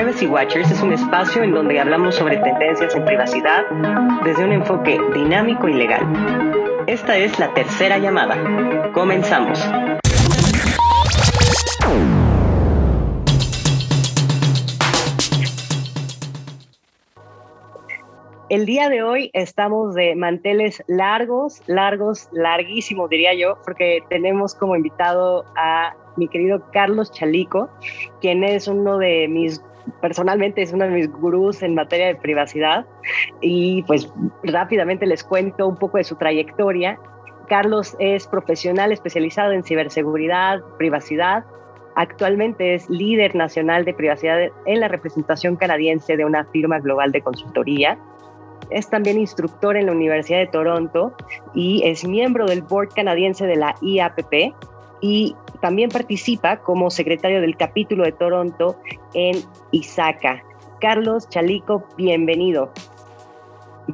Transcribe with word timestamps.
Privacy 0.00 0.26
Watchers 0.28 0.70
es 0.70 0.80
un 0.80 0.94
espacio 0.94 1.42
en 1.42 1.52
donde 1.52 1.78
hablamos 1.78 2.14
sobre 2.14 2.38
tendencias 2.38 2.94
en 2.94 3.04
privacidad 3.04 3.66
desde 4.24 4.44
un 4.44 4.52
enfoque 4.52 4.98
dinámico 5.12 5.68
y 5.68 5.74
legal. 5.74 6.00
Esta 6.86 7.18
es 7.18 7.38
la 7.38 7.52
tercera 7.52 7.98
llamada. 7.98 8.92
Comenzamos. 8.94 9.62
El 18.48 18.64
día 18.64 18.88
de 18.88 19.02
hoy 19.02 19.30
estamos 19.34 19.94
de 19.94 20.14
manteles 20.16 20.82
largos, 20.86 21.62
largos, 21.66 22.30
larguísimos 22.32 23.10
diría 23.10 23.34
yo, 23.34 23.58
porque 23.66 24.02
tenemos 24.08 24.54
como 24.54 24.76
invitado 24.76 25.44
a 25.56 25.94
mi 26.16 26.26
querido 26.26 26.62
Carlos 26.72 27.12
Chalico, 27.12 27.68
quien 28.22 28.42
es 28.44 28.66
uno 28.66 28.96
de 28.96 29.28
mis 29.28 29.62
personalmente 30.00 30.62
es 30.62 30.72
uno 30.72 30.84
de 30.84 30.90
mis 30.90 31.10
gurús 31.10 31.62
en 31.62 31.74
materia 31.74 32.06
de 32.06 32.16
privacidad 32.16 32.86
y 33.40 33.82
pues 33.84 34.12
rápidamente 34.42 35.06
les 35.06 35.24
cuento 35.24 35.66
un 35.66 35.76
poco 35.76 35.98
de 35.98 36.04
su 36.04 36.16
trayectoria. 36.16 36.98
Carlos 37.48 37.96
es 37.98 38.26
profesional 38.26 38.92
especializado 38.92 39.52
en 39.52 39.64
ciberseguridad, 39.64 40.60
privacidad. 40.78 41.44
Actualmente 41.96 42.74
es 42.74 42.88
líder 42.88 43.34
nacional 43.34 43.84
de 43.84 43.94
privacidad 43.94 44.38
en 44.66 44.80
la 44.80 44.88
representación 44.88 45.56
canadiense 45.56 46.16
de 46.16 46.24
una 46.24 46.44
firma 46.44 46.78
global 46.78 47.10
de 47.12 47.20
consultoría. 47.20 47.98
Es 48.70 48.88
también 48.88 49.18
instructor 49.18 49.76
en 49.76 49.86
la 49.86 49.92
Universidad 49.92 50.38
de 50.38 50.46
Toronto 50.46 51.12
y 51.54 51.82
es 51.84 52.06
miembro 52.06 52.46
del 52.46 52.62
board 52.62 52.90
canadiense 52.94 53.46
de 53.46 53.56
la 53.56 53.74
IAPP 53.82 54.54
y 55.00 55.34
también 55.60 55.90
participa 55.90 56.58
como 56.60 56.90
secretario 56.90 57.40
del 57.40 57.56
capítulo 57.56 58.04
de 58.04 58.12
Toronto 58.12 58.80
en 59.14 59.42
ISACA. 59.72 60.42
Carlos 60.80 61.28
Chalico, 61.28 61.86
bienvenido. 61.96 62.72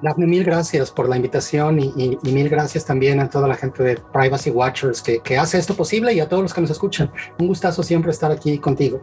Daphne, 0.03 0.27
mil 0.27 0.45
gracias 0.45 0.91
por 0.91 1.09
la 1.09 1.17
invitación 1.17 1.79
y, 1.79 2.19
mil 2.23 2.49
gracias 2.49 2.85
también 2.85 3.21
a 3.21 3.31
toda 3.31 3.49
la 3.49 3.55
gente 3.55 3.83
de 3.83 3.97
Privacy 4.13 4.51
Watchers 4.51 5.01
que, 5.03 5.21
que 5.21 5.39
hace 5.39 5.59
esto 5.59 5.75
posible 5.75 6.13
y 6.13 6.21
a 6.21 6.29
todos 6.29 6.43
los 6.43 6.55
que 6.55 6.61
nos 6.61 6.71
escuchan. 6.71 7.11
Un 7.39 7.49
gustazo 7.49 7.83
siempre 7.83 8.11
estar 8.11 8.31
aquí 8.31 8.59
contigo. 8.59 9.01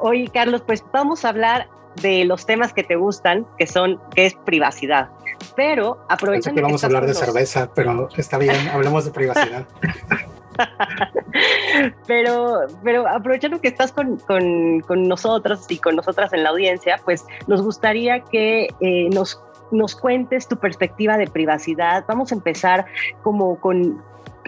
Oye, 0.00 0.28
Carlos, 0.32 0.62
pues 0.66 0.84
vamos 0.92 1.24
a 1.24 1.30
hablar 1.30 1.68
de 2.02 2.24
los 2.24 2.46
temas 2.46 2.72
que 2.72 2.82
te 2.82 2.96
gustan, 2.96 3.46
que 3.58 3.66
son, 3.66 4.00
que 4.14 4.26
es 4.26 4.34
privacidad. 4.44 5.10
Pero 5.56 6.04
aprovechando 6.08 6.56
que 6.56 6.62
vamos 6.62 6.84
a 6.84 6.86
hablar 6.86 7.06
de 7.06 7.14
cerveza, 7.14 7.70
pero 7.74 8.08
está 8.16 8.38
bien, 8.38 8.68
hablemos 8.68 9.04
de 9.04 9.10
privacidad. 9.10 9.66
pero, 12.06 12.66
pero 12.82 13.08
aprovechando 13.08 13.60
que 13.60 13.68
estás 13.68 13.92
con, 13.92 14.18
con, 14.18 15.08
nosotros 15.08 15.66
y 15.68 15.78
con 15.78 15.96
nosotras 15.96 16.32
en 16.32 16.42
la 16.42 16.50
audiencia, 16.50 17.00
pues 17.04 17.24
nos 17.46 17.62
gustaría 17.62 18.20
que 18.20 18.68
eh, 18.80 19.08
nos, 19.10 19.40
nos 19.70 19.94
cuentes 19.96 20.48
tu 20.48 20.56
perspectiva 20.56 21.16
de 21.16 21.26
privacidad. 21.26 22.04
Vamos 22.08 22.32
a 22.32 22.34
empezar 22.34 22.86
como 23.22 23.58
con, 23.60 24.02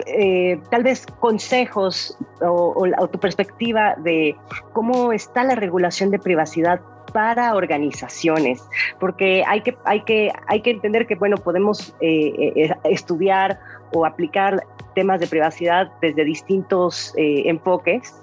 eh, 0.07 0.59
tal 0.69 0.83
vez 0.83 1.05
consejos 1.19 2.17
o, 2.41 3.07
tu 3.11 3.19
perspectiva 3.19 3.95
de 3.97 4.35
cómo 4.73 5.13
está 5.13 5.43
la 5.43 5.55
regulación 5.55 6.09
de 6.11 6.19
privacidad 6.19 6.81
para 7.13 7.53
organizaciones, 7.55 8.67
porque 8.99 9.43
hay 9.47 9.61
que, 9.61 9.77
hay 9.85 10.01
que, 10.01 10.31
hay 10.47 10.61
que 10.61 10.71
entender 10.71 11.05
que, 11.05 11.13
bueno, 11.13 11.37
podemos 11.37 11.95
eh, 12.01 12.73
estudiar 12.85 13.59
o 13.93 14.05
aplicar 14.05 14.65
temas 14.93 15.19
de 15.19 15.27
privacidad 15.27 15.91
desde 16.01 16.23
distintos 16.23 17.13
eh, 17.17 17.43
enfoques. 17.45 18.21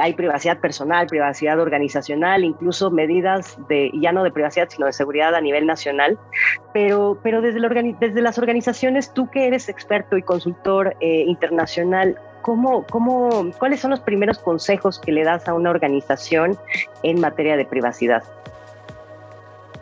hay 0.00 0.12
privacidad 0.14 0.58
personal, 0.58 1.06
privacidad 1.06 1.60
organizacional, 1.60 2.42
incluso 2.42 2.90
medidas 2.90 3.58
de, 3.68 3.90
ya 4.00 4.12
no 4.12 4.24
de 4.24 4.30
privacidad, 4.30 4.68
sino 4.70 4.86
de 4.86 4.92
seguridad 4.92 5.34
a 5.34 5.40
nivel 5.40 5.66
nacional. 5.66 6.18
Pero, 6.72 7.18
pero 7.22 7.42
desde, 7.42 7.60
las 8.20 8.38
organizaciones, 8.38 9.12
tú 9.12 9.28
que 9.30 9.46
eres 9.46 9.68
experto 9.68 10.16
y 10.16 10.22
consultor 10.22 10.96
internacional, 11.00 12.18
¿cómo, 12.42 12.84
cómo, 12.84 13.50
¿cuáles 13.58 13.80
son 13.80 13.90
los 13.90 14.00
primeros 14.00 14.38
consejos 14.38 14.98
que 14.98 15.12
le 15.12 15.22
das 15.22 15.46
a 15.48 15.54
una 15.54 15.70
organización 15.70 16.58
en 17.02 17.20
materia 17.20 17.56
de 17.56 17.66
privacidad? 17.66 18.22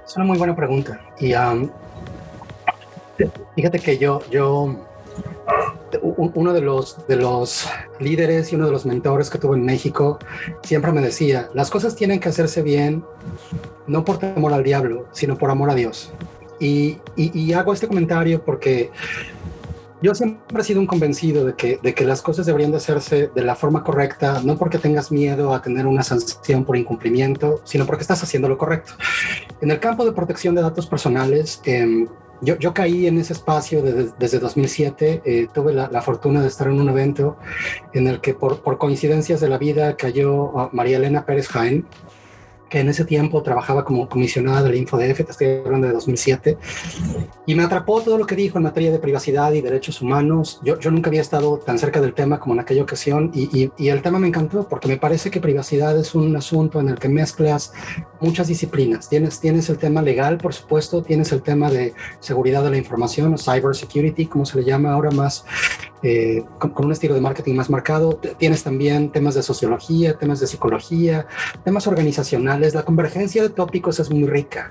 Es 0.06 0.16
una 0.16 0.24
muy 0.24 0.38
buena 0.38 0.54
pregunta. 0.54 1.00
Y 1.18 1.32
fíjate 3.54 3.78
que 3.80 3.98
yo, 3.98 4.20
yo, 4.30 4.76
uno 6.02 6.52
de 6.52 6.60
los, 6.60 7.06
de 7.06 7.16
los 7.16 7.68
líderes 8.00 8.52
y 8.52 8.56
uno 8.56 8.66
de 8.66 8.72
los 8.72 8.86
mentores 8.86 9.30
que 9.30 9.38
tuve 9.38 9.56
en 9.56 9.64
México 9.64 10.18
siempre 10.62 10.92
me 10.92 11.00
decía, 11.00 11.48
las 11.54 11.70
cosas 11.70 11.94
tienen 11.96 12.20
que 12.20 12.28
hacerse 12.28 12.62
bien, 12.62 13.04
no 13.86 14.04
por 14.04 14.18
temor 14.18 14.52
al 14.52 14.64
diablo, 14.64 15.06
sino 15.12 15.36
por 15.36 15.50
amor 15.50 15.70
a 15.70 15.74
Dios. 15.74 16.12
Y, 16.58 16.98
y 17.16 17.52
hago 17.52 17.72
este 17.72 17.86
comentario 17.86 18.42
porque 18.42 18.90
yo 20.02 20.14
siempre 20.14 20.60
he 20.60 20.64
sido 20.64 20.80
un 20.80 20.86
convencido 20.86 21.44
de 21.44 21.54
que, 21.54 21.78
de 21.82 21.94
que 21.94 22.04
las 22.04 22.20
cosas 22.20 22.44
deberían 22.44 22.70
de 22.70 22.76
hacerse 22.76 23.30
de 23.34 23.42
la 23.42 23.56
forma 23.56 23.82
correcta, 23.82 24.40
no 24.44 24.58
porque 24.58 24.78
tengas 24.78 25.10
miedo 25.10 25.54
a 25.54 25.62
tener 25.62 25.86
una 25.86 26.02
sanción 26.02 26.64
por 26.64 26.76
incumplimiento, 26.76 27.62
sino 27.64 27.86
porque 27.86 28.02
estás 28.02 28.22
haciendo 28.22 28.48
lo 28.48 28.58
correcto. 28.58 28.92
En 29.60 29.70
el 29.70 29.80
campo 29.80 30.04
de 30.04 30.12
protección 30.12 30.54
de 30.54 30.62
datos 30.62 30.86
personales, 30.86 31.62
em, 31.64 32.06
yo, 32.40 32.58
yo, 32.58 32.74
caí 32.74 33.06
en 33.06 33.18
ese 33.18 33.32
espacio 33.32 33.82
desde 33.82 34.38
2007. 34.38 35.22
Eh, 35.24 35.48
tuve 35.52 35.72
la, 35.72 35.88
la, 35.90 36.02
fortuna 36.02 36.40
de 36.40 36.48
estar 36.48 36.66
en 36.68 36.80
un 36.80 36.88
evento 36.88 37.36
en 37.92 38.06
el 38.06 38.20
que 38.20 38.34
por, 38.34 38.62
por 38.62 38.78
coincidencias 38.78 39.40
de 39.40 39.48
la 39.48 39.58
vida 39.58 39.96
cayó 39.96 40.70
María 40.72 40.98
Elena 40.98 41.24
Pérez 41.24 41.48
Jaén, 41.48 41.86
que 42.68 42.80
en 42.80 42.88
ese 42.88 43.04
tiempo 43.04 43.42
trabajaba 43.42 43.84
como 43.84 44.08
comisionada 44.08 44.62
del 44.62 44.74
InfoDF, 44.74 45.24
te 45.24 45.30
estoy 45.30 45.46
hablando 45.64 45.86
de 45.86 45.92
2007, 45.92 46.58
y 47.46 47.54
me 47.54 47.62
atrapó 47.62 48.00
todo 48.00 48.18
lo 48.18 48.26
que 48.26 48.34
dijo 48.34 48.58
en 48.58 48.64
materia 48.64 48.90
de 48.90 48.98
privacidad 48.98 49.52
y 49.52 49.60
derechos 49.60 50.02
humanos. 50.02 50.60
Yo, 50.64 50.78
yo 50.78 50.90
nunca 50.90 51.08
había 51.08 51.20
estado 51.20 51.58
tan 51.58 51.78
cerca 51.78 52.00
del 52.00 52.14
tema 52.14 52.40
como 52.40 52.54
en 52.54 52.60
aquella 52.60 52.82
ocasión 52.82 53.30
y, 53.34 53.70
y, 53.76 53.88
el 53.88 54.02
tema 54.02 54.18
me 54.18 54.28
encantó 54.28 54.68
porque 54.68 54.88
me 54.88 54.96
parece 54.96 55.30
que 55.30 55.40
privacidad 55.40 55.96
es 55.98 56.14
un 56.14 56.34
asunto 56.34 56.80
en 56.80 56.88
el 56.88 56.98
que 56.98 57.08
mezclas 57.08 57.72
muchas 58.20 58.48
disciplinas. 58.48 59.08
Tienes, 59.08 59.38
tienes 59.40 59.68
el 59.70 59.78
tema 59.78 60.02
legal, 60.02 60.38
por 60.38 60.52
supuesto, 60.52 61.02
tienes 61.02 61.30
el 61.32 61.42
tema 61.42 61.70
de 61.70 61.94
seguridad 62.20 62.64
de 62.64 62.70
la 62.70 62.76
información 62.76 63.32
o 63.34 63.38
cyber 63.38 63.74
security, 63.76 64.26
como 64.26 64.44
se 64.44 64.58
le 64.58 64.64
llama 64.64 64.92
ahora 64.92 65.10
más, 65.10 65.44
eh, 66.08 66.44
con, 66.60 66.70
con, 66.70 66.86
un 66.86 66.92
estilo 66.92 67.16
de 67.16 67.20
marketing 67.20 67.54
más 67.54 67.68
marcado. 67.68 68.20
Tienes 68.38 68.62
también 68.62 69.10
temas 69.10 69.34
de 69.34 69.42
sociología, 69.42 70.16
temas 70.16 70.38
de 70.38 70.46
psicología, 70.46 71.26
temas 71.64 71.88
organizacionales. 71.88 72.74
La 72.74 72.84
convergencia 72.84 73.42
de 73.42 73.48
tópicos 73.48 73.98
es 73.98 74.08
muy 74.08 74.24
rica. 74.24 74.70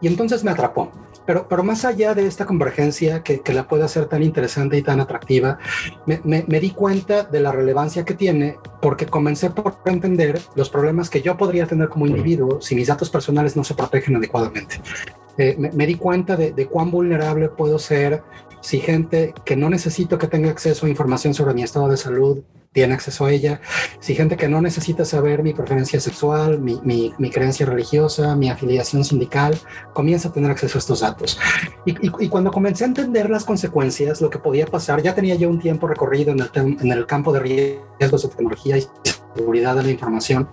Y 0.00 0.08
entonces 0.08 0.42
me 0.42 0.50
atrapó. 0.50 0.90
Pero, 1.26 1.46
pero 1.48 1.62
más 1.62 1.84
allá 1.84 2.12
de 2.12 2.26
esta 2.26 2.44
convergencia 2.44 3.22
que, 3.22 3.40
que 3.40 3.54
la 3.54 3.68
puede 3.68 3.84
hacer 3.84 4.06
tan 4.06 4.24
interesante 4.24 4.76
y 4.76 4.82
tan 4.82 5.00
atractiva, 5.00 5.58
me, 6.06 6.20
me, 6.24 6.44
me, 6.48 6.58
di 6.58 6.70
cuenta 6.70 7.22
de 7.22 7.38
la 7.38 7.52
relevancia 7.52 8.04
que 8.04 8.14
tiene 8.14 8.58
porque 8.82 9.06
comencé 9.06 9.50
por 9.50 9.76
entender 9.84 10.40
los 10.56 10.70
problemas 10.70 11.08
que 11.08 11.22
yo 11.22 11.36
podría 11.36 11.66
tener 11.66 11.88
como 11.88 12.08
individuo 12.08 12.60
si 12.60 12.74
mis 12.74 12.88
datos 12.88 13.10
personales 13.10 13.56
no 13.56 13.62
se 13.62 13.74
protegen 13.74 14.16
adecuadamente. 14.16 14.80
Eh, 15.38 15.54
me, 15.56 15.70
me, 15.70 15.86
di 15.86 15.94
cuenta 15.94 16.36
de, 16.36 16.52
de 16.52 16.66
cuán 16.66 16.90
vulnerable 16.90 17.48
puedo 17.48 17.78
ser 17.78 18.22
si 18.64 18.80
gente 18.80 19.34
que 19.44 19.56
no 19.56 19.68
necesito 19.68 20.16
que 20.18 20.26
tenga 20.26 20.48
acceso 20.48 20.86
a 20.86 20.88
información 20.88 21.34
sobre 21.34 21.52
mi 21.52 21.62
estado 21.62 21.86
de 21.86 21.98
salud 21.98 22.42
tiene 22.72 22.94
acceso 22.94 23.26
a 23.26 23.30
ella. 23.30 23.60
Si 24.00 24.14
gente 24.14 24.38
que 24.38 24.48
no 24.48 24.62
necesita 24.62 25.04
saber 25.04 25.42
mi 25.42 25.52
preferencia 25.52 26.00
sexual, 26.00 26.60
mi, 26.60 26.80
mi, 26.82 27.30
creencia 27.30 27.66
religiosa, 27.66 28.34
mi 28.34 28.48
afiliación 28.48 29.04
sindical, 29.04 29.56
comienza 29.92 30.28
a 30.28 30.32
tener 30.32 30.50
acceso 30.50 30.78
a 30.78 30.80
estos 30.80 31.00
datos. 31.00 31.38
Y, 31.84 32.28
cuando 32.28 32.50
comencé 32.50 32.84
a 32.84 32.86
entender 32.88 33.28
las 33.28 33.44
consecuencias, 33.44 34.22
lo 34.22 34.30
que 34.30 34.38
podía 34.38 34.66
pasar, 34.66 35.02
ya 35.02 35.14
tenía 35.14 35.34
yo 35.34 35.50
un 35.50 35.60
tiempo 35.60 35.86
recorrido 35.86 36.32
en 36.32 36.40
el, 36.40 36.50
en 36.54 36.90
el 36.90 37.06
campo 37.06 37.34
de 37.34 37.40
riesgos 37.40 38.22
de 38.22 38.28
tecnología 38.30 38.78
y 38.78 38.86
seguridad 39.34 39.74
de 39.76 39.82
la 39.82 39.90
información, 39.90 40.48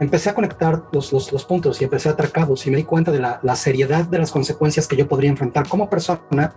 empecé 0.00 0.30
a 0.30 0.34
conectar 0.34 0.84
los, 0.92 1.12
los, 1.12 1.32
los, 1.32 1.44
puntos 1.44 1.80
y 1.80 1.84
empecé 1.84 2.08
a 2.08 2.12
atracar 2.12 2.32
cabos 2.32 2.66
y 2.66 2.70
me 2.70 2.78
di 2.78 2.84
cuenta 2.84 3.10
de 3.10 3.18
la, 3.18 3.40
la, 3.42 3.56
seriedad 3.56 4.04
de 4.04 4.18
las 4.18 4.30
consecuencias 4.30 4.88
que 4.88 4.96
yo 4.96 5.06
podría 5.06 5.30
enfrentar 5.30 5.68
como 5.68 5.88
persona 5.88 6.54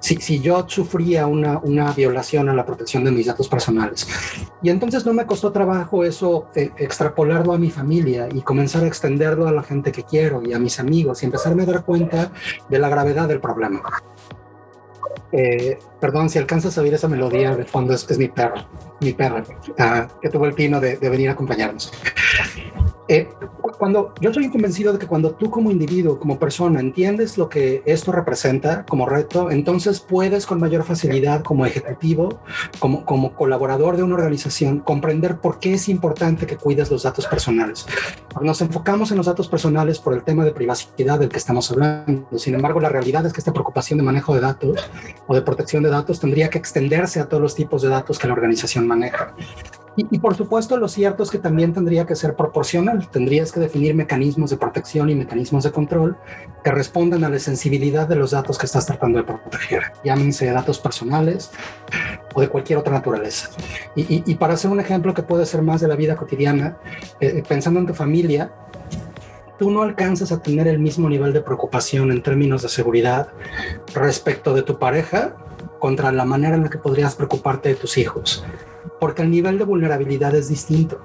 si, 0.00 0.16
si 0.16 0.40
yo 0.40 0.64
sufría 0.68 1.26
una, 1.26 1.58
una, 1.58 1.92
violación 1.92 2.48
a 2.48 2.54
la 2.54 2.64
protección 2.64 3.04
de 3.04 3.10
mis 3.10 3.26
datos 3.26 3.48
personales. 3.48 4.06
Y 4.62 4.70
entonces 4.70 5.04
no 5.04 5.12
me 5.12 5.26
costó 5.26 5.52
trabajo 5.52 6.04
eso, 6.04 6.46
eh, 6.54 6.70
extrapolarlo 6.78 7.52
a 7.52 7.58
mi 7.58 7.70
familia 7.70 8.28
y 8.32 8.40
comenzar 8.40 8.84
a 8.84 8.86
extenderlo 8.86 9.46
a 9.46 9.52
la 9.52 9.62
gente 9.62 9.92
que 9.92 10.04
quiero 10.04 10.42
y 10.42 10.52
a 10.52 10.58
mis 10.58 10.80
amigos 10.80 11.22
y 11.22 11.26
empezarme 11.26 11.64
a 11.64 11.66
dar 11.66 11.84
cuenta 11.84 12.32
de 12.68 12.78
la 12.78 12.88
gravedad 12.88 13.28
del 13.28 13.40
problema. 13.40 13.82
Eh, 15.32 15.78
perdón, 15.98 16.28
si 16.28 16.38
alcanzas 16.38 16.76
a 16.76 16.82
oír 16.82 16.92
esa 16.92 17.08
melodía 17.08 17.56
de 17.56 17.64
fondo, 17.64 17.94
es, 17.94 18.08
es 18.10 18.18
mi 18.18 18.28
perro, 18.28 18.66
mi 19.00 19.12
perra, 19.14 19.42
uh, 19.42 20.20
que 20.20 20.28
tuvo 20.28 20.44
el 20.46 20.52
pino 20.52 20.78
de, 20.78 20.96
de 20.98 21.08
venir 21.08 21.30
a 21.30 21.32
acompañarnos. 21.32 21.90
Eh, 23.12 23.28
cuando 23.78 24.14
yo 24.22 24.32
soy 24.32 24.48
convencido 24.48 24.90
de 24.94 24.98
que 24.98 25.06
cuando 25.06 25.32
tú 25.32 25.50
como 25.50 25.70
individuo, 25.70 26.18
como 26.18 26.38
persona, 26.38 26.80
entiendes 26.80 27.36
lo 27.36 27.46
que 27.50 27.82
esto 27.84 28.10
representa 28.10 28.86
como 28.86 29.04
reto, 29.04 29.50
entonces 29.50 30.00
puedes 30.00 30.46
con 30.46 30.58
mayor 30.58 30.82
facilidad 30.82 31.42
como 31.42 31.66
ejecutivo, 31.66 32.40
como, 32.78 33.04
como 33.04 33.34
colaborador 33.34 33.98
de 33.98 34.02
una 34.02 34.14
organización, 34.14 34.78
comprender 34.78 35.36
por 35.40 35.58
qué 35.58 35.74
es 35.74 35.90
importante 35.90 36.46
que 36.46 36.56
cuides 36.56 36.90
los 36.90 37.02
datos 37.02 37.26
personales. 37.26 37.84
Nos 38.40 38.62
enfocamos 38.62 39.10
en 39.10 39.18
los 39.18 39.26
datos 39.26 39.46
personales 39.46 39.98
por 39.98 40.14
el 40.14 40.22
tema 40.22 40.42
de 40.46 40.52
privacidad 40.52 41.18
del 41.18 41.28
que 41.28 41.36
estamos 41.36 41.70
hablando. 41.70 42.26
Sin 42.38 42.54
embargo, 42.54 42.80
la 42.80 42.88
realidad 42.88 43.26
es 43.26 43.34
que 43.34 43.40
esta 43.40 43.52
preocupación 43.52 43.98
de 43.98 44.04
manejo 44.04 44.34
de 44.34 44.40
datos 44.40 44.90
o 45.26 45.34
de 45.34 45.42
protección 45.42 45.82
de 45.82 45.90
datos 45.90 46.18
tendría 46.18 46.48
que 46.48 46.56
extenderse 46.56 47.20
a 47.20 47.28
todos 47.28 47.42
los 47.42 47.54
tipos 47.54 47.82
de 47.82 47.90
datos 47.90 48.18
que 48.18 48.26
la 48.26 48.32
organización 48.32 48.86
maneja. 48.86 49.34
Y, 49.94 50.18
por 50.20 50.34
supuesto, 50.34 50.78
lo 50.78 50.88
cierto 50.88 51.22
es 51.22 51.30
que 51.30 51.38
también 51.38 51.74
tendría 51.74 52.06
que 52.06 52.16
ser 52.16 52.34
proporcional. 52.34 53.08
Tendrías 53.10 53.52
que 53.52 53.60
definir 53.60 53.94
mecanismos 53.94 54.50
de 54.50 54.56
protección 54.56 55.10
y 55.10 55.14
mecanismos 55.14 55.64
de 55.64 55.70
control 55.70 56.16
que 56.64 56.70
respondan 56.70 57.24
a 57.24 57.28
la 57.28 57.38
sensibilidad 57.38 58.08
de 58.08 58.16
los 58.16 58.30
datos 58.30 58.56
que 58.56 58.66
estás 58.66 58.86
tratando 58.86 59.18
de 59.18 59.24
proteger, 59.24 59.92
llámense 60.02 60.46
datos 60.46 60.78
personales 60.78 61.50
o 62.34 62.40
de 62.40 62.48
cualquier 62.48 62.78
otra 62.78 62.94
naturaleza. 62.94 63.50
Y, 63.94 64.34
para 64.36 64.54
hacer 64.54 64.70
un 64.70 64.80
ejemplo 64.80 65.12
que 65.12 65.22
puede 65.22 65.44
ser 65.44 65.60
más 65.60 65.82
de 65.82 65.88
la 65.88 65.96
vida 65.96 66.16
cotidiana, 66.16 66.78
eh, 67.20 67.42
pensando 67.46 67.80
en 67.80 67.86
tu 67.86 67.94
familia, 67.94 68.50
tú 69.58 69.70
no 69.70 69.82
alcanzas 69.82 70.32
a 70.32 70.40
tener 70.40 70.68
el 70.68 70.78
mismo 70.78 71.08
nivel 71.08 71.32
de 71.32 71.42
preocupación 71.42 72.10
en 72.10 72.22
términos 72.22 72.62
de 72.62 72.68
seguridad 72.68 73.28
respecto 73.94 74.54
de 74.54 74.62
tu 74.62 74.78
pareja 74.78 75.36
contra 75.82 76.12
la 76.12 76.24
manera 76.24 76.54
en 76.54 76.62
la 76.62 76.70
que 76.70 76.78
podrías 76.78 77.16
preocuparte 77.16 77.70
de 77.70 77.74
tus 77.74 77.98
hijos 77.98 78.44
porque 79.00 79.22
el 79.22 79.32
nivel 79.32 79.58
de 79.58 79.64
vulnerabilidad 79.64 80.32
es 80.36 80.48
distinto. 80.48 81.00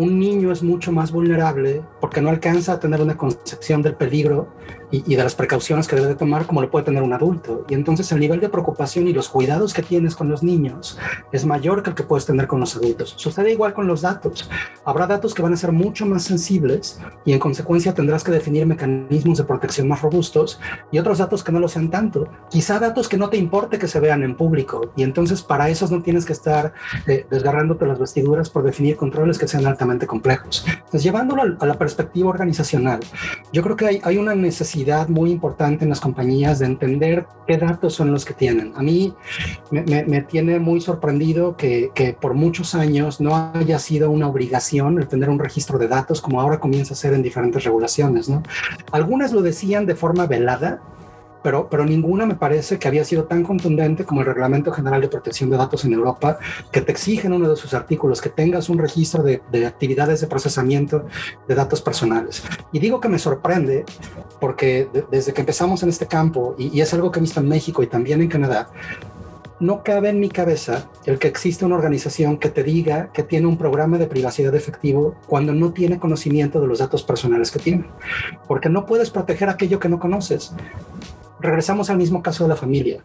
Un 0.00 0.18
niño 0.18 0.50
es 0.50 0.62
mucho 0.62 0.92
más 0.92 1.12
vulnerable 1.12 1.82
porque 2.00 2.22
no 2.22 2.30
alcanza 2.30 2.72
a 2.72 2.80
tener 2.80 3.02
una 3.02 3.18
concepción 3.18 3.82
del 3.82 3.96
peligro 3.96 4.48
y, 4.90 5.14
de 5.14 5.22
las 5.22 5.34
precauciones 5.34 5.86
que 5.86 5.94
debe 5.94 6.08
de 6.08 6.14
tomar 6.14 6.46
como 6.46 6.62
lo 6.62 6.70
puede 6.70 6.86
tener 6.86 7.02
un 7.02 7.12
adulto. 7.12 7.66
Y 7.68 7.74
entonces 7.74 8.10
el 8.10 8.18
nivel 8.18 8.40
de 8.40 8.48
preocupación 8.48 9.08
y 9.08 9.12
los 9.12 9.28
cuidados 9.28 9.74
que 9.74 9.82
tienes 9.82 10.16
con 10.16 10.30
los 10.30 10.42
niños 10.42 10.98
es 11.32 11.44
mayor 11.44 11.82
que 11.82 11.90
el 11.90 11.96
que 11.96 12.02
puedes 12.02 12.24
tener 12.24 12.46
con 12.46 12.60
los 12.60 12.74
adultos. 12.76 13.12
Sucede 13.18 13.52
igual 13.52 13.74
con 13.74 13.86
los 13.86 14.00
datos. 14.00 14.48
Habrá 14.86 15.06
datos 15.06 15.34
que 15.34 15.42
van 15.42 15.52
a 15.52 15.58
ser 15.58 15.70
mucho 15.70 16.06
más 16.06 16.22
sensibles 16.22 16.98
y 17.26 17.34
en 17.34 17.38
consecuencia 17.38 17.92
tendrás 17.92 18.24
que 18.24 18.32
definir 18.32 18.64
mecanismos 18.64 19.36
de 19.36 19.44
protección 19.44 19.86
más 19.86 20.00
robustos 20.00 20.58
y 20.90 20.98
otros 20.98 21.18
datos 21.18 21.44
que 21.44 21.52
no 21.52 21.60
lo 21.60 21.68
sean 21.68 21.90
tanto. 21.90 22.26
Quizá 22.48 22.78
datos 22.78 23.06
que 23.06 23.18
no 23.18 23.28
te 23.28 23.36
importe 23.36 23.78
que 23.78 23.86
se 23.86 24.00
vean 24.00 24.22
en 24.22 24.34
público 24.34 24.92
y 24.96 25.02
entonces 25.02 25.42
para 25.42 25.68
esos 25.68 25.90
no 25.90 26.00
tienes 26.00 26.24
que 26.24 26.32
estar 26.32 26.72
eh, 27.06 27.26
desgarrándote 27.30 27.84
las 27.86 27.98
vestiduras 27.98 28.48
por 28.48 28.62
definir 28.62 28.96
controles 28.96 29.38
que 29.38 29.46
sean 29.46 29.66
altamente 29.66 29.89
complejos. 30.06 30.64
Entonces 30.66 31.02
llevándolo 31.02 31.56
a 31.58 31.66
la 31.66 31.74
perspectiva 31.74 32.28
organizacional, 32.30 33.00
yo 33.52 33.62
creo 33.62 33.76
que 33.76 34.00
hay, 34.02 34.18
una 34.20 34.34
necesidad 34.34 35.08
muy 35.08 35.30
importante 35.30 35.84
en 35.84 35.90
las 35.90 36.00
compañías 36.00 36.58
de 36.58 36.66
entender 36.66 37.26
qué 37.46 37.56
datos 37.56 37.94
son 37.94 38.12
los 38.12 38.24
que 38.24 38.34
tienen. 38.34 38.72
A 38.76 38.82
mí 38.82 39.14
me, 39.70 40.20
tiene 40.22 40.58
muy 40.58 40.80
sorprendido 40.80 41.56
que, 41.56 41.90
que, 41.94 42.12
por 42.12 42.34
muchos 42.34 42.74
años 42.74 43.20
no 43.20 43.52
haya 43.54 43.78
sido 43.78 44.10
una 44.10 44.28
obligación 44.28 44.98
el 44.98 45.08
tener 45.08 45.30
un 45.30 45.38
registro 45.38 45.78
de 45.78 45.88
datos 45.88 46.20
como 46.20 46.40
ahora 46.40 46.60
comienza 46.60 46.94
a 46.94 46.96
ser 46.96 47.14
en 47.14 47.22
diferentes 47.22 47.64
regulaciones. 47.64 48.28
¿no? 48.28 48.42
Algunas 48.92 49.32
lo 49.32 49.42
decían 49.42 49.86
de 49.86 49.94
forma 49.94 50.26
velada, 50.26 50.80
pero, 51.42 51.68
pero 51.68 51.84
ninguna 51.84 52.26
me 52.26 52.34
parece 52.34 52.78
que 52.78 52.88
había 52.88 53.04
sido 53.04 53.24
tan 53.24 53.42
contundente 53.42 54.04
como 54.04 54.20
el 54.20 54.26
Reglamento 54.26 54.72
General 54.72 55.00
de 55.00 55.08
Protección 55.08 55.50
de 55.50 55.56
Datos 55.56 55.84
en 55.84 55.92
Europa, 55.92 56.38
que 56.70 56.80
te 56.80 56.92
exige 56.92 57.26
en 57.26 57.32
uno 57.32 57.48
de 57.48 57.56
sus 57.56 57.74
artículos 57.74 58.20
que 58.20 58.30
tengas 58.30 58.68
un 58.68 58.78
registro 58.78 59.22
de, 59.22 59.42
de 59.50 59.66
actividades 59.66 60.20
de 60.20 60.26
procesamiento 60.26 61.06
de 61.48 61.54
datos 61.54 61.82
personales. 61.82 62.42
Y 62.72 62.78
digo 62.78 63.00
que 63.00 63.08
me 63.08 63.18
sorprende 63.18 63.84
porque 64.40 64.88
desde 65.10 65.32
que 65.32 65.40
empezamos 65.40 65.82
en 65.82 65.88
este 65.88 66.06
campo, 66.06 66.54
y, 66.58 66.76
y 66.76 66.80
es 66.80 66.92
algo 66.94 67.10
que 67.10 67.18
he 67.18 67.22
visto 67.22 67.40
en 67.40 67.48
México 67.48 67.82
y 67.82 67.86
también 67.86 68.20
en 68.20 68.28
Canadá, 68.28 68.68
no 69.60 69.84
cabe 69.84 70.08
en 70.08 70.18
mi 70.18 70.30
cabeza 70.30 70.88
el 71.04 71.18
que 71.18 71.28
existe 71.28 71.66
una 71.66 71.76
organización 71.76 72.38
que 72.38 72.48
te 72.48 72.64
diga 72.64 73.12
que 73.12 73.22
tiene 73.22 73.46
un 73.46 73.58
programa 73.58 73.98
de 73.98 74.06
privacidad 74.06 74.54
efectivo 74.54 75.14
cuando 75.26 75.52
no 75.52 75.72
tiene 75.72 76.00
conocimiento 76.00 76.60
de 76.60 76.66
los 76.66 76.78
datos 76.78 77.02
personales 77.02 77.50
que 77.50 77.58
tiene. 77.58 77.84
Porque 78.48 78.70
no 78.70 78.86
puedes 78.86 79.10
proteger 79.10 79.50
aquello 79.50 79.78
que 79.78 79.90
no 79.90 80.00
conoces 80.00 80.54
regresamos 81.40 81.90
al 81.90 81.98
mismo 81.98 82.22
caso 82.22 82.44
de 82.44 82.50
la 82.50 82.56
familia. 82.56 83.02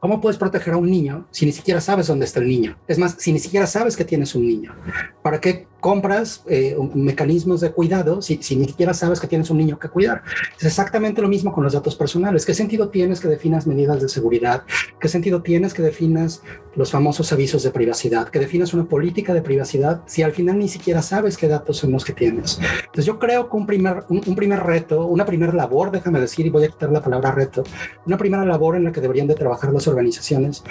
¿Cómo 0.00 0.20
puedes 0.20 0.36
proteger 0.36 0.74
a 0.74 0.76
un 0.76 0.90
niño 0.90 1.26
si 1.30 1.46
ni 1.46 1.52
siquiera 1.52 1.80
sabes 1.80 2.08
dónde 2.08 2.26
está 2.26 2.40
el 2.40 2.48
niño? 2.48 2.76
Es 2.86 2.98
más, 2.98 3.16
si 3.18 3.32
ni 3.32 3.38
siquiera 3.38 3.66
sabes 3.66 3.96
que 3.96 4.04
tienes 4.04 4.34
un 4.34 4.46
niño. 4.46 4.74
¿Para 5.22 5.40
qué 5.40 5.66
compras 5.84 6.42
eh, 6.48 6.74
mecanismos 6.94 7.60
de 7.60 7.70
cuidado 7.70 8.22
si, 8.22 8.42
si, 8.42 8.56
ni 8.56 8.64
siquiera 8.64 8.94
sabes 8.94 9.20
que 9.20 9.26
tienes 9.26 9.50
un 9.50 9.58
niño 9.58 9.78
que 9.78 9.90
cuidar. 9.90 10.22
Es 10.58 10.64
exactamente 10.64 11.20
lo 11.20 11.28
mismo 11.28 11.52
con 11.52 11.62
los 11.62 11.74
datos 11.74 11.94
personales. 11.94 12.46
¿Qué 12.46 12.54
sentido 12.54 12.88
tienes 12.88 13.20
que 13.20 13.28
definas 13.28 13.66
medidas 13.66 14.00
de 14.00 14.08
seguridad? 14.08 14.62
¿Qué 14.98 15.08
sentido 15.08 15.42
tienes 15.42 15.74
que 15.74 15.82
definas 15.82 16.40
los 16.74 16.90
famosos 16.90 17.30
avisos 17.34 17.62
de 17.64 17.70
privacidad? 17.70 18.30
¿Que 18.30 18.38
definas 18.38 18.72
una 18.72 18.86
política 18.86 19.34
de 19.34 19.42
privacidad 19.42 20.00
si 20.06 20.22
al 20.22 20.32
final 20.32 20.58
ni 20.58 20.70
siquiera 20.70 21.02
sabes 21.02 21.36
qué 21.36 21.48
datos 21.48 21.76
son 21.76 21.92
los 21.92 22.02
que 22.02 22.14
tienes? 22.14 22.58
Entonces 22.86 23.04
yo 23.04 23.18
creo 23.18 23.50
que 23.50 23.56
un 23.58 23.66
primer, 23.66 24.04
un, 24.08 24.22
un 24.26 24.34
primer 24.34 24.60
reto, 24.60 25.04
una 25.04 25.26
primera 25.26 25.52
labor, 25.52 25.90
déjame 25.90 26.18
decir, 26.18 26.46
y 26.46 26.48
voy 26.48 26.64
a 26.64 26.68
quitar 26.68 26.90
la 26.92 27.02
palabra 27.02 27.32
reto, 27.32 27.62
una 28.06 28.16
primera 28.16 28.46
labor 28.46 28.76
en 28.76 28.84
la 28.84 28.92
que 28.92 29.02
deberían 29.02 29.26
de 29.26 29.34
trabajar 29.34 29.70
las 29.70 29.86
organizaciones 29.86 30.64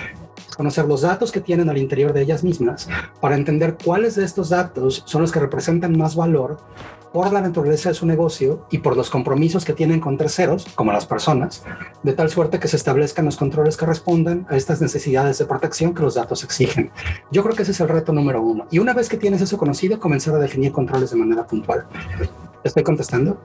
conocer 0.55 0.85
los 0.85 1.01
datos 1.01 1.31
que 1.31 1.41
tienen 1.41 1.69
al 1.69 1.77
interior 1.77 2.13
de 2.13 2.21
ellas 2.21 2.43
mismas 2.43 2.87
para 3.19 3.35
entender 3.35 3.77
cuáles 3.83 4.15
de 4.15 4.25
estos 4.25 4.49
datos 4.49 5.03
son 5.05 5.21
los 5.21 5.31
que 5.31 5.39
representan 5.39 5.97
más 5.97 6.15
valor 6.15 6.57
por 7.13 7.31
la 7.31 7.41
naturaleza 7.41 7.89
de 7.89 7.95
su 7.95 8.07
negocio 8.07 8.65
y 8.71 8.79
por 8.79 8.97
los 8.97 9.11
compromisos 9.11 9.63
que 9.63 9.73
tienen 9.73 9.99
con 9.99 10.17
terceros, 10.17 10.65
como 10.73 10.91
las 10.91 11.05
personas, 11.05 11.63
de 12.01 12.13
tal 12.13 12.29
suerte 12.29 12.59
que 12.59 12.67
se 12.67 12.75
establezcan 12.75 13.25
los 13.25 13.37
controles 13.37 13.77
que 13.77 13.85
respondan 13.85 14.47
a 14.49 14.57
estas 14.57 14.81
necesidades 14.81 15.37
de 15.37 15.45
protección 15.45 15.93
que 15.93 16.01
los 16.01 16.15
datos 16.15 16.43
exigen. 16.43 16.91
Yo 17.31 17.43
creo 17.43 17.55
que 17.55 17.61
ese 17.61 17.71
es 17.71 17.79
el 17.81 17.89
reto 17.89 18.13
número 18.13 18.41
uno. 18.41 18.65
Y 18.71 18.79
una 18.79 18.93
vez 18.93 19.09
que 19.09 19.17
tienes 19.17 19.41
eso 19.41 19.59
conocido, 19.59 19.99
comenzar 19.99 20.33
a 20.33 20.39
definir 20.39 20.71
controles 20.71 21.11
de 21.11 21.17
manera 21.17 21.45
puntual. 21.45 21.85
¿Estoy 22.63 22.83
contestando? 22.83 23.37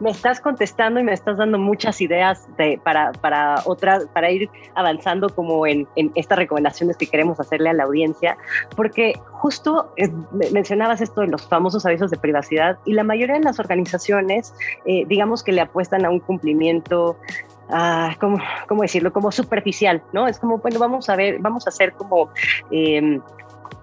Me 0.00 0.10
estás 0.10 0.40
contestando 0.40 0.98
y 0.98 1.02
me 1.02 1.12
estás 1.12 1.36
dando 1.36 1.58
muchas 1.58 2.00
ideas 2.00 2.48
de, 2.56 2.80
para, 2.82 3.12
para, 3.12 3.62
otras, 3.66 4.06
para 4.14 4.30
ir 4.30 4.48
avanzando 4.74 5.28
como 5.28 5.66
en, 5.66 5.86
estas 6.14 6.38
recomendaciones 6.38 6.96
que 6.96 7.06
queremos 7.06 7.38
hacerle 7.38 7.68
a 7.68 7.74
la 7.74 7.84
audiencia, 7.84 8.38
porque 8.76 9.12
justo 9.30 9.92
eh, 9.96 10.10
mencionabas 10.52 11.02
esto 11.02 11.20
de 11.20 11.26
los 11.26 11.46
famosos 11.46 11.84
avisos 11.84 12.10
de 12.10 12.16
privacidad 12.16 12.78
y 12.86 12.94
la 12.94 13.04
mayoría 13.04 13.36
de 13.36 13.44
las 13.44 13.58
organizaciones, 13.60 14.54
eh, 14.86 15.04
digamos 15.06 15.42
que 15.42 15.52
le 15.52 15.60
apuestan 15.60 16.06
a 16.06 16.10
un 16.10 16.20
cumplimiento 16.20 17.18
Ah, 17.72 18.16
¿cómo, 18.18 18.38
¿cómo, 18.66 18.82
decirlo? 18.82 19.12
Como 19.12 19.30
superficial, 19.30 20.02
¿no? 20.12 20.26
Es 20.26 20.40
como, 20.40 20.58
bueno, 20.58 20.80
vamos 20.80 21.08
a 21.08 21.14
ver, 21.14 21.38
vamos 21.38 21.66
a 21.66 21.70
hacer 21.70 21.92
como 21.92 22.30
eh, 22.72 23.20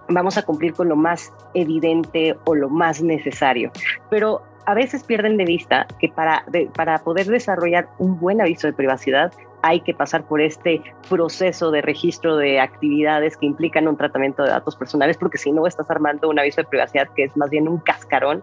vamos 0.08 0.38
a 0.38 0.42
cumplir 0.42 0.74
con 0.74 0.88
lo 0.88 0.96
más 0.96 1.32
evidente 1.54 2.36
o 2.44 2.54
lo 2.54 2.68
más 2.68 3.02
necesario. 3.02 3.70
Pero 4.10 4.42
a 4.66 4.74
veces 4.74 5.02
pierden 5.02 5.36
de 5.36 5.44
vista 5.44 5.86
que 5.98 6.08
para, 6.08 6.44
para 6.74 6.98
poder 6.98 7.26
desarrollar 7.26 7.88
un 7.98 8.18
buen 8.20 8.40
aviso 8.40 8.66
de 8.66 8.74
privacidad 8.74 9.32
hay 9.62 9.80
que 9.80 9.94
pasar 9.94 10.24
por 10.24 10.40
este 10.40 10.82
proceso 11.08 11.70
de 11.70 11.82
registro 11.82 12.36
de 12.36 12.60
actividades 12.60 13.36
que 13.36 13.46
implican 13.46 13.88
un 13.88 13.96
tratamiento 13.96 14.42
de 14.42 14.50
datos 14.50 14.76
personales, 14.76 15.16
porque 15.16 15.38
si 15.38 15.52
no 15.52 15.66
estás 15.66 15.90
armando 15.90 16.28
un 16.28 16.38
aviso 16.38 16.60
de 16.60 16.68
privacidad 16.68 17.08
que 17.16 17.24
es 17.24 17.36
más 17.36 17.50
bien 17.50 17.66
un 17.66 17.78
cascarón 17.78 18.42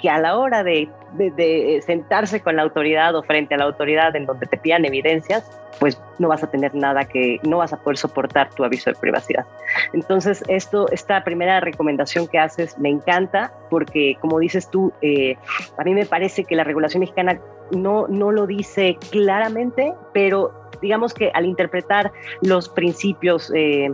que 0.00 0.10
a 0.10 0.18
la 0.18 0.36
hora 0.36 0.62
de, 0.62 0.88
de, 1.14 1.82
sentarse 1.84 2.40
con 2.40 2.56
la 2.56 2.62
autoridad 2.62 3.14
o 3.14 3.22
frente 3.22 3.54
a 3.54 3.58
la 3.58 3.64
autoridad 3.64 4.14
en 4.16 4.26
donde 4.26 4.46
te 4.46 4.56
pidan 4.56 4.84
evidencias, 4.84 5.50
pues 5.78 6.00
no 6.18 6.28
vas 6.28 6.42
a 6.42 6.50
tener 6.50 6.74
nada 6.74 7.04
que, 7.04 7.38
no 7.42 7.58
vas 7.58 7.72
a 7.72 7.78
poder 7.78 7.96
soportar 7.96 8.50
tu 8.50 8.64
aviso 8.64 8.90
de 8.90 8.96
privacidad. 8.96 9.44
Entonces, 9.92 10.42
esto, 10.48 10.86
esta 10.90 11.24
primera 11.24 11.60
recomendación 11.60 12.26
que 12.26 12.38
haces 12.38 12.78
me 12.78 12.88
encanta 12.88 13.52
porque, 13.70 14.16
como 14.20 14.38
dices 14.38 14.70
tú, 14.70 14.92
eh, 15.02 15.36
a 15.78 15.84
mí 15.84 15.94
me 15.94 16.06
parece 16.06 16.44
que 16.44 16.56
la 16.56 16.64
regulación 16.64 17.00
mexicana 17.00 17.40
no, 17.72 18.06
no 18.08 18.32
lo 18.32 18.46
dice 18.46 18.96
claramente, 19.10 19.94
pero 20.12 20.52
digamos 20.80 21.14
que 21.14 21.30
al 21.34 21.46
interpretar 21.46 22.12
los 22.42 22.68
principios 22.68 23.52
eh, 23.54 23.90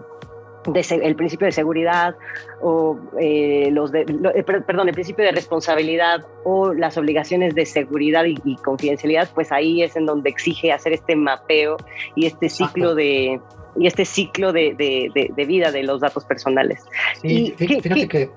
el 0.65 1.17
principio 1.17 1.47
de 1.47 1.53
seguridad 1.53 2.15
o 2.61 2.99
eh, 3.21 3.69
los 3.73 3.91
de, 3.91 4.03
eh, 4.35 4.43
perdón, 4.43 4.89
el 4.89 4.95
principio 4.95 5.25
de 5.25 5.33
responsabilidad 5.33 6.25
o 6.45 6.73
las 6.73 6.97
obligaciones 6.97 7.55
de 7.55 7.67
seguridad 7.67 8.25
y, 8.25 8.57
confidencialidad, 8.57 9.29
pues 9.35 9.51
ahí 9.53 9.83
es 9.83 9.97
en 9.97 10.07
donde 10.07 10.31
exige 10.31 10.73
hacer 10.73 10.93
este 10.93 11.17
mapeo 11.17 11.77
y 12.15 12.27
este 12.27 12.49
ciclo 12.49 12.95
de 12.95 13.41
y 13.75 13.87
este 13.87 14.05
ciclo 14.05 14.53
de, 14.53 14.75
de, 14.77 15.45
vida 15.47 15.73
de 15.73 15.83
los 15.83 16.01
datos 16.01 16.27
personales. 16.27 16.85
Sí, 17.23 17.55
fíjate 17.57 18.07
que, 18.07 18.31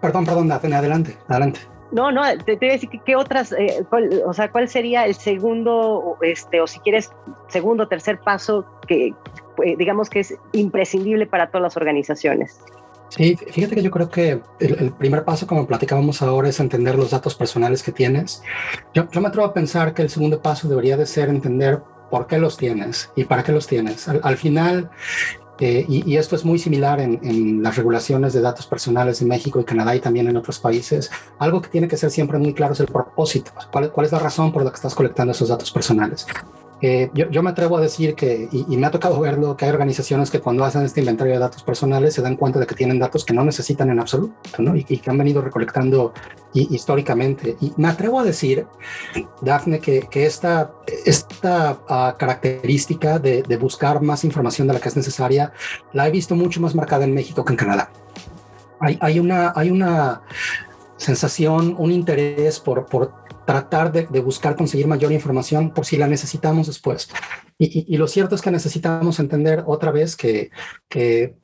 perdón, 0.00 0.24
perdón, 0.24 0.50
adelante, 0.50 1.16
adelante. 1.28 1.60
No, 1.92 2.12
no, 2.12 2.22
te, 2.44 2.56
te 2.56 2.56
voy 2.56 2.68
a 2.68 2.72
decir 2.72 2.88
que, 2.88 3.00
qué 3.00 3.16
otras, 3.16 3.52
eh, 3.52 3.84
o 4.24 4.32
sea, 4.32 4.50
cuál 4.50 4.68
sería 4.68 5.06
el 5.06 5.14
segundo, 5.14 6.16
este, 6.22 6.60
o 6.60 6.66
si 6.66 6.78
quieres, 6.80 7.10
segundo, 7.48 7.88
tercer 7.88 8.20
paso 8.20 8.64
que, 8.86 9.12
digamos 9.60 10.10
que 10.10 10.20
es 10.20 10.34
imprescindible 10.52 11.26
para 11.26 11.48
todas 11.48 11.62
las 11.62 11.76
organizaciones. 11.76 12.60
Sí, 13.10 13.36
fíjate 13.36 13.74
que 13.74 13.82
yo 13.82 13.90
creo 13.90 14.08
que 14.08 14.40
el, 14.60 14.92
primer 14.92 15.24
paso, 15.24 15.46
como 15.46 15.66
platicábamos 15.66 16.22
ahora, 16.22 16.48
es 16.48 16.60
entender 16.60 16.94
los 16.94 17.10
datos 17.10 17.34
personales 17.34 17.82
que 17.82 17.90
tienes. 17.90 18.42
Yo, 18.94 19.08
me 19.20 19.28
atrevo 19.28 19.46
a 19.46 19.52
pensar 19.52 19.94
que 19.94 20.02
el 20.02 20.10
segundo 20.10 20.40
paso 20.40 20.68
debería 20.68 20.96
de 20.96 21.06
ser 21.06 21.28
entender 21.28 21.82
por 22.08 22.28
qué 22.28 22.38
los 22.38 22.56
tienes 22.56 23.10
y 23.16 23.24
para 23.24 23.42
qué 23.42 23.50
los 23.50 23.66
tienes. 23.66 24.08
Al, 24.08 24.36
final, 24.36 24.90
eh, 25.58 25.84
y, 25.88 26.16
esto 26.16 26.36
es 26.36 26.44
muy 26.44 26.60
similar 26.60 27.00
en, 27.00 27.62
las 27.64 27.76
regulaciones 27.76 28.32
de 28.32 28.42
datos 28.42 28.68
personales 28.68 29.20
en 29.20 29.28
México 29.28 29.58
y 29.58 29.64
Canadá 29.64 29.96
y 29.96 30.00
también 30.00 30.28
en 30.28 30.36
otros 30.36 30.60
países. 30.60 31.10
Algo 31.40 31.60
que 31.60 31.68
tiene 31.68 31.88
que 31.88 31.96
ser 31.96 32.12
siempre 32.12 32.38
muy 32.38 32.54
claro 32.54 32.74
es 32.74 32.80
el 32.80 32.86
propósito. 32.86 33.50
¿Cuál, 33.72 33.90
cuál 33.90 34.06
es 34.06 34.12
la 34.12 34.20
razón 34.20 34.52
por 34.52 34.62
la 34.62 34.70
que 34.70 34.76
estás 34.76 34.94
colectando 34.94 35.32
esos 35.32 35.48
datos 35.48 35.72
personales? 35.72 36.28
Eh, 36.82 37.10
yo, 37.12 37.42
me 37.42 37.50
atrevo 37.50 37.76
a 37.76 37.80
decir 37.80 38.14
que, 38.14 38.48
y, 38.50 38.76
me 38.76 38.86
ha 38.86 38.90
tocado 38.90 39.20
verlo, 39.20 39.56
que 39.56 39.66
hay 39.66 39.70
organizaciones 39.70 40.30
que 40.30 40.40
cuando 40.40 40.64
hacen 40.64 40.82
este 40.82 41.00
inventario 41.00 41.34
de 41.34 41.38
datos 41.38 41.62
personales 41.62 42.14
se 42.14 42.22
dan 42.22 42.36
cuenta 42.36 42.58
de 42.58 42.66
que 42.66 42.74
tienen 42.74 42.98
datos 42.98 43.24
que 43.24 43.34
no 43.34 43.44
necesitan 43.44 43.90
en 43.90 44.00
absoluto, 44.00 44.34
¿no? 44.58 44.74
Y, 44.74 44.84
que 44.84 45.10
han 45.10 45.18
venido 45.18 45.42
recolectando 45.42 46.14
históricamente. 46.54 47.56
Y 47.60 47.72
me 47.76 47.88
atrevo 47.88 48.20
a 48.20 48.24
decir, 48.24 48.66
Dafne, 49.42 49.78
que, 49.78 50.00
que 50.10 50.24
esta, 50.24 50.72
esta 51.04 51.80
ah, 51.88 52.16
característica 52.18 53.18
de, 53.18 53.42
de 53.42 53.56
buscar 53.56 54.00
más 54.00 54.24
información 54.24 54.66
de 54.66 54.74
la 54.74 54.80
que 54.80 54.88
es 54.88 54.96
necesaria, 54.96 55.52
la 55.92 56.08
he 56.08 56.10
visto 56.10 56.34
mucho 56.34 56.60
más 56.60 56.74
marcada 56.74 57.04
en 57.04 57.14
México 57.14 57.44
que 57.44 57.52
en 57.52 57.58
Canadá. 57.58 57.90
Hay, 58.80 58.98
hay, 59.02 59.18
una, 59.20 59.52
hay 59.54 59.70
una 59.70 60.22
sensación, 60.96 61.74
un 61.78 61.92
interés 61.92 62.60
por, 62.60 62.86
por 62.86 63.19
tratar 63.50 63.90
de, 63.90 64.20
buscar 64.20 64.54
conseguir 64.54 64.86
mayor 64.86 65.10
información 65.10 65.74
por 65.74 65.84
si 65.84 65.96
la 65.96 66.06
necesitamos 66.06 66.68
después. 66.68 67.08
Y, 67.58 67.96
lo 67.96 68.06
cierto 68.06 68.36
es 68.36 68.42
que 68.42 68.52
necesitamos 68.52 69.18
entender 69.18 69.64
otra 69.66 69.90
vez 69.90 70.14
que, 70.14 70.50
que 70.88 71.34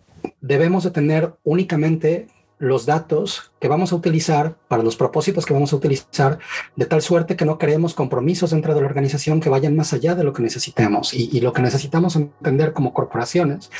debemos 0.40 0.84
de 0.84 0.92
tener 0.92 1.34
únicamente 1.42 2.28
los 2.58 2.86
datos 2.86 3.52
que 3.60 3.66
vamos 3.66 3.92
a 3.92 3.96
utilizar 3.96 4.56
para 4.68 4.84
los 4.84 4.96
propósitos 4.96 5.44
que 5.44 5.52
vamos 5.52 5.72
a 5.72 5.76
utilizar, 5.76 6.38
de 6.76 6.86
tal 6.86 7.02
suerte 7.02 7.34
que 7.34 7.44
no 7.44 7.58
creemos 7.58 7.92
compromisos 7.92 8.50
dentro 8.50 8.72
de 8.72 8.80
la 8.80 8.86
organización 8.86 9.40
que 9.40 9.50
vayan 9.50 9.75
más 9.75 9.92
allá 9.92 10.14
de 10.14 10.22
lo 10.22 10.32
que 10.32 10.42
necesitemos. 10.42 11.12
Y, 11.12 11.40
lo 11.40 11.52
que 11.52 11.62
necesitamos 11.62 12.14
entender 12.14 12.72
como 12.72 12.94
corporaciones 12.94 13.70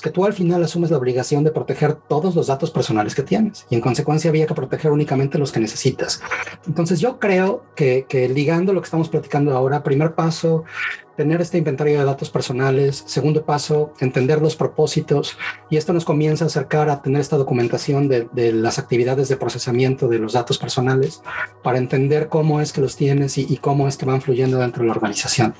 que 0.00 0.10
tú 0.10 0.24
al 0.24 0.32
final 0.32 0.62
asumes 0.62 0.90
la 0.90 0.96
obligación 0.96 1.44
de 1.44 1.50
proteger 1.50 1.94
todos 1.94 2.34
los 2.34 2.46
datos 2.46 2.70
personales 2.70 3.14
que 3.14 3.22
tienes 3.22 3.66
y 3.70 3.74
en 3.74 3.80
consecuencia 3.80 4.30
había 4.30 4.46
que 4.46 4.54
proteger 4.54 4.90
únicamente 4.90 5.38
los 5.38 5.52
que 5.52 5.60
necesitas. 5.60 6.20
Entonces 6.66 7.00
yo 7.00 7.18
creo 7.18 7.64
que, 7.74 8.06
ligando 8.34 8.72
lo 8.72 8.80
que 8.80 8.86
estamos 8.86 9.08
platicando 9.08 9.56
ahora, 9.56 9.82
primer 9.82 10.14
paso, 10.14 10.64
tener 11.16 11.40
este 11.40 11.58
inventario 11.58 11.98
de 11.98 12.04
datos 12.04 12.30
personales. 12.30 13.02
Segundo 13.06 13.44
paso, 13.44 13.92
entender 13.98 14.40
los 14.40 14.54
propósitos. 14.54 15.36
Y 15.68 15.76
esto 15.76 15.92
nos 15.92 16.04
comienza 16.04 16.44
a 16.44 16.46
acercar 16.46 16.88
a 16.90 17.02
tener 17.02 17.20
esta 17.20 17.36
documentación 17.36 18.08
de, 18.08 18.28
las 18.52 18.78
actividades 18.78 19.28
de 19.28 19.36
procesamiento 19.36 20.06
de 20.06 20.18
los 20.18 20.32
datos 20.32 20.58
personales 20.58 21.22
para 21.62 21.78
entender 21.78 22.28
cómo 22.28 22.60
es 22.60 22.72
que 22.72 22.80
los 22.80 22.96
tienes 22.96 23.36
y, 23.36 23.56
cómo 23.56 23.88
es 23.88 23.96
que 23.96 24.06
van 24.06 24.22
fluyendo 24.22 24.58
dentro 24.58 24.82
de 24.82 24.88
la 24.88 24.94
organización. 24.94 25.54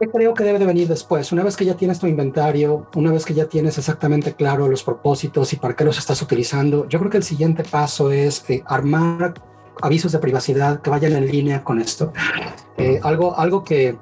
¿Qué 0.00 0.08
creo 0.08 0.32
que 0.32 0.44
debe 0.44 0.60
de 0.60 0.66
venir 0.66 0.86
después? 0.86 1.32
Una 1.32 1.42
vez 1.42 1.56
que 1.56 1.64
ya 1.64 1.74
tienes 1.74 1.98
tu 1.98 2.06
inventario, 2.06 2.86
una 2.94 3.10
vez 3.10 3.24
que 3.24 3.34
ya 3.34 3.46
tienes 3.46 3.78
exactamente 3.78 4.34
claro 4.34 4.68
los 4.68 4.84
propósitos 4.84 5.52
y 5.52 5.56
para 5.56 5.74
qué 5.74 5.84
los 5.84 5.98
estás 5.98 6.22
utilizando, 6.22 6.88
yo 6.88 7.00
creo 7.00 7.10
que 7.10 7.16
el 7.16 7.24
siguiente 7.24 7.64
paso 7.64 8.12
es 8.12 8.48
eh, 8.48 8.62
armar 8.66 9.34
avisos 9.82 10.12
de 10.12 10.18
privacidad 10.18 10.80
que 10.82 10.90
vayan 10.90 11.12
en 11.14 11.26
línea 11.26 11.64
con 11.64 11.80
esto. 11.80 12.12
Eh, 12.76 13.00
algo, 13.02 13.36
algo 13.36 13.64
que 13.64 13.96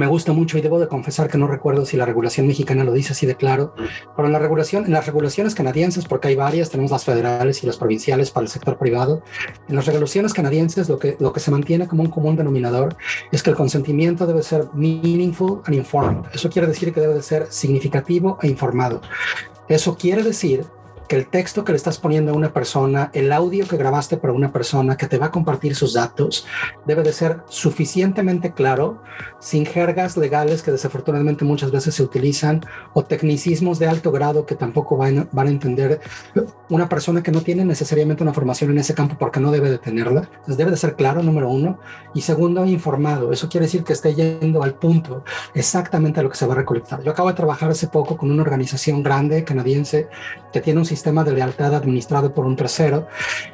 me 0.00 0.06
gusta 0.06 0.32
mucho 0.32 0.56
y 0.56 0.62
debo 0.62 0.80
de 0.80 0.88
confesar 0.88 1.28
que 1.28 1.36
no 1.36 1.46
recuerdo 1.46 1.84
si 1.84 1.98
la 1.98 2.06
regulación 2.06 2.46
mexicana 2.46 2.84
lo 2.84 2.92
dice 2.94 3.12
así 3.12 3.26
de 3.26 3.34
claro, 3.34 3.74
pero 4.16 4.26
en 4.26 4.32
la 4.32 4.38
regulación, 4.38 4.86
en 4.86 4.92
las 4.92 5.04
regulaciones 5.04 5.54
canadienses, 5.54 6.06
porque 6.06 6.28
hay 6.28 6.36
varias, 6.36 6.70
tenemos 6.70 6.90
las 6.90 7.04
federales 7.04 7.62
y 7.62 7.66
las 7.66 7.76
provinciales 7.76 8.30
para 8.30 8.44
el 8.44 8.50
sector 8.50 8.78
privado, 8.78 9.22
en 9.68 9.76
las 9.76 9.84
regulaciones 9.84 10.32
canadienses 10.32 10.88
lo 10.88 10.98
que, 10.98 11.18
lo 11.20 11.34
que 11.34 11.40
se 11.40 11.50
mantiene 11.50 11.86
como 11.86 12.02
un 12.02 12.08
común 12.08 12.34
denominador 12.34 12.96
es 13.30 13.42
que 13.42 13.50
el 13.50 13.56
consentimiento 13.56 14.26
debe 14.26 14.42
ser 14.42 14.68
meaningful 14.72 15.60
and 15.66 15.76
informed. 15.76 16.24
Eso 16.32 16.48
quiere 16.48 16.66
decir 16.66 16.94
que 16.94 17.00
debe 17.02 17.12
de 17.12 17.22
ser 17.22 17.46
significativo 17.50 18.38
e 18.40 18.48
informado. 18.48 19.02
Eso 19.68 19.98
quiere 19.98 20.22
decir 20.22 20.64
que 21.10 21.16
el 21.16 21.26
texto 21.26 21.64
que 21.64 21.72
le 21.72 21.76
estás 21.76 21.98
poniendo 21.98 22.30
a 22.30 22.36
una 22.36 22.52
persona, 22.52 23.10
el 23.14 23.32
audio 23.32 23.66
que 23.66 23.76
grabaste 23.76 24.16
para 24.16 24.32
una 24.32 24.52
persona 24.52 24.96
que 24.96 25.08
te 25.08 25.18
va 25.18 25.26
a 25.26 25.30
compartir 25.32 25.74
sus 25.74 25.94
datos, 25.94 26.46
debe 26.86 27.02
de 27.02 27.12
ser 27.12 27.40
suficientemente 27.48 28.52
claro, 28.52 29.02
sin 29.40 29.66
jergas 29.66 30.16
legales 30.16 30.62
que 30.62 30.70
desafortunadamente 30.70 31.44
muchas 31.44 31.72
veces 31.72 31.96
se 31.96 32.04
utilizan, 32.04 32.64
o 32.92 33.02
tecnicismos 33.02 33.80
de 33.80 33.88
alto 33.88 34.12
grado 34.12 34.46
que 34.46 34.54
tampoco 34.54 34.96
van, 34.96 35.28
van 35.32 35.48
a 35.48 35.50
entender 35.50 36.00
una 36.68 36.88
persona 36.88 37.24
que 37.24 37.32
no 37.32 37.40
tiene 37.40 37.64
necesariamente 37.64 38.22
una 38.22 38.32
formación 38.32 38.70
en 38.70 38.78
ese 38.78 38.94
campo 38.94 39.16
porque 39.18 39.40
no 39.40 39.50
debe 39.50 39.68
de 39.68 39.78
tenerla. 39.78 40.28
Entonces 40.32 40.58
debe 40.58 40.70
de 40.70 40.76
ser 40.76 40.94
claro, 40.94 41.24
número 41.24 41.50
uno, 41.50 41.80
y 42.14 42.20
segundo, 42.20 42.64
informado. 42.64 43.32
Eso 43.32 43.48
quiere 43.48 43.66
decir 43.66 43.82
que 43.82 43.94
esté 43.94 44.14
yendo 44.14 44.62
al 44.62 44.74
punto 44.74 45.24
exactamente 45.54 46.20
a 46.20 46.22
lo 46.22 46.30
que 46.30 46.36
se 46.36 46.46
va 46.46 46.52
a 46.52 46.58
recolectar. 46.58 47.02
Yo 47.02 47.10
acabo 47.10 47.30
de 47.30 47.34
trabajar 47.34 47.68
hace 47.68 47.88
poco 47.88 48.16
con 48.16 48.30
una 48.30 48.42
organización 48.42 49.02
grande 49.02 49.42
canadiense 49.42 50.08
que 50.52 50.60
tiene 50.60 50.78
un 50.78 50.86
sistema 50.86 50.99
sistema 51.00 51.24
de 51.24 51.32
lealtad 51.32 51.74
administrado 51.74 52.34
por 52.34 52.44
un 52.44 52.56
tercero. 52.56 53.08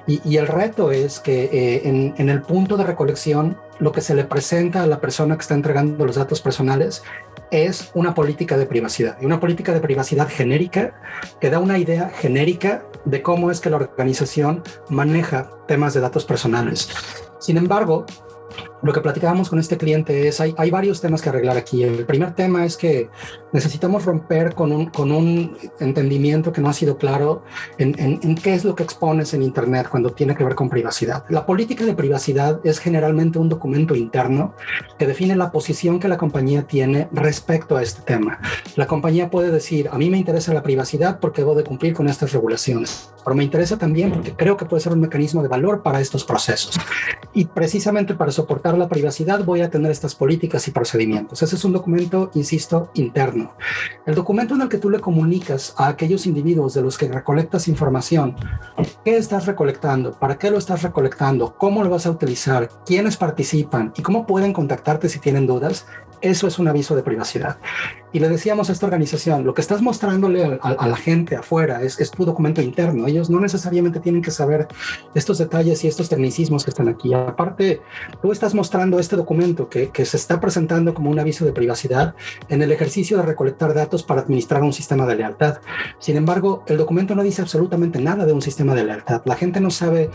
Y, 0.06 0.36
el 0.36 0.48
reto 0.48 0.90
es 0.90 1.20
que 1.20 1.44
eh, 1.44 1.88
en, 1.88 2.14
en 2.18 2.28
el 2.28 2.42
punto 2.42 2.76
de 2.76 2.82
recolección, 2.84 3.56
lo 3.78 3.92
que 3.92 4.00
se 4.00 4.16
le 4.16 4.24
presenta 4.24 4.82
a 4.82 4.86
la 4.86 5.00
persona 5.00 5.36
que 5.36 5.42
está 5.42 5.54
entregando 5.54 6.04
los 6.04 6.16
datos 6.16 6.40
personales 6.40 7.04
es 7.52 7.92
una 7.94 8.14
política 8.14 8.56
de 8.58 8.66
privacidad. 8.66 9.16
Y 9.20 9.26
una 9.26 9.38
política 9.38 9.72
de 9.72 9.80
privacidad 9.80 10.28
genérica 10.28 10.94
que 11.40 11.50
da 11.50 11.60
una 11.60 11.78
idea 11.78 12.10
genérica 12.10 12.84
de 13.04 13.22
cómo 13.22 13.52
es 13.52 13.60
que 13.60 13.70
la 13.70 13.76
organización 13.76 14.64
maneja 14.88 15.48
temas 15.68 15.94
de 15.94 16.00
datos 16.00 16.24
personales. 16.24 16.88
Sin 17.38 17.58
embargo, 17.58 18.06
lo 18.82 18.92
que 18.92 19.00
platicábamos 19.00 19.48
con 19.48 19.58
este 19.58 19.76
cliente 19.76 20.28
es, 20.28 20.40
hay, 20.40 20.54
hay 20.58 20.70
varios 20.70 21.00
temas 21.00 21.22
que 21.22 21.28
arreglar 21.28 21.56
aquí. 21.56 21.82
El 21.82 22.04
primer 22.04 22.34
tema 22.34 22.64
es 22.64 22.76
que 22.76 23.08
necesitamos 23.52 24.04
romper 24.04 24.54
con 24.54 24.72
un, 24.72 24.86
con 24.86 25.12
un 25.12 25.56
entendimiento 25.80 26.52
que 26.52 26.60
no 26.60 26.68
ha 26.68 26.72
sido 26.72 26.98
claro 26.98 27.42
en, 27.78 27.94
en, 27.98 28.34
qué 28.36 28.54
es 28.54 28.64
lo 28.64 28.74
que 28.74 28.82
expones 28.82 29.32
en 29.34 29.42
Internet 29.42 29.88
cuando 29.90 30.10
tiene 30.10 30.34
que 30.34 30.44
ver 30.44 30.54
con 30.54 30.68
privacidad. 30.68 31.24
La 31.28 31.46
política 31.46 31.84
de 31.84 31.94
privacidad 31.94 32.60
es 32.64 32.78
generalmente 32.78 33.38
un 33.38 33.48
documento 33.48 33.94
interno 33.94 34.54
que 34.98 35.06
define 35.06 35.36
la 35.36 35.50
posición 35.50 35.98
que 35.98 36.08
la 36.08 36.18
compañía 36.18 36.66
tiene 36.66 37.08
respecto 37.12 37.76
a 37.76 37.82
este 37.82 38.02
tema. 38.02 38.40
La 38.76 38.86
compañía 38.86 39.30
puede 39.30 39.50
decir, 39.50 39.88
a 39.90 39.98
mí 39.98 40.10
me 40.10 40.18
interesa 40.18 40.52
la 40.52 40.62
privacidad 40.62 41.18
porque 41.18 41.40
debo 41.40 41.54
de 41.54 41.64
cumplir 41.64 41.94
con 41.94 42.08
estas 42.08 42.32
regulaciones, 42.32 43.10
pero 43.24 43.34
me 43.34 43.44
interesa 43.44 43.78
también 43.78 44.12
porque 44.12 44.34
creo 44.34 44.56
que 44.56 44.66
puede 44.66 44.82
ser 44.82 44.92
un 44.92 45.00
mecanismo 45.00 45.42
de 45.42 45.48
valor 45.48 45.82
para 45.82 46.00
estos 46.00 46.24
procesos. 46.24 46.78
Y 47.32 47.46
precisamente 47.46 48.14
para 48.14 48.32
soportar 48.32 48.65
la 48.74 48.88
privacidad, 48.88 49.44
voy 49.44 49.60
a 49.60 49.70
tener 49.70 49.90
estas 49.90 50.14
políticas 50.14 50.66
y 50.68 50.70
procedimientos. 50.70 51.42
Ese 51.42 51.56
es 51.56 51.64
un 51.64 51.72
documento, 51.72 52.30
insisto, 52.34 52.90
interno. 52.94 53.52
El 54.04 54.14
documento 54.14 54.54
en 54.54 54.62
el 54.62 54.68
que 54.68 54.78
tú 54.78 54.90
le 54.90 55.00
comunicas 55.00 55.74
a 55.76 55.88
aquellos 55.88 56.26
individuos 56.26 56.74
de 56.74 56.82
los 56.82 56.98
que 56.98 57.08
recolectas 57.08 57.68
información, 57.68 58.36
qué 59.04 59.16
estás 59.16 59.46
recolectando, 59.46 60.12
para 60.12 60.38
qué 60.38 60.50
lo 60.50 60.58
estás 60.58 60.82
recolectando, 60.82 61.56
cómo 61.56 61.84
lo 61.84 61.90
vas 61.90 62.06
a 62.06 62.10
utilizar, 62.10 62.68
quiénes 62.84 63.16
participan 63.16 63.92
y 63.96 64.02
cómo 64.02 64.26
pueden 64.26 64.52
contactarte 64.52 65.08
si 65.08 65.18
tienen 65.18 65.46
dudas, 65.46 65.86
eso 66.20 66.46
es 66.46 66.58
un 66.58 66.68
aviso 66.68 66.96
de 66.96 67.02
privacidad. 67.02 67.58
Y 68.12 68.20
le 68.20 68.28
decíamos 68.28 68.70
a 68.70 68.72
esta 68.72 68.86
organización, 68.86 69.44
lo 69.44 69.52
que 69.52 69.60
estás 69.60 69.82
mostrándole 69.82 70.58
a, 70.62 70.86
la 70.86 70.96
gente 70.96 71.36
afuera 71.36 71.82
es, 71.82 72.00
es, 72.00 72.10
tu 72.10 72.24
documento 72.24 72.62
interno. 72.62 73.06
Ellos 73.06 73.28
no 73.28 73.40
necesariamente 73.40 74.00
tienen 74.00 74.22
que 74.22 74.30
saber 74.30 74.68
estos 75.14 75.38
detalles 75.38 75.84
y 75.84 75.88
estos 75.88 76.08
tecnicismos 76.08 76.64
que 76.64 76.70
están 76.70 76.88
aquí. 76.88 77.12
Aparte, 77.12 77.82
tú 78.22 78.32
estás 78.32 78.54
mostrando 78.54 78.98
este 78.98 79.16
documento 79.16 79.68
que, 79.68 79.90
que 79.90 80.06
se 80.06 80.16
está 80.16 80.40
presentando 80.40 80.94
como 80.94 81.10
un 81.10 81.18
aviso 81.18 81.44
de 81.44 81.52
privacidad 81.52 82.14
en 82.48 82.62
el 82.62 82.72
ejercicio 82.72 83.18
de 83.18 83.24
recolectar 83.24 83.74
datos 83.74 84.02
para 84.02 84.22
administrar 84.22 84.62
un 84.62 84.72
sistema 84.72 85.04
de 85.04 85.16
lealtad. 85.16 85.58
Sin 85.98 86.16
embargo, 86.16 86.64
el 86.68 86.78
documento 86.78 87.14
no 87.14 87.22
dice 87.22 87.42
absolutamente 87.42 88.00
nada 88.00 88.24
de 88.24 88.32
un 88.32 88.40
sistema 88.40 88.74
de 88.74 88.84
lealtad. 88.84 89.22
La 89.26 89.36
gente 89.36 89.60
no 89.60 89.70
sabe 89.70 90.10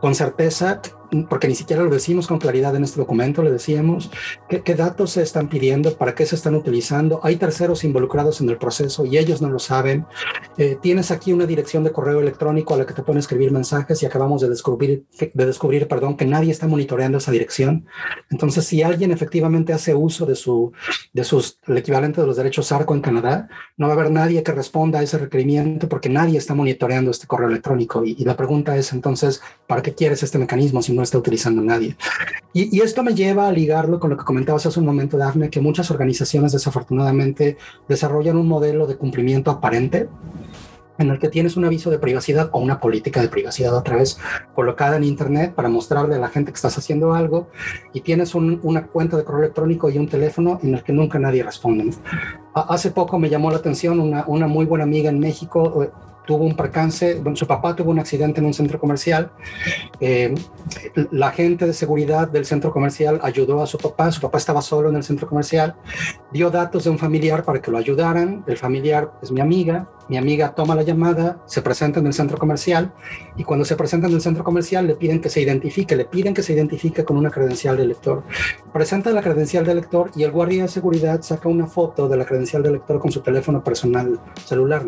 con 0.00 0.14
certeza 0.14 0.80
porque 1.28 1.48
ni 1.48 1.54
siquiera 1.54 1.82
lo 1.82 1.90
decimos 1.90 2.26
con 2.26 2.38
claridad 2.38 2.74
en 2.76 2.84
este 2.84 3.00
documento, 3.00 3.42
le 3.42 3.50
decíamos 3.50 4.10
qué, 4.48 4.62
qué, 4.62 4.74
datos 4.74 5.12
se 5.12 5.22
están 5.22 5.48
pidiendo, 5.48 5.96
para 5.96 6.14
qué 6.14 6.26
se 6.26 6.34
están 6.34 6.54
utilizando. 6.54 7.20
Hay 7.22 7.36
terceros 7.36 7.84
involucrados 7.84 8.40
en 8.40 8.48
el 8.48 8.58
proceso 8.58 9.04
y 9.04 9.18
ellos 9.18 9.40
no 9.40 9.48
lo 9.48 9.58
saben. 9.58 10.06
Eh, 10.58 10.76
tienes 10.80 11.10
aquí 11.10 11.32
una 11.32 11.46
dirección 11.46 11.84
de 11.84 11.92
correo 11.92 12.20
electrónico 12.20 12.74
a 12.74 12.78
la 12.78 12.86
que 12.86 12.94
te 12.94 13.02
pueden 13.02 13.18
escribir 13.18 13.52
mensajes 13.52 14.02
y 14.02 14.06
acabamos 14.06 14.40
de 14.42 14.48
descubrir, 14.48 15.04
de 15.18 15.46
descubrir 15.46 15.86
perdón, 15.88 16.16
que 16.16 16.26
nadie 16.26 16.50
está 16.50 16.66
monitoreando 16.66 17.18
esa 17.18 17.30
dirección. 17.32 17.86
Entonces, 18.30 18.64
si 18.64 18.82
alguien 18.82 19.12
efectivamente 19.12 19.72
hace 19.72 19.94
uso 19.94 20.26
de, 20.26 20.34
su, 20.34 20.72
de 21.12 21.24
sus, 21.24 21.58
el 21.66 21.78
equivalente 21.78 22.20
de 22.20 22.26
los 22.26 22.36
derechos 22.36 22.72
ARCO 22.72 22.94
en 22.94 23.00
Canadá, 23.00 23.48
no 23.76 23.86
va 23.86 23.94
a 23.94 23.96
haber 23.96 24.10
nadie 24.10 24.42
que 24.42 24.52
responda 24.52 24.98
a 24.98 25.02
ese 25.02 25.18
requerimiento 25.18 25.88
porque 25.88 26.08
nadie 26.08 26.38
está 26.38 26.54
monitoreando 26.54 27.10
este 27.10 27.26
correo 27.26 27.48
electrónico. 27.48 28.04
Y, 28.04 28.16
y 28.18 28.24
la 28.24 28.36
pregunta 28.36 28.76
es 28.76 28.92
entonces, 28.92 29.40
¿para 29.66 29.82
qué 29.82 29.94
quieres 29.94 30.22
este 30.22 30.38
mecanismo 30.38 30.82
si 30.82 30.92
no 30.92 31.02
está 31.04 31.18
utilizando 31.18 31.62
nadie. 31.62 31.96
Y, 32.52 32.80
esto 32.80 33.02
me 33.02 33.14
lleva 33.14 33.48
a 33.48 33.52
ligarlo 33.52 33.98
con 33.98 34.10
lo 34.10 34.16
que 34.16 34.24
comentabas 34.24 34.66
hace 34.66 34.78
un 34.78 34.86
momento, 34.86 35.16
Dafne, 35.16 35.50
que 35.50 35.60
muchas 35.60 35.90
organizaciones 35.90 36.52
desafortunadamente 36.52 37.56
desarrollan 37.88 38.36
un 38.36 38.46
modelo 38.46 38.86
de 38.86 38.96
cumplimiento 38.96 39.50
aparente 39.50 40.08
en 40.98 41.10
el 41.10 41.18
que 41.18 41.28
tienes 41.28 41.56
un 41.56 41.64
aviso 41.64 41.90
de 41.90 41.98
privacidad 41.98 42.50
o 42.52 42.60
una 42.60 42.78
política 42.78 43.20
de 43.20 43.28
privacidad 43.28 43.74
otra 43.74 43.96
vez 43.96 44.18
colocada 44.54 44.96
en 44.96 45.04
internet 45.04 45.52
para 45.52 45.68
mostrarle 45.68 46.14
a 46.14 46.18
la 46.18 46.28
gente 46.28 46.52
que 46.52 46.56
estás 46.56 46.78
haciendo 46.78 47.14
algo 47.14 47.48
y 47.92 48.00
tienes 48.00 48.34
una 48.34 48.86
cuenta 48.86 49.16
de 49.16 49.24
correo 49.24 49.42
electrónico 49.42 49.90
y 49.90 49.98
un 49.98 50.08
teléfono 50.08 50.60
en 50.62 50.74
el 50.74 50.84
que 50.84 50.92
nunca 50.92 51.18
nadie 51.18 51.42
responde. 51.42 51.90
Hace 52.54 52.92
poco 52.92 53.18
me 53.18 53.28
llamó 53.28 53.50
la 53.50 53.56
atención 53.56 53.98
una, 53.98 54.24
una 54.28 54.46
muy 54.46 54.66
buena 54.66 54.84
amiga 54.84 55.10
en 55.10 55.18
México, 55.18 55.90
tuvo 56.26 56.44
un 56.44 56.56
percance, 56.56 57.20
bueno, 57.20 57.36
su 57.36 57.46
papá 57.46 57.76
tuvo 57.76 57.90
un 57.90 57.98
accidente 57.98 58.40
en 58.40 58.46
un 58.46 58.54
centro 58.54 58.78
comercial, 58.78 59.30
eh, 60.00 60.34
la 61.10 61.30
gente 61.30 61.66
de 61.66 61.72
seguridad 61.72 62.28
del 62.28 62.46
centro 62.46 62.72
comercial 62.72 63.20
ayudó 63.22 63.62
a 63.62 63.66
su 63.66 63.78
papá, 63.78 64.10
su 64.10 64.20
papá 64.20 64.38
estaba 64.38 64.62
solo 64.62 64.88
en 64.88 64.96
el 64.96 65.02
centro 65.02 65.28
comercial, 65.28 65.74
dio 66.32 66.50
datos 66.50 66.84
de 66.84 66.90
un 66.90 66.98
familiar 66.98 67.44
para 67.44 67.60
que 67.60 67.70
lo 67.70 67.78
ayudaran, 67.78 68.44
el 68.46 68.56
familiar 68.56 69.12
es 69.22 69.30
mi 69.30 69.40
amiga, 69.40 69.88
mi 70.08 70.18
amiga 70.18 70.54
toma 70.54 70.74
la 70.74 70.82
llamada, 70.82 71.38
se 71.46 71.62
presenta 71.62 72.00
en 72.00 72.06
el 72.06 72.12
centro 72.12 72.36
comercial 72.36 72.92
y 73.36 73.44
cuando 73.44 73.64
se 73.64 73.74
presenta 73.74 74.06
en 74.06 74.14
el 74.14 74.20
centro 74.20 74.44
comercial 74.44 74.86
le 74.86 74.96
piden 74.96 75.20
que 75.20 75.30
se 75.30 75.40
identifique, 75.40 75.96
le 75.96 76.04
piden 76.04 76.34
que 76.34 76.42
se 76.42 76.52
identifique 76.52 77.04
con 77.04 77.16
una 77.16 77.30
credencial 77.30 77.76
de 77.76 77.86
lector. 77.86 78.22
Presenta 78.72 79.10
la 79.12 79.22
credencial 79.22 79.64
de 79.64 79.74
lector 79.74 80.10
y 80.14 80.24
el 80.24 80.30
guardia 80.30 80.64
de 80.64 80.68
seguridad 80.68 81.22
saca 81.22 81.48
una 81.48 81.66
foto 81.66 82.08
de 82.08 82.16
la 82.16 82.26
credencial 82.26 82.62
de 82.62 82.72
lector 82.72 82.98
con 82.98 83.10
su 83.10 83.20
teléfono 83.20 83.64
personal 83.64 84.20
celular 84.44 84.84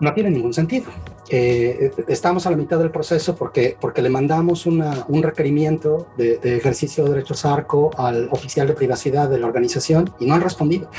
no 0.00 0.12
tiene 0.12 0.30
ningún 0.30 0.52
sentido. 0.52 0.86
Eh, 1.30 1.90
estamos 2.08 2.46
a 2.46 2.50
la 2.50 2.56
mitad 2.56 2.78
del 2.78 2.90
proceso 2.90 3.34
porque, 3.34 3.76
porque 3.80 4.02
le 4.02 4.10
mandamos 4.10 4.66
un 4.66 5.22
requerimiento 5.22 6.08
de, 6.18 6.38
ejercicio 6.42 7.04
de 7.04 7.10
derechos 7.10 7.44
ARCO 7.44 7.90
al 7.96 8.28
oficial 8.30 8.66
de 8.66 8.74
privacidad 8.74 9.28
de 9.30 9.38
la 9.38 9.46
organización 9.46 10.12
y 10.20 10.26
no 10.26 10.34
han 10.34 10.42
respondido. 10.42 10.90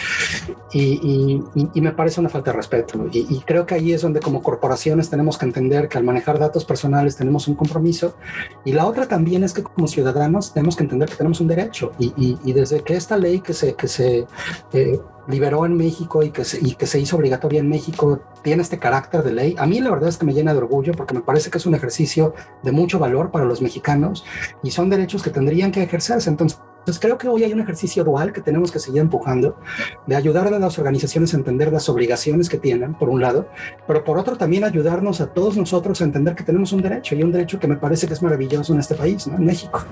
Y, 0.74 1.44
me 1.76 1.92
parece 1.92 2.20
una 2.20 2.30
falta 2.30 2.52
de 2.52 2.58
respeto. 2.58 3.06
Y, 3.12 3.40
creo 3.42 3.66
que 3.66 3.76
ahí 3.76 3.94
es 3.94 4.02
donde 4.02 4.20
como 4.20 4.42
corporaciones 4.42 5.10
tenemos 5.10 5.38
que 5.38 5.46
entender 5.46 5.88
que 5.88 5.98
al 5.98 6.04
manejar 6.04 6.40
datos 6.40 6.66
personales 6.66 7.16
tenemos 7.16 7.48
un 7.48 7.56
compromiso. 7.56 8.16
Y 8.64 8.72
la 8.72 8.88
otra 8.88 9.08
también 9.08 9.44
es 9.44 9.54
que 9.54 9.62
como 9.62 9.88
ciudadanos 9.88 10.54
tenemos 10.54 10.76
que 10.76 10.84
entender 10.84 11.10
que 11.10 11.16
tenemos 11.16 11.40
un 11.40 11.48
derecho. 11.48 11.92
Y, 12.00 12.54
desde 12.56 12.82
que 12.82 12.96
esta 12.96 13.18
ley 13.18 13.42
que 13.42 13.54
se, 13.54 13.76
que 13.76 13.88
se 13.88 14.26
eh, 14.74 15.00
liberó 15.28 15.66
en 15.66 15.76
México 15.76 16.24
y 16.24 16.32
que, 16.32 16.44
se, 16.46 16.60
y 16.66 16.76
que 16.76 16.88
se 16.88 17.00
hizo 17.00 17.16
obligatoria 17.16 17.60
en 17.60 17.70
México 17.70 18.22
tiene 18.44 18.62
este 18.62 18.80
carácter 18.80 19.24
de 19.24 19.34
ley. 19.34 19.56
A 19.58 19.66
mí 19.66 19.80
la 19.80 19.92
verdad 19.92 20.10
es 20.10 20.18
que 20.18 20.26
me 20.26 20.34
llena 20.34 20.54
de 20.54 20.60
orgullo 20.60 20.94
porque 20.94 21.14
me 21.14 21.22
parece 21.22 21.50
que 21.50 21.58
es 21.58 21.66
un 21.66 21.76
ejercicio 21.76 22.34
de 22.64 22.72
mucho 22.72 23.00
valor 23.00 23.32
para 23.32 23.46
los 23.46 23.62
mexicanos 23.62 24.26
y 24.64 24.72
son 24.72 24.90
derechos 24.90 25.24
que 25.24 25.30
tendrían 25.30 25.72
que 25.72 25.84
ejercerse. 25.84 26.30
Entonces, 26.30 26.60
creo 27.00 27.18
que 27.18 27.28
hoy 27.28 27.44
hay 27.44 27.54
un 27.54 27.60
ejercicio 27.60 28.04
dual 28.04 28.32
que 28.32 28.42
tenemos 28.42 28.72
que 28.72 28.80
seguir 28.80 29.02
empujando, 29.02 29.58
de 30.06 30.16
ayudar 30.16 30.48
a 30.48 30.60
las 30.60 30.78
organizaciones 30.78 31.34
a 31.34 31.38
entender 31.38 31.72
las 31.72 31.90
obligaciones 31.90 32.48
que 32.48 32.58
tienen, 32.58 32.94
por 32.94 33.10
un 33.10 33.22
lado, 33.22 33.48
pero 33.88 34.04
por 34.04 34.20
otro 34.20 34.38
también 34.38 34.64
ayudarnos 34.64 35.22
a 35.22 35.34
todos 35.34 35.58
nosotros 35.58 36.02
a 36.02 36.04
entender 36.04 36.36
que 36.36 36.44
tenemos 36.44 36.72
un 36.74 36.82
derecho 36.82 37.16
y 37.16 37.24
un 37.24 37.32
derecho 37.32 37.60
que 37.60 37.68
me 37.68 37.78
parece 37.78 38.08
que 38.08 38.14
es 38.14 38.22
maravilloso 38.22 38.74
en 38.74 38.80
este 38.80 38.94
país, 38.94 39.26
¿no? 39.28 39.38
en 39.38 39.46
México. 39.46 39.84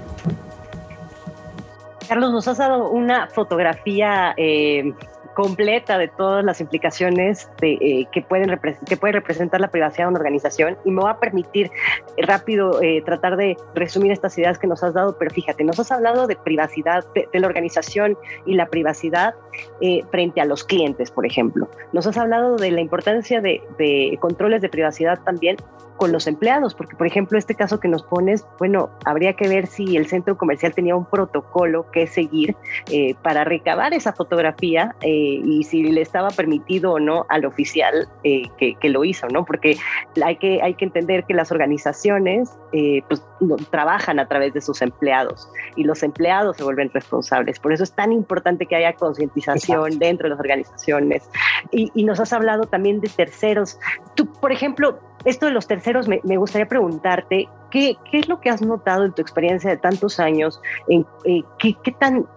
Carlos, 2.07 2.31
nos 2.31 2.47
has 2.47 2.57
dado 2.57 2.89
una 2.89 3.27
fotografía 3.27 4.33
eh, 4.37 4.93
completa 5.33 5.97
de 5.97 6.07
todas 6.07 6.43
las 6.43 6.61
implicaciones 6.61 7.49
eh, 7.61 8.05
que, 8.11 8.21
pueden 8.21 8.59
que 8.87 8.97
puede 8.97 9.13
representar 9.13 9.61
la 9.61 9.69
privacidad 9.69 10.05
de 10.05 10.09
una 10.09 10.19
organización 10.19 10.77
y 10.85 10.91
me 10.91 11.03
va 11.03 11.11
a 11.11 11.19
permitir 11.19 11.71
eh, 12.17 12.25
rápido 12.25 12.81
eh, 12.81 13.01
tratar 13.05 13.37
de 13.37 13.57
resumir 13.75 14.11
estas 14.11 14.37
ideas 14.37 14.57
que 14.59 14.67
nos 14.67 14.83
has 14.83 14.93
dado, 14.93 15.17
pero 15.17 15.31
fíjate, 15.31 15.63
nos 15.63 15.79
has 15.79 15.91
hablado 15.91 16.27
de 16.27 16.35
privacidad 16.35 17.03
de, 17.13 17.27
la 17.39 17.47
organización 17.47 18.17
y 18.45 18.53
la 18.53 18.67
privacidad 18.67 19.33
frente 20.09 20.41
a 20.41 20.45
los 20.45 20.63
clientes, 20.63 21.11
por 21.11 21.25
ejemplo. 21.25 21.69
Nos 21.91 22.07
has 22.07 22.17
hablado 22.17 22.55
de 22.55 22.71
la 22.71 22.81
importancia 22.81 23.41
de, 23.41 23.61
de 23.77 24.17
controles 24.19 24.61
de 24.61 24.69
privacidad 24.69 25.19
también 25.23 25.57
con 25.97 26.11
los 26.11 26.27
empleados, 26.27 26.73
porque 26.75 26.95
por 26.95 27.07
ejemplo 27.07 27.37
este 27.37 27.55
caso 27.55 27.79
que 27.79 27.87
nos 27.87 28.03
pones, 28.03 28.45
bueno, 28.59 28.89
habría 29.05 29.33
que 29.33 29.47
ver 29.47 29.67
si 29.67 29.95
el 29.95 30.07
centro 30.07 30.37
comercial 30.37 30.73
tenía 30.73 30.95
un 30.95 31.05
protocolo 31.05 31.89
que 31.91 32.07
seguir 32.07 32.55
eh, 32.91 33.15
para 33.21 33.43
recabar 33.43 33.93
esa 33.93 34.13
fotografía 34.13 34.95
eh, 35.01 35.22
y 35.23 35.63
si 35.63 35.83
le 35.83 36.01
estaba 36.01 36.29
permitido 36.29 36.93
o 36.93 36.99
no 36.99 37.25
al 37.29 37.45
oficial 37.45 38.07
eh, 38.23 38.43
que, 38.57 38.75
que, 38.75 38.89
lo 38.89 39.03
hizo, 39.03 39.27
¿no? 39.27 39.45
Porque 39.45 39.77
hay 40.23 40.37
que, 40.37 40.61
hay 40.61 40.75
que 40.75 40.85
entender 40.85 41.25
que 41.25 41.33
las 41.33 41.51
organizaciones 41.51 42.49
pues, 43.07 43.23
trabajan 43.69 44.19
a 44.19 44.27
través 44.27 44.53
de 44.53 44.61
sus 44.61 44.81
empleados 44.81 45.49
y 45.75 45.83
los 45.83 46.03
empleados 46.03 46.57
se 46.57 46.63
vuelven 46.63 46.89
responsables. 46.93 47.59
Por 47.59 47.73
eso 47.73 47.83
es 47.83 47.93
tan 47.93 48.11
importante 48.11 48.65
que 48.65 48.75
haya 48.75 48.93
concientización 48.93 49.99
dentro 49.99 50.25
de 50.25 50.31
las 50.31 50.39
organizaciones. 50.39 51.29
Y, 51.71 51.91
y 51.93 52.03
nos 52.03 52.19
has 52.19 52.33
hablado 52.33 52.63
también 52.63 52.99
de 52.99 53.09
terceros. 53.09 53.79
Tú, 54.15 54.25
por 54.25 54.51
ejemplo, 54.51 54.99
esto 55.25 55.45
de 55.45 55.53
los 55.53 55.67
terceros, 55.67 56.07
me, 56.07 56.37
gustaría 56.37 56.67
preguntarte, 56.67 57.47
¿qué, 57.71 57.95
¿qué, 58.11 58.19
es 58.19 58.27
lo 58.27 58.41
que 58.41 58.49
has 58.49 58.61
notado 58.61 59.05
en 59.05 59.13
tu 59.13 59.21
experiencia 59.21 59.69
de 59.69 59.77
tantos 59.77 60.19
años? 60.19 60.61
En, 60.87 61.05
eh, 61.23 61.43
¿qué, 61.59 61.75
qué, 61.81 61.91
tan, 61.93 62.27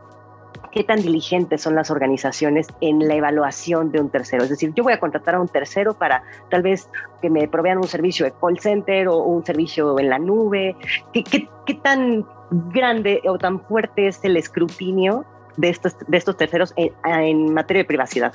¿Qué 0.76 0.84
tan 0.84 1.00
diligentes 1.00 1.62
son 1.62 1.74
las 1.74 1.90
organizaciones 1.90 2.66
en 2.82 3.08
la 3.08 3.14
evaluación 3.14 3.90
de 3.92 3.98
un 3.98 4.10
tercero? 4.10 4.42
Es 4.44 4.50
decir, 4.50 4.74
yo 4.74 4.84
voy 4.84 4.92
a 4.92 5.00
contratar 5.00 5.34
a 5.36 5.40
un 5.40 5.48
tercero 5.48 5.94
para 5.94 6.22
tal 6.50 6.60
vez 6.60 6.90
que 7.22 7.30
me 7.30 7.48
provean 7.48 7.78
un 7.78 7.88
servicio 7.88 8.26
de 8.26 8.32
call 8.38 8.58
center 8.58 9.08
o 9.08 9.24
un 9.24 9.42
servicio 9.42 9.98
en 9.98 10.10
la 10.10 10.18
nube. 10.18 10.76
¿Qué, 11.14 11.24
qué, 11.24 11.48
qué 11.64 11.74
tan 11.76 12.26
grande 12.74 13.22
o 13.26 13.38
tan 13.38 13.58
fuerte 13.58 14.08
es 14.08 14.22
el 14.22 14.36
escrutinio 14.36 15.24
de 15.56 15.70
estos, 15.70 15.96
de 16.06 16.18
estos 16.18 16.36
terceros 16.36 16.74
en, 16.76 16.92
en 17.06 17.54
materia 17.54 17.82
de 17.82 17.86
privacidad? 17.86 18.34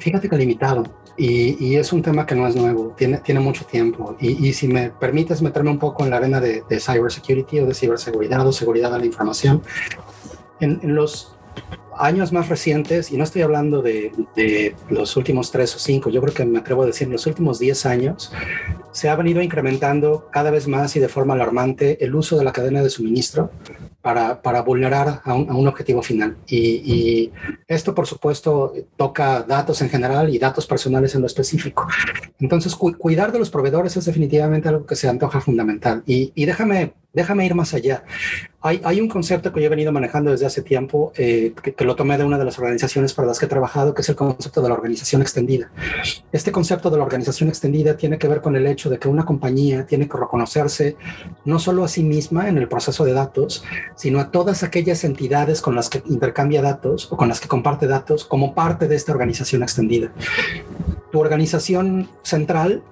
Fíjate 0.00 0.28
que 0.28 0.36
limitado. 0.36 0.82
Y, 1.16 1.76
es 1.76 1.92
un 1.92 2.02
tema 2.02 2.26
que 2.26 2.34
no 2.34 2.48
es 2.48 2.56
nuevo, 2.56 2.92
tiene, 2.96 3.18
tiene 3.18 3.38
mucho 3.38 3.64
tiempo. 3.64 4.16
Y, 4.18 4.52
si 4.52 4.66
me 4.66 4.90
permites 4.90 5.42
meterme 5.42 5.70
un 5.70 5.78
poco 5.78 6.02
en 6.02 6.10
la 6.10 6.16
arena 6.16 6.40
de, 6.40 6.64
de 6.68 6.80
cybersecurity 6.80 7.60
o 7.60 7.66
de 7.66 7.74
ciberseguridad 7.74 8.44
o 8.44 8.52
seguridad 8.52 8.90
de 8.90 8.98
la 8.98 9.06
información, 9.06 9.62
en, 10.60 10.94
los 10.94 11.37
años 11.98 12.32
más 12.32 12.48
recientes, 12.48 13.10
y 13.10 13.16
no 13.16 13.24
estoy 13.24 13.42
hablando 13.42 13.82
de, 13.82 14.12
de, 14.36 14.74
los 14.88 15.16
últimos 15.16 15.50
tres 15.50 15.74
o 15.74 15.78
cinco, 15.78 16.10
yo 16.10 16.20
creo 16.20 16.34
que 16.34 16.44
me 16.44 16.58
atrevo 16.58 16.82
a 16.82 16.86
decir 16.86 17.06
en 17.06 17.12
los 17.12 17.26
últimos 17.26 17.58
diez 17.58 17.84
años, 17.86 18.32
se 18.92 19.08
ha 19.08 19.16
venido 19.16 19.42
incrementando 19.42 20.28
cada 20.32 20.50
vez 20.50 20.66
más 20.66 20.96
y 20.96 21.00
de 21.00 21.08
forma 21.08 21.34
alarmante 21.34 22.02
el 22.04 22.14
uso 22.14 22.36
de 22.36 22.44
la 22.44 22.52
cadena 22.52 22.82
de 22.82 22.90
suministro 22.90 23.50
para, 24.00 24.40
para 24.40 24.62
vulnerar 24.62 25.20
a 25.24 25.34
un, 25.34 25.50
a 25.50 25.54
un, 25.54 25.68
objetivo 25.68 26.02
final. 26.02 26.36
Y, 26.46 26.58
y, 26.58 27.32
esto, 27.66 27.94
por 27.94 28.06
supuesto, 28.06 28.72
toca 28.96 29.42
datos 29.42 29.82
en 29.82 29.90
general 29.90 30.34
y 30.34 30.38
datos 30.38 30.66
personales 30.66 31.14
en 31.14 31.20
lo 31.20 31.26
específico. 31.26 31.86
Entonces, 32.40 32.74
cu 32.74 32.96
cuidar 32.96 33.32
de 33.32 33.38
los 33.38 33.50
proveedores 33.50 33.96
es 33.96 34.04
definitivamente 34.04 34.68
algo 34.68 34.86
que 34.86 34.96
se 34.96 35.08
antoja 35.08 35.40
fundamental. 35.40 36.02
Y, 36.06 36.32
y 36.34 36.46
déjame 36.46 36.94
déjame 37.12 37.46
ir 37.46 37.54
más 37.54 37.74
allá. 37.74 38.04
Hay, 38.68 39.00
un 39.00 39.08
concepto 39.08 39.50
que 39.50 39.60
yo 39.60 39.66
he 39.66 39.70
venido 39.70 39.92
manejando 39.92 40.30
desde 40.30 40.44
hace 40.44 40.60
tiempo, 40.60 41.12
eh, 41.16 41.54
que, 41.62 41.72
que, 41.72 41.84
lo 41.86 41.96
tomé 41.96 42.18
de 42.18 42.24
una 42.24 42.36
de 42.36 42.44
las 42.44 42.58
organizaciones 42.58 43.14
para 43.14 43.28
las 43.28 43.38
que 43.38 43.46
he 43.46 43.48
trabajado, 43.48 43.94
que 43.94 44.02
es 44.02 44.08
el 44.10 44.16
concepto 44.16 44.60
de 44.60 44.68
la 44.68 44.74
organización 44.74 45.22
extendida. 45.22 45.70
Este 46.32 46.52
concepto 46.52 46.90
de 46.90 46.98
la 46.98 47.04
organización 47.04 47.48
extendida 47.48 47.96
tiene 47.96 48.18
que 48.18 48.28
ver 48.28 48.42
con 48.42 48.56
el 48.56 48.66
hecho 48.66 48.90
de 48.90 48.98
que 48.98 49.08
una 49.08 49.24
compañía 49.24 49.86
tiene 49.86 50.06
que 50.06 50.18
reconocerse 50.18 50.96
no 51.46 51.58
solo 51.58 51.82
a 51.82 51.88
sí 51.88 52.02
misma 52.02 52.48
en 52.48 52.58
el 52.58 52.68
proceso 52.68 53.06
de 53.06 53.14
datos, 53.14 53.64
sino 53.96 54.20
a 54.20 54.30
todas 54.30 54.62
aquellas 54.62 55.02
entidades 55.04 55.62
con 55.62 55.74
las 55.74 55.88
que 55.88 56.02
intercambia 56.06 56.60
datos 56.60 57.10
o 57.10 57.16
con 57.16 57.28
las 57.28 57.40
que 57.40 57.48
comparte 57.48 57.86
datos 57.86 58.26
como 58.26 58.54
parte 58.54 58.86
de 58.86 58.96
esta 58.96 59.12
organización 59.12 59.62
extendida. 59.62 60.12
Tu 61.10 61.18
organización 61.18 62.08
central 62.22 62.82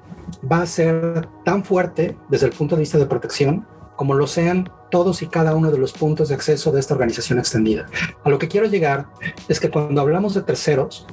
va 0.50 0.62
a 0.62 0.66
ser 0.66 1.28
tan 1.44 1.64
fuerte 1.64 2.16
desde 2.30 2.46
el 2.46 2.52
punto 2.52 2.76
de 2.76 2.80
vista 2.80 2.98
de 2.98 3.06
protección 3.06 3.66
como 3.96 4.14
lo 4.14 4.26
sean 4.26 4.70
todos 4.90 5.22
y 5.22 5.26
cada 5.26 5.54
uno 5.54 5.70
de 5.70 5.78
los 5.78 5.92
puntos 5.92 6.28
de 6.28 6.34
acceso 6.34 6.72
de 6.72 6.80
esta 6.80 6.94
organización 6.94 7.38
extendida. 7.38 7.86
A 8.24 8.30
lo 8.30 8.38
que 8.38 8.48
quiero 8.48 8.66
llegar 8.66 9.06
es 9.48 9.60
que 9.60 9.70
cuando 9.70 10.00
hablamos 10.00 10.34
de 10.34 10.42
terceros, 10.42 11.06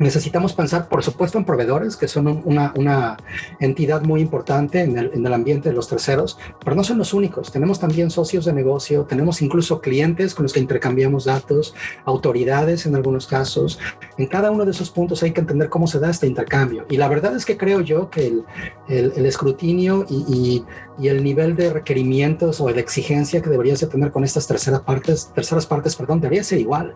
necesitamos 0.00 0.54
pensar, 0.54 0.88
por 0.88 1.04
supuesto, 1.04 1.36
en 1.36 1.44
proveedores, 1.44 1.96
que 1.96 2.08
son 2.08 2.42
una, 2.46 2.72
una 2.74 3.18
entidad 3.60 4.02
muy 4.02 4.22
importante 4.22 4.80
en 4.80 4.96
el, 4.96 5.10
en 5.12 5.26
el, 5.26 5.34
ambiente 5.34 5.68
de 5.68 5.74
los 5.74 5.88
terceros, 5.88 6.38
pero 6.64 6.74
no 6.74 6.82
son 6.82 6.96
los 6.96 7.12
únicos. 7.12 7.52
Tenemos 7.52 7.78
también 7.78 8.10
socios 8.10 8.46
de 8.46 8.54
negocio, 8.54 9.04
tenemos 9.04 9.42
incluso 9.42 9.82
clientes 9.82 10.34
con 10.34 10.44
los 10.44 10.54
que 10.54 10.60
intercambiamos 10.60 11.26
datos, 11.26 11.74
autoridades 12.06 12.86
en 12.86 12.96
algunos 12.96 13.26
casos. 13.26 13.78
En 14.16 14.26
cada 14.26 14.50
uno 14.50 14.64
de 14.64 14.70
esos 14.70 14.90
puntos 14.90 15.22
hay 15.22 15.32
que 15.32 15.40
entender 15.40 15.68
cómo 15.68 15.86
se 15.86 16.00
da 16.00 16.08
este 16.08 16.26
intercambio. 16.26 16.86
Y 16.88 16.96
la 16.96 17.06
verdad 17.06 17.36
es 17.36 17.44
que 17.44 17.58
creo 17.58 17.82
yo 17.82 18.08
que 18.08 18.26
el, 18.26 18.44
el, 18.88 19.12
el 19.14 19.26
escrutinio 19.26 20.06
y, 20.08 20.24
y, 20.26 20.64
y, 20.98 21.08
el 21.08 21.22
nivel 21.22 21.56
de 21.56 21.70
requerimientos 21.74 22.60
o 22.62 22.72
de 22.72 22.80
exigencia 22.80 23.42
que 23.42 23.50
deberías 23.50 23.80
de 23.80 23.86
tener 23.86 24.10
con 24.12 24.24
estas 24.24 24.46
terceras 24.46 24.80
partes, 24.80 25.30
terceras 25.34 25.66
partes, 25.66 25.94
perdón, 25.94 26.22
debería 26.22 26.42
ser 26.42 26.58
igual. 26.58 26.94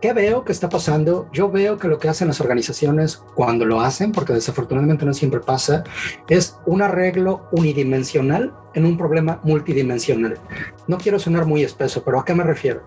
¿Qué 0.00 0.14
veo 0.14 0.44
que 0.44 0.52
está 0.52 0.70
pasando? 0.70 1.28
Yo 1.32 1.50
veo 1.50 1.76
que 1.76 1.88
lo 1.88 1.98
que 1.98 2.08
hacen 2.14 2.28
las 2.28 2.40
organizaciones 2.40 3.22
cuando 3.34 3.64
lo 3.64 3.80
hacen, 3.80 4.12
porque 4.12 4.32
desafortunadamente 4.32 5.04
no 5.04 5.12
siempre 5.12 5.40
pasa, 5.40 5.84
es 6.28 6.56
un 6.64 6.82
arreglo 6.82 7.48
unidimensional 7.52 8.54
en 8.74 8.86
un 8.86 8.96
problema 8.96 9.40
multidimensional. 9.42 10.38
No 10.86 10.98
quiero 10.98 11.18
sonar 11.18 11.44
muy 11.44 11.62
espeso, 11.62 12.02
pero 12.04 12.20
¿a 12.20 12.24
qué 12.24 12.34
me 12.34 12.44
refiero? 12.44 12.82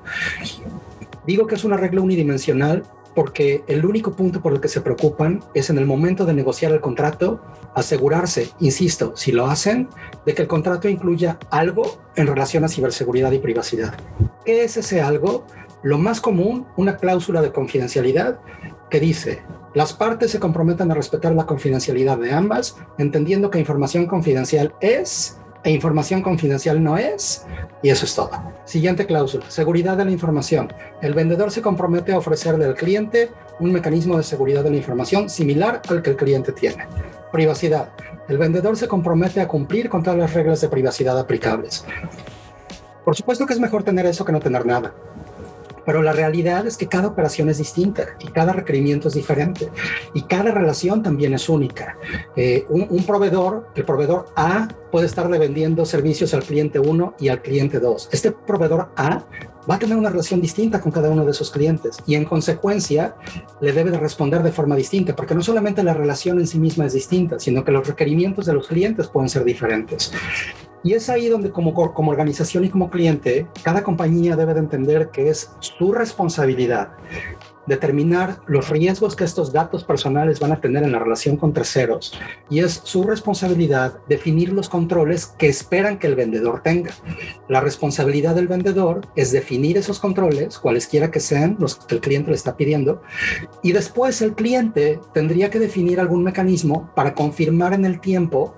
Digo 1.26 1.46
que 1.46 1.56
es 1.56 1.64
un 1.64 1.74
arreglo 1.74 2.04
unidimensional 2.04 2.84
porque 3.18 3.64
el 3.68 3.84
único 3.84 4.16
punto 4.16 4.42
por 4.42 4.54
el 4.54 4.62
que 4.62 4.68
se 4.68 4.80
preocupan 4.80 5.44
es 5.56 5.72
en 5.72 5.80
el 5.80 5.88
momento 5.88 6.24
de 6.24 6.34
negociar 6.34 6.72
el 6.72 6.82
contrato, 6.82 7.42
asegurarse, 7.74 8.52
insisto, 8.60 9.14
si 9.16 9.32
lo 9.32 9.48
hacen, 9.48 9.90
de 10.26 10.36
que 10.36 10.44
el 10.44 10.48
contrato 10.48 10.88
incluya 10.88 11.40
algo 11.50 12.00
en 12.16 12.28
relación 12.28 12.64
a 12.64 12.68
ciberseguridad 12.68 13.32
y 13.32 13.40
privacidad. 13.40 13.96
¿Qué 14.46 14.64
es 14.64 14.78
ese 14.78 15.02
algo? 15.02 15.48
Lo 15.84 15.98
más 15.98 16.20
común, 16.22 16.66
una 16.76 16.98
cláusula 16.98 17.42
de 17.42 17.52
confidencialidad 17.52 18.40
que 18.90 19.00
dice, 19.00 19.44
las 19.76 19.94
partes 19.94 20.32
se 20.32 20.40
comprometen 20.40 20.90
a 20.90 20.96
respetar 20.96 21.34
la 21.34 21.46
confidencialidad 21.46 22.18
de 22.18 22.34
ambas, 22.34 22.78
entendiendo 22.98 23.52
que 23.52 23.60
información 23.60 24.08
confidencial 24.08 24.74
es 24.82 25.38
e 25.64 25.72
información 25.72 26.22
confidencial 26.22 26.82
no 26.82 26.98
es, 26.98 27.46
y 27.84 27.90
eso 27.90 28.06
es 28.06 28.16
todo. 28.16 28.32
Siguiente 28.66 29.06
cláusula, 29.06 29.50
seguridad 29.52 29.98
de 29.98 30.06
la 30.06 30.12
información. 30.12 30.72
El 31.02 31.14
vendedor 31.14 31.52
se 31.52 31.62
compromete 31.62 32.14
a 32.14 32.18
ofrecerle 32.18 32.66
al 32.66 32.76
cliente 32.76 33.32
un 33.60 33.72
mecanismo 33.72 34.18
de 34.18 34.24
seguridad 34.24 34.64
de 34.64 34.72
la 34.72 34.78
información 34.78 35.30
similar 35.30 35.82
al 35.90 36.02
que 36.02 36.12
el 36.12 36.16
cliente 36.16 36.54
tiene. 36.54 36.88
Privacidad. 37.32 37.90
El 38.28 38.38
vendedor 38.38 38.78
se 38.78 38.88
compromete 38.88 39.42
a 39.42 39.48
cumplir 39.48 39.90
con 39.90 40.02
todas 40.02 40.18
las 40.18 40.34
reglas 40.34 40.62
de 40.62 40.70
privacidad 40.70 41.20
aplicables. 41.20 41.86
Por 43.04 43.16
supuesto 43.16 43.46
que 43.46 43.54
es 43.54 43.60
mejor 43.60 43.84
tener 43.84 44.06
eso 44.06 44.26
que 44.26 44.32
no 44.32 44.40
tener 44.40 44.66
nada 44.66 44.94
pero 45.88 46.02
la 46.02 46.12
realidad 46.12 46.68
es 46.68 46.76
que 46.76 46.88
cada 46.88 47.08
operación 47.08 47.48
es 47.48 47.60
distinta 47.60 48.18
y 48.20 48.28
cada 48.28 48.52
requerimiento 48.52 49.08
es 49.08 49.14
diferente 49.14 49.70
y 50.14 50.24
cada 50.24 50.52
relación 50.52 51.02
también 51.02 51.34
es 51.34 51.48
única. 51.48 51.98
Eh, 52.36 52.66
un, 52.68 53.06
proveedor, 53.06 53.70
el 53.74 53.86
proveedor 53.86 54.26
A 54.36 54.68
puede 54.92 55.06
estarle 55.06 55.40
vendiendo 55.40 55.86
servicios 55.86 56.34
al 56.34 56.44
cliente 56.44 56.78
1 56.78 57.14
y 57.22 57.30
al 57.30 57.42
cliente 57.42 57.80
2. 57.80 58.10
Este 58.12 58.34
proveedor 58.34 58.90
A 58.98 59.24
va 59.70 59.76
a 59.76 59.80
tener 59.80 59.96
una 59.96 60.10
relación 60.10 60.42
distinta 60.42 60.82
con 60.82 60.92
cada 60.92 61.10
uno 61.10 61.24
de 61.24 61.32
esos 61.32 61.52
clientes 61.52 62.00
y 62.06 62.16
en 62.16 62.26
consecuencia 62.26 63.16
le 63.62 63.72
debe 63.72 63.90
de 63.90 63.98
responder 63.98 64.44
de 64.44 64.52
forma 64.52 64.76
distinta, 64.76 65.16
porque 65.16 65.36
no 65.36 65.42
solamente 65.42 65.84
la 65.84 65.94
relación 65.94 66.38
en 66.40 66.48
sí 66.48 66.60
misma 66.60 66.86
es 66.86 66.94
distinta, 66.94 67.40
sino 67.40 67.64
que 67.64 67.72
los 67.72 67.88
requerimientos 67.88 68.46
de 68.46 68.54
los 68.54 68.68
clientes 68.68 69.08
pueden 69.08 69.30
ser 69.30 69.46
diferentes. 69.46 70.12
Y 70.84 70.94
es 70.94 71.10
ahí 71.10 71.28
donde 71.28 71.52
como, 71.52 71.74
como 71.74 72.12
organización 72.12 72.66
y 72.66 72.70
como 72.70 72.90
cliente, 72.90 73.48
cada 73.64 73.84
compañía 73.84 74.36
debe 74.36 74.54
de 74.54 74.60
entender 74.60 75.10
que 75.10 75.30
es 75.30 75.52
su 75.60 75.92
responsabilidad 75.92 76.92
determinar 77.68 78.40
los 78.48 78.70
riesgos 78.70 79.16
que 79.16 79.26
estos 79.26 79.52
datos 79.52 79.84
personales 79.84 80.40
van 80.40 80.54
a 80.54 80.62
tener 80.62 80.84
en 80.84 80.94
la 80.94 81.00
relación 81.00 81.38
con 81.38 81.54
terceros 81.54 82.18
y 82.50 82.60
es 82.60 82.82
su 82.84 83.04
responsabilidad 83.04 84.00
definir 84.08 84.54
los 84.54 84.70
controles 84.70 85.28
que 85.28 85.50
esperan 85.50 86.00
que 86.00 86.08
el 86.08 86.16
vendedor 86.16 86.62
tenga. 86.64 86.92
La 87.48 87.60
responsabilidad 87.60 88.36
del 88.36 88.48
vendedor 88.48 89.02
es 89.16 89.32
definir 89.32 89.78
esos 89.78 90.00
controles, 90.00 90.58
cualesquiera 90.58 91.12
que 91.12 91.20
sean 91.20 91.58
los 91.60 91.76
que 91.76 91.96
el 91.96 92.02
cliente 92.02 92.32
le 92.32 92.38
está 92.38 92.56
pidiendo, 92.56 93.02
y 93.62 93.74
después 93.74 94.22
el 94.22 94.34
cliente 94.34 95.00
tendría 95.14 95.50
que 95.50 95.60
definir 95.60 96.00
algún 96.00 96.24
mecanismo 96.24 96.90
para 96.96 97.14
confirmar 97.14 97.74
en 97.74 97.84
el 97.86 98.00
tiempo 98.00 98.56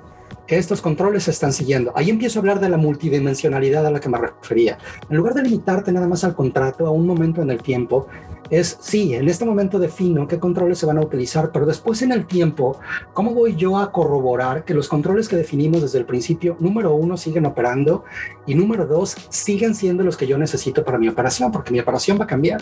que 0.50 0.58
estos 0.58 0.82
controles 0.82 1.26
se 1.26 1.32
están 1.32 1.54
siguiendo. 1.54 1.94
Ahí 1.96 2.10
empiezo 2.10 2.40
a 2.40 2.42
hablar 2.42 2.60
de 2.60 2.70
la 2.70 2.78
multidimensionalidad 2.78 3.86
a 3.86 3.92
la 3.92 4.00
que 4.00 4.10
me 4.10 4.18
refería. 4.18 4.80
En 5.08 5.16
lugar 5.16 5.36
de 5.36 5.44
limitarte 5.44 5.92
nada 5.92 6.08
más 6.08 6.24
al 6.24 6.34
contrato, 6.34 6.88
a 6.88 6.90
un 6.90 7.06
momento 7.06 7.44
en 7.44 7.52
el 7.52 7.62
tiempo, 7.62 8.08
es, 8.50 8.80
sí, 8.82 9.14
en 9.14 9.30
este 9.30 9.46
momento 9.46 9.78
defino 9.78 10.28
qué 10.28 10.40
controles 10.40 10.80
se 10.80 10.88
van 10.88 10.98
a 10.98 11.02
utilizar, 11.02 11.52
pero 11.52 11.68
después 11.68 12.02
en 12.02 12.12
el 12.12 12.26
tiempo, 12.26 12.80
¿cómo 13.14 13.36
voy 13.36 13.56
yo 13.56 13.78
a 13.78 13.92
corroborar 13.92 14.66
que 14.66 14.74
los 14.74 14.88
controles 14.88 15.30
que 15.30 15.36
definimos 15.36 15.84
desde 15.84 16.00
el 16.00 16.06
principio, 16.06 16.58
número 16.60 16.96
uno, 16.96 17.16
siguen 17.16 17.46
operando 17.46 18.06
y 18.48 18.56
número 18.56 18.88
dos, 18.88 19.16
siguen 19.30 19.76
siendo 19.76 20.04
los 20.04 20.18
que 20.18 20.26
yo 20.26 20.40
necesito 20.40 20.84
para 20.84 20.98
mi 20.98 21.08
operación? 21.08 21.52
Porque 21.52 21.72
mi 21.72 21.80
operación 21.80 22.20
va 22.20 22.24
a 22.24 22.28
cambiar 22.28 22.62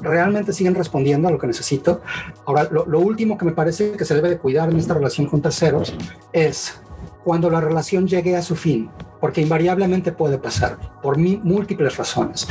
realmente 0.00 0.52
siguen 0.52 0.74
respondiendo 0.74 1.28
a 1.28 1.30
lo 1.30 1.38
que 1.38 1.46
necesito. 1.46 2.00
Ahora, 2.44 2.68
lo, 2.70 2.84
lo, 2.84 3.00
último 3.00 3.38
que 3.38 3.44
me 3.44 3.52
parece 3.52 3.92
que 3.92 4.04
se 4.04 4.14
debe 4.14 4.28
de 4.28 4.38
cuidar 4.38 4.68
en 4.68 4.76
esta 4.76 4.92
relación 4.92 5.26
con 5.26 5.40
terceros 5.40 5.94
es 6.32 6.80
cuando 7.24 7.50
la 7.50 7.60
relación 7.60 8.06
llegue 8.06 8.36
a 8.36 8.42
su 8.42 8.54
fin, 8.54 8.90
porque 9.20 9.40
invariablemente 9.40 10.12
puede 10.12 10.38
pasar 10.38 10.78
por 11.02 11.18
múltiples 11.18 11.96
razones. 11.96 12.46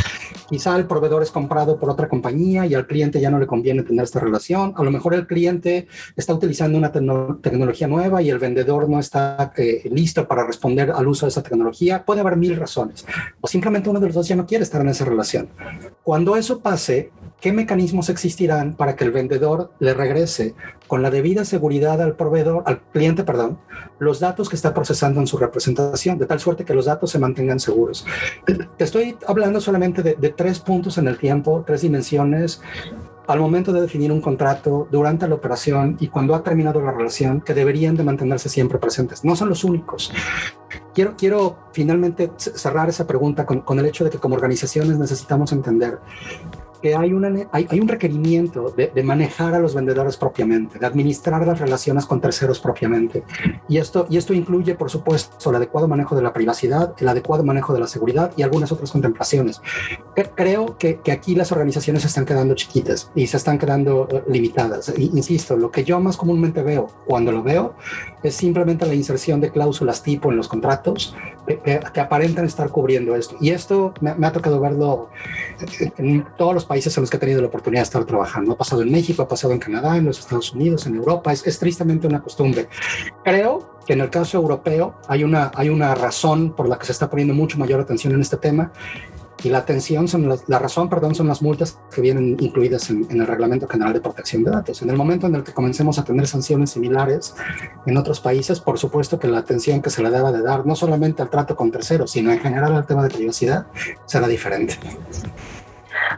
Quizá 0.49 0.75
el 0.75 0.85
proveedor 0.85 1.23
es 1.23 1.31
comprado 1.31 1.79
por 1.79 1.89
otra 1.89 2.07
compañía 2.07 2.65
y 2.65 2.73
al 2.73 2.87
cliente 2.87 3.21
ya 3.21 3.29
no 3.29 3.39
le 3.39 3.47
conviene 3.47 3.83
tener 3.83 4.03
esta 4.03 4.19
relación. 4.19 4.73
A 4.75 4.83
lo 4.83 4.91
mejor 4.91 5.13
el 5.13 5.27
cliente 5.27 5.87
está 6.15 6.33
utilizando 6.33 6.77
una 6.77 6.91
tecnología 6.91 7.87
nueva 7.87 8.21
y 8.21 8.29
el 8.29 8.39
vendedor 8.39 8.89
no 8.89 8.99
está 8.99 9.53
eh, 9.57 9.89
listo 9.91 10.27
para 10.27 10.45
responder 10.45 10.91
al 10.91 11.07
uso 11.07 11.25
de 11.25 11.29
esa 11.29 11.43
tecnología. 11.43 12.03
Puede 12.03 12.21
haber 12.21 12.37
mil 12.37 12.55
razones. 12.55 13.05
O 13.39 13.47
simplemente 13.47 13.89
uno 13.89 13.99
de 13.99 14.07
los 14.07 14.15
dos 14.15 14.27
ya 14.27 14.35
no 14.35 14.45
quiere 14.45 14.63
estar 14.63 14.81
en 14.81 14.89
esa 14.89 15.05
relación. 15.05 15.49
Cuando 16.03 16.35
eso 16.35 16.59
pase, 16.59 17.11
¿qué 17.43 17.51
mecanismos 17.51 18.07
existirán 18.07 18.73
para 18.73 18.95
que 18.95 19.03
el 19.03 19.11
vendedor 19.11 19.73
le 19.79 19.93
regrese 19.93 20.55
con 20.87 21.01
la 21.01 21.11
debida 21.11 21.43
seguridad 21.43 22.01
al 22.01 22.15
proveedor, 22.15 22.63
al 22.65 22.79
cliente, 22.93 23.25
perdón, 23.25 23.59
los 23.99 24.21
datos 24.21 24.47
que 24.47 24.55
está 24.55 24.73
procesando 24.73 25.19
en 25.19 25.27
su 25.27 25.37
representación, 25.37 26.17
de 26.17 26.25
tal 26.25 26.39
suerte 26.39 26.63
que 26.63 26.73
los 26.73 26.85
datos 26.85 27.11
se 27.11 27.19
mantengan 27.19 27.59
seguros? 27.59 28.05
Te 28.45 28.83
estoy 28.85 29.17
hablando 29.27 29.59
solamente 29.59 30.01
de, 30.01 30.15
de 30.15 30.29
tres 30.29 30.61
puntos 30.61 30.97
en 30.97 31.09
el 31.09 31.17
tiempo, 31.17 31.65
tres 31.67 31.81
dimensiones 31.81 32.61
al 33.27 33.39
momento 33.39 33.73
de 33.73 33.81
definir 33.81 34.11
un 34.11 34.21
contrato, 34.21 34.87
durante 34.89 35.27
la 35.27 35.35
operación 35.35 35.97
y 35.99 36.07
cuando 36.07 36.35
ha 36.35 36.43
terminado 36.43 36.81
la 36.81 36.91
relación, 36.91 37.41
que 37.41 37.53
deberían 37.53 37.95
de 37.95 38.03
mantenerse 38.03 38.47
siempre 38.47 38.79
presentes. 38.79 39.23
No 39.25 39.35
son 39.35 39.49
los 39.49 39.63
únicos. 39.65 40.11
Quiero, 40.93 41.15
quiero 41.17 41.57
finalmente 41.73 42.31
cerrar 42.37 42.89
esa 42.89 43.07
pregunta 43.07 43.45
con, 43.45 43.61
con 43.61 43.79
el 43.79 43.85
hecho 43.85 44.03
de 44.03 44.09
que 44.09 44.17
como 44.17 44.35
organizaciones 44.35 44.97
necesitamos 44.97 45.51
entender 45.51 45.99
que 46.83 46.95
hay, 46.95 47.13
una, 47.13 47.47
hay, 47.53 47.65
hay 47.69 47.79
un 47.79 47.87
requerimiento 47.87 48.73
de, 48.75 48.91
de, 48.93 49.03
manejar 49.03 49.55
a 49.55 49.59
los 49.59 49.73
vendedores 49.73 50.17
propiamente, 50.17 50.77
de 50.79 50.85
administrar 50.85 51.47
las 51.47 51.57
relaciones 51.57 52.05
con 52.05 52.19
terceros 52.19 52.59
propiamente. 52.59 53.23
Y 53.69 53.77
esto, 53.77 54.05
y 54.09 54.17
esto 54.17 54.33
incluye, 54.33 54.75
por 54.75 54.89
supuesto, 54.89 55.49
el 55.49 55.55
adecuado 55.55 55.87
manejo 55.87 56.13
de 56.13 56.21
la 56.21 56.33
privacidad, 56.33 56.93
el 56.99 57.07
adecuado 57.07 57.45
manejo 57.45 57.73
de 57.73 57.79
la 57.79 57.87
seguridad 57.87 58.33
y 58.35 58.41
algunas 58.41 58.69
otras 58.73 58.91
contemplaciones. 58.91 59.61
Creo 60.35 60.77
que, 60.77 60.99
que 60.99 61.13
aquí 61.13 61.35
las 61.35 61.53
organizaciones 61.53 62.01
se 62.01 62.09
están 62.09 62.25
quedando 62.25 62.53
chiquitas 62.53 63.09
y 63.15 63.27
se 63.27 63.37
están 63.37 63.57
quedando 63.57 64.09
eh, 64.11 64.21
limitadas. 64.27 64.93
insisto, 64.97 65.55
lo 65.55 65.71
que 65.71 65.85
yo 65.85 66.01
más 66.01 66.17
comúnmente 66.17 66.63
veo 66.63 66.87
cuando 67.05 67.31
lo 67.31 67.43
veo 67.43 67.75
es 68.23 68.35
simplemente 68.35 68.85
la 68.85 68.93
inserción 68.93 69.39
de 69.39 69.51
cláusulas 69.51 70.03
tipo 70.03 70.31
en 70.31 70.35
los 70.35 70.49
contratos 70.49 71.15
que, 71.47 71.79
que 71.93 71.99
aparentan 72.01 72.43
estar 72.43 72.69
cubriendo 72.69 73.15
esto. 73.15 73.37
Y 73.39 73.51
esto 73.51 73.93
me, 74.01 74.13
me 74.15 74.27
ha 74.27 74.33
tocado 74.33 74.59
verlo 74.59 75.09
en 75.97 76.25
todos 76.37 76.53
los 76.53 76.65
países 76.65 76.72
en 76.73 77.01
los 77.01 77.09
que 77.09 77.17
he 77.17 77.19
tenido 77.19 77.41
la 77.41 77.47
oportunidad 77.47 77.81
de 77.81 77.85
estar 77.85 78.05
trabajando. 78.05 78.53
Ha 78.53 78.57
pasado 78.57 78.81
en 78.81 78.91
México, 78.91 79.21
ha 79.23 79.27
pasado 79.27 79.53
en 79.53 79.59
Canadá, 79.59 79.97
en 79.97 80.05
los 80.05 80.19
Estados 80.19 80.53
Unidos, 80.53 80.85
en 80.85 80.95
Europa. 80.95 81.31
Es, 81.31 81.45
es 81.45 81.59
tristemente 81.59 82.07
una 82.07 82.21
costumbre. 82.21 82.67
Creo 83.23 83.77
que 83.85 83.93
en 83.93 84.01
el 84.01 84.09
caso 84.09 84.37
europeo 84.37 84.95
hay 85.07 85.23
una, 85.23 85.51
hay 85.55 85.69
una 85.69 85.93
razón 85.95 86.55
por 86.55 86.67
la 86.67 86.77
que 86.77 86.85
se 86.85 86.91
está 86.91 87.09
poniendo 87.09 87.33
mucho 87.33 87.57
mayor 87.57 87.79
atención 87.79 88.13
en 88.13 88.21
este 88.21 88.37
tema 88.37 88.71
y 89.43 89.49
la 89.49 89.59
atención 89.59 90.07
son 90.07 90.29
las, 90.29 90.47
la 90.47 90.57
razón, 90.57 90.89
perdón, 90.89 91.15
son 91.15 91.27
las 91.27 91.41
multas 91.41 91.77
que 91.93 92.01
vienen 92.01 92.37
incluidas 92.39 92.89
en, 92.89 93.05
en, 93.09 93.19
el 93.19 93.27
Reglamento 93.27 93.67
General 93.67 93.93
de 93.93 93.99
Protección 93.99 94.43
de 94.43 94.51
Datos. 94.51 94.81
En 94.81 94.89
el 94.89 94.95
momento 94.95 95.27
en 95.27 95.35
el 95.35 95.43
que 95.43 95.51
comencemos 95.51 95.99
a 95.99 96.05
tener 96.05 96.27
sanciones 96.27 96.71
similares 96.71 97.35
en 97.85 97.97
otros 97.97 98.21
países, 98.21 98.61
por 98.61 98.79
supuesto 98.79 99.19
que 99.19 99.27
la 99.27 99.39
atención 99.39 99.81
que 99.81 99.89
se 99.89 100.01
le 100.01 100.09
deba 100.09 100.31
de 100.31 100.41
dar 100.41 100.65
no 100.65 100.75
solamente 100.75 101.21
al 101.21 101.29
trato 101.29 101.55
con 101.57 101.71
terceros, 101.71 102.11
sino 102.11 102.31
en 102.31 102.39
general 102.39 102.73
al 102.73 102.85
tema 102.85 103.03
de 103.03 103.09
privacidad 103.09 103.67
será 104.05 104.27
diferente. 104.27 104.77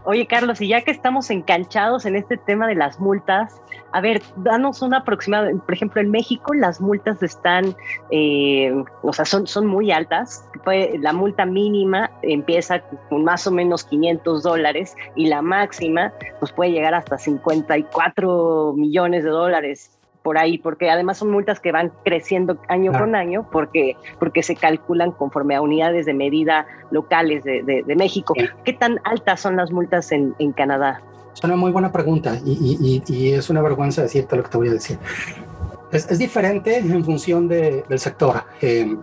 Oye, 0.03 0.27
Carlos, 0.27 0.61
y 0.61 0.67
ya 0.67 0.81
que 0.81 0.91
estamos 0.91 1.29
enganchados 1.29 2.05
en 2.05 2.15
este 2.15 2.37
tema 2.37 2.67
de 2.67 2.75
las 2.75 2.99
multas, 2.99 3.61
a 3.91 4.01
ver, 4.01 4.21
danos 4.37 4.81
una 4.81 4.97
aproximada. 4.97 5.49
Por 5.51 5.73
ejemplo, 5.73 6.01
en 6.01 6.11
México 6.11 6.53
las 6.53 6.81
multas 6.81 7.23
están, 7.23 7.75
eh, 8.11 8.73
o 9.01 9.13
sea, 9.13 9.25
son, 9.25 9.47
son 9.47 9.65
muy 9.65 9.91
altas. 9.91 10.47
La 10.99 11.13
multa 11.13 11.45
mínima 11.45 12.11
empieza 12.21 12.81
con 13.09 13.23
más 13.23 13.47
o 13.47 13.51
menos 13.51 13.83
500 13.85 14.43
dólares 14.43 14.95
y 15.15 15.27
la 15.27 15.41
máxima 15.41 16.11
pues 16.39 16.51
puede 16.51 16.71
llegar 16.71 16.93
hasta 16.93 17.17
54 17.17 18.73
millones 18.75 19.23
de 19.23 19.29
dólares 19.29 19.91
por 20.25 20.39
ahí, 20.39 20.57
porque 20.57 20.89
además 20.89 21.19
son 21.19 21.29
multas 21.29 21.59
que 21.59 21.71
van 21.71 21.91
creciendo 22.03 22.57
año 22.67 22.89
claro. 22.89 23.05
con 23.05 23.15
año 23.15 23.47
porque, 23.51 23.95
porque 24.17 24.41
se 24.41 24.55
calculan 24.55 25.11
conforme 25.11 25.53
a 25.55 25.61
unidades 25.61 26.07
de 26.07 26.15
medida 26.15 26.65
locales 26.89 27.43
de, 27.43 27.61
de, 27.61 27.83
de 27.83 27.95
México. 27.95 28.33
Sí. 28.35 28.47
¿Qué 28.63 28.73
tan 28.73 28.99
altas 29.03 29.39
son 29.39 29.55
las 29.55 29.71
multas 29.71 30.11
en, 30.11 30.33
en 30.39 30.51
Canadá? 30.51 30.99
Es 31.31 31.43
una 31.43 31.55
muy 31.55 31.71
buena 31.71 31.91
pregunta 31.91 32.39
y, 32.43 32.53
y, 32.81 33.03
y, 33.07 33.33
es 33.33 33.51
una 33.51 33.61
vergüenza 33.61 34.01
decirte 34.01 34.35
lo 34.35 34.41
que 34.41 34.49
te 34.49 34.57
voy 34.57 34.69
a 34.69 34.73
decir. 34.73 34.97
Es, 35.91 36.09
es 36.09 36.17
diferente 36.17 36.77
en 36.77 37.05
función 37.05 37.47
de, 37.47 37.83
del 37.87 37.99
sector. 37.99 38.45
Eh, 38.61 38.97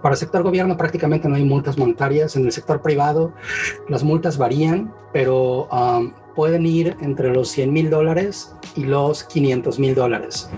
para 0.00 0.14
el 0.14 0.18
sector 0.18 0.42
gobierno 0.42 0.78
prácticamente 0.78 1.28
no 1.28 1.34
hay 1.34 1.44
multas 1.44 1.76
monetarias. 1.76 2.36
En 2.36 2.46
el 2.46 2.52
sector 2.52 2.80
privado 2.80 3.34
las 3.86 4.02
multas 4.02 4.38
varían, 4.38 4.94
pero 5.12 5.66
um, 5.66 6.14
pueden 6.34 6.66
ir 6.66 6.96
entre 7.00 7.32
los 7.32 7.48
100 7.50 7.72
mil 7.72 7.90
dólares 7.90 8.54
y 8.76 8.84
los 8.84 9.24
500 9.24 9.78
mil 9.78 9.94
dólares. 9.94 10.48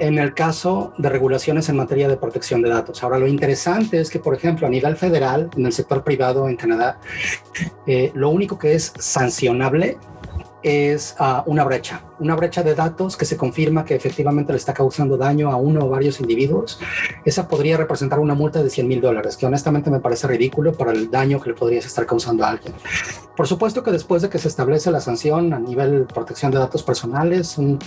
En 0.00 0.18
el 0.18 0.34
caso 0.34 0.92
de 0.98 1.08
regulaciones 1.08 1.68
en 1.68 1.76
materia 1.76 2.08
de 2.08 2.16
protección 2.16 2.62
de 2.62 2.68
datos. 2.68 3.02
Ahora, 3.04 3.18
lo 3.18 3.28
interesante 3.28 4.00
es 4.00 4.10
que, 4.10 4.18
por 4.18 4.34
ejemplo, 4.34 4.66
a 4.66 4.70
nivel 4.70 4.96
federal, 4.96 5.48
en 5.56 5.66
el 5.66 5.72
sector 5.72 6.02
privado 6.02 6.48
en 6.48 6.56
Canadá, 6.56 6.98
eh, 7.86 8.10
lo 8.14 8.30
único 8.30 8.58
que 8.58 8.74
es 8.74 8.92
sancionable 8.98 9.98
es 10.64 11.14
uh, 11.20 11.42
una 11.48 11.62
brecha, 11.62 12.02
una 12.18 12.34
brecha 12.34 12.62
de 12.62 12.74
datos 12.74 13.16
que 13.16 13.26
se 13.26 13.36
confirma 13.36 13.84
que 13.84 13.94
efectivamente 13.94 14.52
le 14.52 14.56
está 14.56 14.72
causando 14.72 15.18
daño 15.18 15.50
a 15.50 15.56
uno 15.56 15.84
o 15.84 15.88
varios 15.90 16.20
individuos. 16.20 16.80
Esa 17.24 17.46
podría 17.46 17.76
representar 17.76 18.18
una 18.18 18.34
multa 18.34 18.62
de 18.62 18.70
100 18.70 18.88
mil 18.88 19.00
dólares, 19.00 19.36
que 19.36 19.44
honestamente 19.44 19.90
me 19.90 20.00
parece 20.00 20.26
ridículo 20.26 20.72
para 20.72 20.92
el 20.92 21.10
daño 21.10 21.40
que 21.40 21.50
le 21.50 21.54
podrías 21.54 21.84
estar 21.84 22.06
causando 22.06 22.44
a 22.44 22.50
alguien. 22.50 22.74
Por 23.36 23.46
supuesto 23.46 23.82
que 23.82 23.90
después 23.90 24.22
de 24.22 24.30
que 24.30 24.38
se 24.38 24.48
establece 24.48 24.90
la 24.90 25.00
sanción 25.00 25.52
a 25.52 25.58
nivel 25.58 26.06
protección 26.06 26.50
de 26.50 26.58
datos 26.58 26.82
personales, 26.82 27.58
un, 27.58 27.78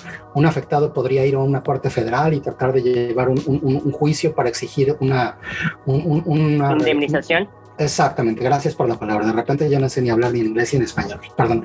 afectado 0.45 0.93
podría 0.93 1.25
ir 1.25 1.35
a 1.35 1.39
una 1.39 1.61
corte 1.61 1.89
federal 1.89 2.33
y 2.33 2.39
tratar 2.39 2.71
de 2.71 2.81
llevar 2.81 3.27
un 3.29 3.91
juicio 3.91 4.33
para 4.33 4.47
exigir 4.47 4.95
una, 5.01 5.37
una 5.85 6.71
indemnización. 6.73 7.49
Exactamente, 7.79 8.43
gracias 8.43 8.73
por 8.73 8.89
la 8.89 8.97
palabra. 8.97 9.27
De 9.27 9.33
repente 9.33 9.69
ya 9.69 9.79
no 9.79 9.87
sé 9.87 10.01
ni 10.01 10.09
hablar 10.09 10.33
ni 10.33 10.39
en 10.39 10.47
inglés 10.47 10.73
ni 10.73 10.77
en 10.77 10.83
español, 10.83 11.19
perdón. 11.35 11.63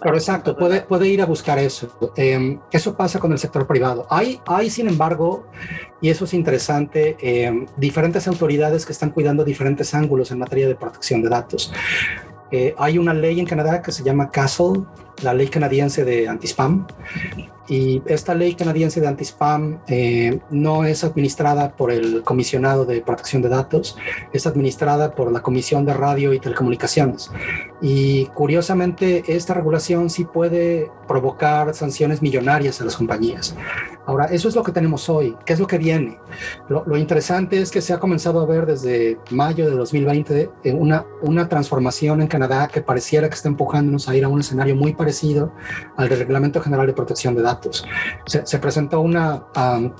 Pero 0.00 0.14
exacto, 0.14 0.56
puede, 0.56 0.82
puede 0.82 1.08
ir 1.08 1.20
a 1.20 1.26
buscar 1.26 1.58
eso. 1.58 2.12
Eh, 2.16 2.58
eso 2.70 2.96
pasa 2.96 3.18
con 3.18 3.32
el 3.32 3.38
sector 3.38 3.66
privado. 3.66 4.06
Hay, 4.08 4.40
hay 4.46 4.70
sin 4.70 4.86
embargo, 4.86 5.48
y 6.00 6.10
eso 6.10 6.26
es 6.26 6.34
interesante, 6.34 7.16
eh, 7.20 7.66
diferentes 7.76 8.28
autoridades 8.28 8.86
que 8.86 8.92
están 8.92 9.10
cuidando 9.10 9.44
diferentes 9.44 9.94
ángulos 9.94 10.30
en 10.30 10.38
materia 10.38 10.68
de 10.68 10.76
protección 10.76 11.22
de 11.22 11.28
datos. 11.28 11.72
Eh, 12.50 12.74
hay 12.78 12.96
una 12.96 13.12
ley 13.12 13.40
en 13.40 13.46
Canadá 13.46 13.82
que 13.82 13.90
se 13.90 14.04
llama 14.04 14.30
CASL, 14.30 14.86
la 15.22 15.34
ley 15.34 15.48
canadiense 15.48 16.04
de 16.04 16.28
anti-spam, 16.28 16.86
y 17.68 18.02
esta 18.06 18.34
ley 18.34 18.54
canadiense 18.54 19.00
de 19.00 19.08
anti-spam 19.08 19.80
eh, 19.88 20.40
no 20.50 20.84
es 20.84 21.04
administrada 21.04 21.72
por 21.72 21.92
el 21.92 22.22
comisionado 22.22 22.84
de 22.84 23.00
protección 23.00 23.42
de 23.42 23.48
datos, 23.48 23.96
es 24.32 24.46
administrada 24.46 25.14
por 25.14 25.30
la 25.30 25.40
Comisión 25.40 25.84
de 25.84 25.94
Radio 25.94 26.32
y 26.32 26.40
Telecomunicaciones. 26.40 27.30
Y 27.82 28.26
curiosamente, 28.26 29.24
esta 29.28 29.54
regulación 29.54 30.10
sí 30.10 30.24
puede 30.24 30.90
provocar 31.06 31.74
sanciones 31.74 32.22
millonarias 32.22 32.80
a 32.80 32.84
las 32.84 32.96
compañías. 32.96 33.54
Ahora, 34.08 34.24
eso 34.24 34.48
es 34.48 34.56
lo 34.56 34.62
que 34.62 34.72
tenemos 34.72 35.10
hoy. 35.10 35.36
¿Qué 35.44 35.52
es 35.52 35.60
lo 35.60 35.66
que 35.66 35.76
viene? 35.76 36.18
Lo, 36.70 36.82
lo 36.86 36.96
interesante 36.96 37.60
es 37.60 37.70
que 37.70 37.82
se 37.82 37.92
ha 37.92 37.98
comenzado 37.98 38.40
a 38.40 38.46
ver 38.46 38.64
desde 38.64 39.18
mayo 39.28 39.68
de 39.68 39.76
2020 39.76 40.50
eh, 40.64 40.72
una, 40.72 41.04
una 41.20 41.46
transformación 41.46 42.22
en 42.22 42.26
Canadá 42.26 42.68
que 42.68 42.80
pareciera 42.80 43.28
que 43.28 43.34
está 43.34 43.48
empujándonos 43.48 44.08
a 44.08 44.16
ir 44.16 44.24
a 44.24 44.28
un 44.28 44.40
escenario 44.40 44.74
muy 44.76 44.94
parecido 44.94 45.52
al 45.98 46.08
del 46.08 46.20
Reglamento 46.20 46.62
General 46.62 46.86
de 46.86 46.94
Protección 46.94 47.34
de 47.34 47.42
Datos. 47.42 47.86
Se, 48.24 48.46
se 48.46 48.58
presentó 48.58 49.02
una 49.02 49.44
um, 49.54 49.92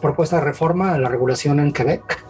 propuesta 0.00 0.36
de 0.36 0.44
reforma 0.44 0.94
a 0.94 0.98
la 0.98 1.10
regulación 1.10 1.60
en 1.60 1.70
Quebec 1.70 2.24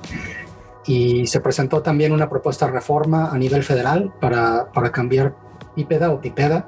y 0.85 1.29
se 1.29 1.39
presentó 1.39 1.81
también 1.81 2.11
una 2.11 2.29
propuesta 2.29 2.67
de 2.67 2.73
reforma 2.73 3.31
a 3.31 3.39
nivel 3.39 3.63
federal 3.63 4.13
para, 4.21 4.67
para 4.73 4.91
cambiar 4.91 5.37
PIPEDA 5.77 6.11
o 6.11 6.21
PIPEDA 6.21 6.67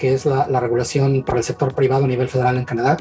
que 0.00 0.14
es 0.14 0.24
la, 0.24 0.48
la, 0.48 0.60
regulación 0.60 1.22
para 1.22 1.38
el 1.38 1.44
sector 1.44 1.74
privado 1.74 2.06
a 2.06 2.08
nivel 2.08 2.28
federal 2.28 2.56
en 2.56 2.64
Canadá. 2.64 2.96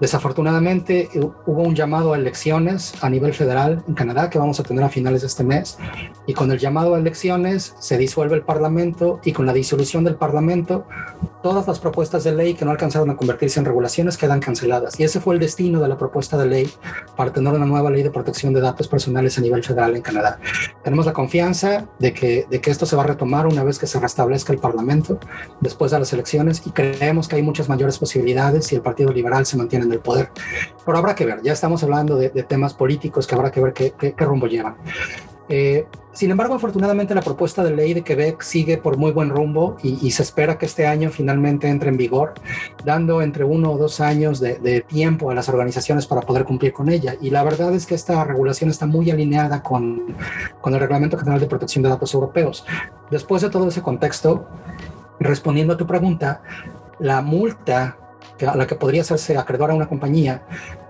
Desafortunadamente 0.00 1.08
hubo 1.46 1.62
un 1.62 1.74
llamado 1.74 2.12
a 2.12 2.18
elecciones 2.18 2.92
a 3.00 3.08
nivel 3.08 3.32
federal 3.32 3.82
en 3.88 3.94
Canadá 3.94 4.28
que 4.28 4.38
vamos 4.38 4.60
a 4.60 4.62
tener 4.62 4.84
a 4.84 4.90
finales 4.90 5.22
de 5.22 5.28
este 5.28 5.44
mes 5.44 5.78
y 6.26 6.34
con 6.34 6.52
el 6.52 6.58
llamado 6.58 6.94
a 6.94 6.98
elecciones 6.98 7.74
se 7.78 7.96
disuelve 7.96 8.36
el 8.36 8.42
Parlamento 8.42 9.18
y 9.24 9.32
con 9.32 9.46
la 9.46 9.54
disolución 9.54 10.04
del 10.04 10.16
Parlamento 10.16 10.86
todas 11.42 11.66
las 11.66 11.80
propuestas 11.80 12.22
de 12.22 12.34
ley 12.34 12.52
que 12.52 12.66
no 12.66 12.70
alcanzaron 12.70 13.08
a 13.08 13.16
convertirse 13.16 13.58
en 13.58 13.64
regulaciones 13.64 14.18
quedan 14.18 14.40
canceladas 14.40 15.00
y 15.00 15.04
ese 15.04 15.20
fue 15.20 15.34
el 15.34 15.40
destino 15.40 15.80
de 15.80 15.88
la 15.88 15.96
propuesta 15.96 16.36
de 16.36 16.46
ley 16.46 16.70
para 17.16 17.32
tener 17.32 17.54
una 17.54 17.64
nueva 17.64 17.90
ley 17.90 18.02
de 18.02 18.10
protección 18.10 18.52
de 18.52 18.60
datos 18.60 18.88
personales 18.88 19.38
a 19.38 19.40
nivel 19.40 19.64
federal 19.64 19.96
en 19.96 20.02
Canadá. 20.02 20.38
Tenemos 20.84 21.06
la 21.06 21.14
confianza 21.14 21.86
de 21.98 22.12
que, 22.12 22.46
de 22.50 22.60
que 22.60 22.70
esto 22.70 22.84
se 22.84 22.94
va 22.94 23.04
a 23.04 23.06
retomar 23.06 23.46
una 23.46 23.64
vez 23.64 23.78
que 23.78 23.86
se 23.86 23.98
restablezca 23.98 24.52
el 24.52 24.58
Parlamento 24.58 25.18
después 25.60 25.90
de 25.92 25.98
las 25.98 26.12
elecciones 26.12 26.41
y 26.66 26.70
creemos 26.70 27.28
que 27.28 27.36
hay 27.36 27.42
muchas 27.42 27.68
mayores 27.68 27.98
posibilidades 27.98 28.66
si 28.66 28.74
el 28.74 28.82
Partido 28.82 29.12
Liberal 29.12 29.46
se 29.46 29.56
mantiene 29.56 29.84
en 29.86 29.92
el 29.92 30.00
poder. 30.00 30.30
Pero 30.84 30.98
habrá 30.98 31.14
que 31.14 31.26
ver, 31.26 31.40
ya 31.42 31.52
estamos 31.52 31.82
hablando 31.82 32.16
de, 32.16 32.30
de 32.30 32.42
temas 32.42 32.74
políticos 32.74 33.26
que 33.26 33.34
habrá 33.34 33.50
que 33.50 33.60
ver 33.60 33.72
qué, 33.72 33.92
qué, 33.98 34.12
qué 34.12 34.24
rumbo 34.24 34.46
llevan. 34.46 34.76
Eh, 35.48 35.86
sin 36.12 36.30
embargo, 36.30 36.54
afortunadamente 36.54 37.14
la 37.14 37.22
propuesta 37.22 37.64
de 37.64 37.74
ley 37.74 37.94
de 37.94 38.02
Quebec 38.02 38.42
sigue 38.42 38.76
por 38.76 38.96
muy 38.96 39.12
buen 39.12 39.30
rumbo 39.30 39.76
y, 39.82 39.98
y, 40.06 40.10
se 40.10 40.22
espera 40.22 40.58
que 40.58 40.66
este 40.66 40.86
año 40.86 41.10
finalmente 41.10 41.68
entre 41.68 41.88
en 41.88 41.96
vigor, 41.96 42.34
dando 42.84 43.22
entre 43.22 43.44
uno 43.44 43.72
o 43.72 43.78
dos 43.78 44.00
años 44.00 44.38
de, 44.38 44.58
de, 44.58 44.82
tiempo 44.82 45.30
a 45.30 45.34
las 45.34 45.48
organizaciones 45.48 46.06
para 46.06 46.20
poder 46.20 46.44
cumplir 46.44 46.72
con 46.72 46.90
ella. 46.90 47.16
Y 47.20 47.30
la 47.30 47.42
verdad 47.44 47.74
es 47.74 47.86
que 47.86 47.94
esta 47.94 48.24
regulación 48.24 48.68
está 48.70 48.86
muy 48.86 49.10
alineada 49.10 49.62
con, 49.62 50.14
con 50.60 50.74
el 50.74 50.80
Reglamento 50.80 51.18
General 51.18 51.40
de 51.40 51.46
Protección 51.46 51.82
de 51.82 51.88
Datos 51.88 52.12
Europeos. 52.12 52.64
Después 53.10 53.42
de 53.42 53.50
todo 53.50 53.68
ese 53.68 53.82
contexto, 53.82 54.46
respondiendo 55.22 55.74
a 55.74 55.76
tu 55.76 55.86
pregunta, 55.86 56.42
la 56.98 57.22
multa 57.22 57.96
a 58.46 58.56
la 58.56 58.66
que 58.66 58.74
podría 58.74 59.02
hacerse 59.02 59.36
acreedor 59.36 59.70
a 59.70 59.74
una 59.74 59.88
compañía, 59.88 60.42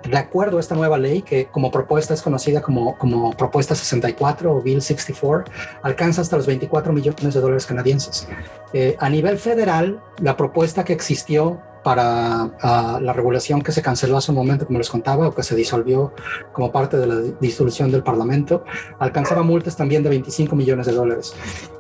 de 0.03 0.17
acuerdo 0.17 0.57
a 0.57 0.61
esta 0.61 0.75
nueva 0.75 0.99
ley, 0.99 1.23
que 1.23 1.47
como 1.47 1.71
propuesta 1.71 2.15
es 2.15 2.23
conocida 2.23 2.63
como, 2.63 2.97
propuesta 3.37 3.75
64 3.75 4.55
o 4.55 4.63
Bill 4.63 4.83
64, 4.83 5.53
alcanza 5.83 6.23
hasta 6.23 6.37
los 6.37 6.47
24 6.47 6.93
millones 6.93 7.35
de 7.35 7.41
dólares 7.41 7.67
canadienses. 7.67 8.29
Eh, 8.73 8.97
a 8.99 9.09
nivel 9.09 9.39
federal, 9.39 10.03
la 10.21 10.37
propuesta 10.37 10.85
que 10.85 10.93
existió 10.93 11.61
para 11.83 12.45
uh, 12.45 13.01
la 13.01 13.13
regulación 13.13 13.63
que 13.63 13.73
se 13.73 13.83
canceló 13.83 14.17
hace 14.17 14.31
un 14.31 14.37
momento, 14.37 14.67
como 14.67 14.79
les 14.79 14.91
contaba, 14.91 15.29
o 15.29 15.35
que 15.35 15.43
se 15.43 15.55
disolvió 15.57 16.13
como 16.53 16.71
parte 16.71 16.97
de 16.97 17.07
la 17.07 17.21
disolución 17.41 17.91
del 17.91 18.03
Parlamento, 18.03 18.65
alcanzaba 18.99 19.43
multas 19.43 19.77
también 19.77 20.03
de 20.03 20.11
25 20.11 20.55
millones 20.57 20.87
de 20.87 20.93
dólares. 20.93 21.35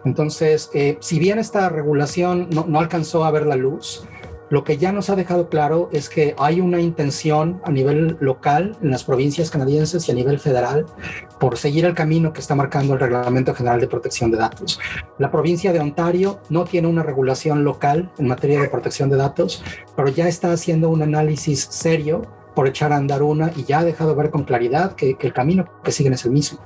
Entonces, 0.04 0.70
eh, 0.74 0.98
si 1.00 1.18
bien 1.18 1.38
esta 1.38 1.68
regulación 1.68 2.48
no, 2.50 2.64
no 2.66 2.80
alcanzó 2.80 3.24
a 3.24 3.30
ver 3.30 3.46
la 3.46 3.56
luz, 3.56 4.04
lo 4.52 4.64
que 4.64 4.76
ya 4.76 4.92
nos 4.92 5.08
ha 5.08 5.16
dejado 5.16 5.48
claro 5.48 5.88
es 5.92 6.10
que 6.10 6.34
hay 6.36 6.60
una 6.60 6.78
intención 6.78 7.62
a 7.64 7.70
nivel 7.70 8.18
local, 8.20 8.76
en 8.82 8.90
las 8.90 9.02
provincias 9.02 9.50
canadienses 9.50 10.06
y 10.06 10.12
a 10.12 10.14
nivel 10.14 10.38
federal, 10.38 10.84
por 11.40 11.56
seguir 11.56 11.86
el 11.86 11.94
camino 11.94 12.34
que 12.34 12.40
está 12.40 12.54
marcando 12.54 12.92
el 12.92 13.00
Reglamento 13.00 13.54
General 13.54 13.80
de 13.80 13.88
Protección 13.88 14.30
de 14.30 14.36
Datos. 14.36 14.78
La 15.18 15.30
provincia 15.30 15.72
de 15.72 15.80
Ontario 15.80 16.38
no 16.50 16.64
tiene 16.64 16.88
una 16.88 17.02
regulación 17.02 17.64
local 17.64 18.12
en 18.18 18.28
materia 18.28 18.60
de 18.60 18.68
protección 18.68 19.08
de 19.08 19.16
datos, 19.16 19.64
pero 19.96 20.08
ya 20.08 20.28
está 20.28 20.52
haciendo 20.52 20.90
un 20.90 21.00
análisis 21.00 21.68
serio 21.70 22.41
por 22.54 22.66
echar 22.66 22.92
a 22.92 22.96
andar 22.96 23.22
una 23.22 23.52
y 23.56 23.64
ya 23.64 23.80
ha 23.80 23.84
dejado 23.84 24.14
ver 24.14 24.30
con 24.30 24.44
claridad 24.44 24.94
que, 24.94 25.14
que 25.14 25.26
el 25.26 25.32
camino 25.32 25.66
que 25.82 25.92
siguen 25.92 26.12
es 26.12 26.24
el 26.24 26.32
mismo. 26.32 26.58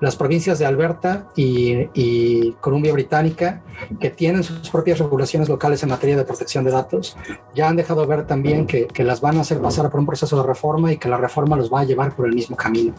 Las 0.00 0.16
provincias 0.16 0.58
de 0.58 0.66
Alberta 0.66 1.28
y, 1.36 1.88
y, 1.94 2.52
Columbia 2.60 2.92
Británica, 2.92 3.62
que 4.00 4.10
tienen 4.10 4.42
sus 4.42 4.70
propias 4.70 4.98
regulaciones 4.98 5.48
locales 5.48 5.82
en 5.82 5.88
materia 5.88 6.16
de 6.16 6.24
protección 6.24 6.64
de 6.64 6.70
datos, 6.70 7.16
ya 7.54 7.68
han 7.68 7.76
dejado 7.76 8.06
ver 8.06 8.26
también 8.26 8.66
que, 8.66 8.86
que 8.86 9.04
las 9.04 9.20
van 9.20 9.38
a 9.38 9.40
hacer 9.40 9.60
pasar 9.60 9.90
por 9.90 10.00
un 10.00 10.06
proceso 10.06 10.36
de 10.40 10.46
reforma 10.46 10.92
y 10.92 10.98
que 10.98 11.08
la 11.08 11.16
reforma 11.16 11.56
los 11.56 11.72
va 11.72 11.80
a 11.80 11.84
llevar 11.84 12.14
por 12.14 12.26
el 12.26 12.34
mismo 12.34 12.56
camino. 12.56 12.94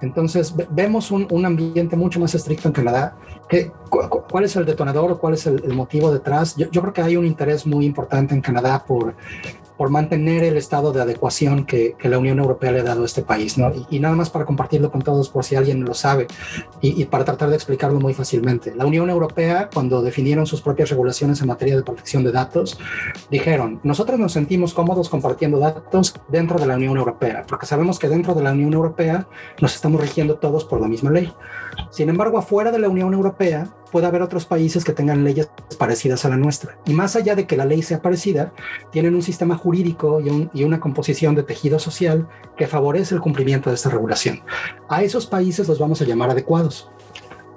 Entonces, 0.00 0.54
vemos 0.70 1.10
un, 1.10 1.26
un 1.30 1.46
ambiente 1.46 1.96
mucho 1.96 2.20
más 2.20 2.34
estricto 2.34 2.68
en 2.68 2.74
Canadá. 2.74 3.16
¿Qué, 3.48 3.70
¿Cuál 3.88 4.44
es 4.44 4.56
el 4.56 4.64
detonador 4.64 5.12
o 5.12 5.18
cuál 5.18 5.34
es 5.34 5.46
el, 5.46 5.62
el 5.64 5.74
motivo 5.74 6.12
detrás? 6.12 6.56
Yo, 6.56 6.70
yo 6.70 6.80
creo 6.80 6.92
que 6.92 7.02
hay 7.02 7.16
un 7.16 7.26
interés 7.26 7.66
muy 7.66 7.84
importante 7.84 8.34
en 8.34 8.40
Canadá 8.40 8.84
por 8.84 9.14
por 9.76 9.90
mantener 9.90 10.44
el 10.44 10.56
estado 10.56 10.92
de 10.92 11.02
adecuación 11.02 11.64
que, 11.64 11.96
la 12.02 12.18
Unión 12.18 12.40
Europea 12.40 12.72
le 12.72 12.80
ha 12.80 12.82
dado 12.82 13.02
a 13.02 13.06
este 13.06 13.22
país. 13.22 13.56
Y, 13.56 13.96
y, 13.96 14.00
nada 14.00 14.14
más 14.14 14.28
para 14.28 14.44
compartirlo 14.44 14.90
con 14.90 15.02
todos 15.02 15.28
por 15.28 15.44
si 15.44 15.56
alguien 15.56 15.84
lo 15.84 15.94
sabe 15.94 16.26
y, 16.80 17.00
y, 17.00 17.06
para 17.06 17.24
tratar 17.24 17.48
de 17.48 17.56
explicarlo 17.56 18.00
muy 18.00 18.12
fácilmente. 18.12 18.74
La 18.74 18.84
Unión 18.84 19.08
Europea, 19.08 19.70
cuando 19.72 20.02
definieron 20.02 20.46
sus 20.46 20.60
propias 20.60 20.90
regulaciones 20.90 21.40
en 21.40 21.48
materia 21.48 21.76
de 21.76 21.82
protección 21.82 22.22
de 22.24 22.32
datos, 22.32 22.78
dijeron, 23.30 23.80
nosotros 23.82 24.18
nos 24.18 24.32
sentimos 24.32 24.74
cómodos 24.74 25.08
compartiendo 25.08 25.58
datos 25.58 26.14
dentro 26.28 26.58
de 26.58 26.66
la 26.66 26.76
Unión 26.76 26.96
Europea, 26.96 27.44
porque 27.48 27.66
sabemos 27.66 27.98
que 27.98 28.08
dentro 28.08 28.34
de 28.34 28.42
la 28.42 28.52
Unión 28.52 28.74
Europea 28.74 29.26
nos 29.60 29.74
estamos 29.74 30.00
rigiendo 30.00 30.36
todos 30.36 30.64
por 30.64 30.80
la 30.80 30.88
misma 30.88 31.10
ley. 31.10 31.32
Sin 31.90 32.08
embargo, 32.08 32.38
afuera 32.38 32.70
de 32.70 32.78
la 32.78 32.88
Unión 32.88 33.14
Europea, 33.14 33.68
puede 33.92 34.06
haber 34.06 34.22
otros 34.22 34.46
países 34.46 34.84
que 34.84 34.92
tengan 34.92 35.22
leyes 35.22 35.50
parecidas 35.78 36.24
a 36.24 36.30
la 36.30 36.36
nuestra. 36.36 36.78
Y 36.86 36.94
más 36.94 37.14
allá 37.14 37.36
de 37.36 37.46
que 37.46 37.56
la 37.56 37.66
ley 37.66 37.82
sea 37.82 38.02
parecida, 38.02 38.52
tienen 38.90 39.14
un 39.14 39.22
sistema 39.22 39.56
jurídico 39.56 40.20
y, 40.20 40.30
un, 40.30 40.50
y, 40.54 40.64
una 40.64 40.80
composición 40.80 41.34
de 41.34 41.42
tejido 41.42 41.78
social 41.78 42.26
que 42.56 42.66
favorece 42.66 43.14
el 43.14 43.20
cumplimiento 43.20 43.70
de 43.70 43.76
esta 43.76 43.90
regulación. 43.90 44.40
A 44.88 45.02
esos 45.02 45.26
países 45.26 45.68
los 45.68 45.78
vamos 45.78 46.00
a 46.00 46.06
llamar 46.06 46.30
adecuados. 46.30 46.90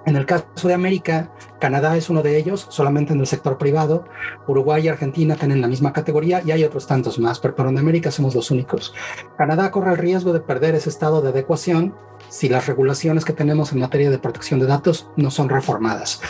En 0.06 0.16
el 0.16 0.28
caso 0.28 0.68
de 0.68 0.74
América, 0.76 1.32
Canadá 1.60 1.98
es 1.98 2.12
uno 2.12 2.22
de 2.22 2.38
ellos, 2.38 2.68
solamente 2.70 3.14
en 3.14 3.20
el 3.20 3.26
sector 3.26 3.58
privado. 3.58 4.06
Uruguay 4.48 4.86
y 4.86 4.88
Argentina 4.88 5.36
tienen 5.36 5.62
la 5.62 5.68
misma 5.68 5.94
categoría 5.94 6.44
y 6.46 6.52
hay 6.52 6.64
otros 6.64 6.86
tantos 6.86 7.18
más, 7.18 7.40
pero, 7.40 7.56
pero 7.56 7.70
en 7.70 7.80
América 7.80 8.12
somos 8.12 8.36
los 8.36 8.52
únicos. 8.52 8.94
Canadá 9.36 9.72
corre 9.72 9.92
el 9.92 9.98
riesgo 9.98 10.32
de 10.32 10.42
perder 10.42 10.76
ese 10.76 10.90
estado 10.90 11.22
de 11.22 11.30
adecuación 11.30 11.96
si 12.30 12.50
las 12.50 12.68
regulaciones 12.68 13.26
que 13.26 13.34
tenemos 13.34 13.72
en 13.72 13.80
materia 13.80 14.10
de 14.10 14.18
protección 14.18 14.60
de 14.60 14.66
datos 14.66 15.08
no 15.16 15.32
son 15.32 15.50
reformadas. 15.50 16.22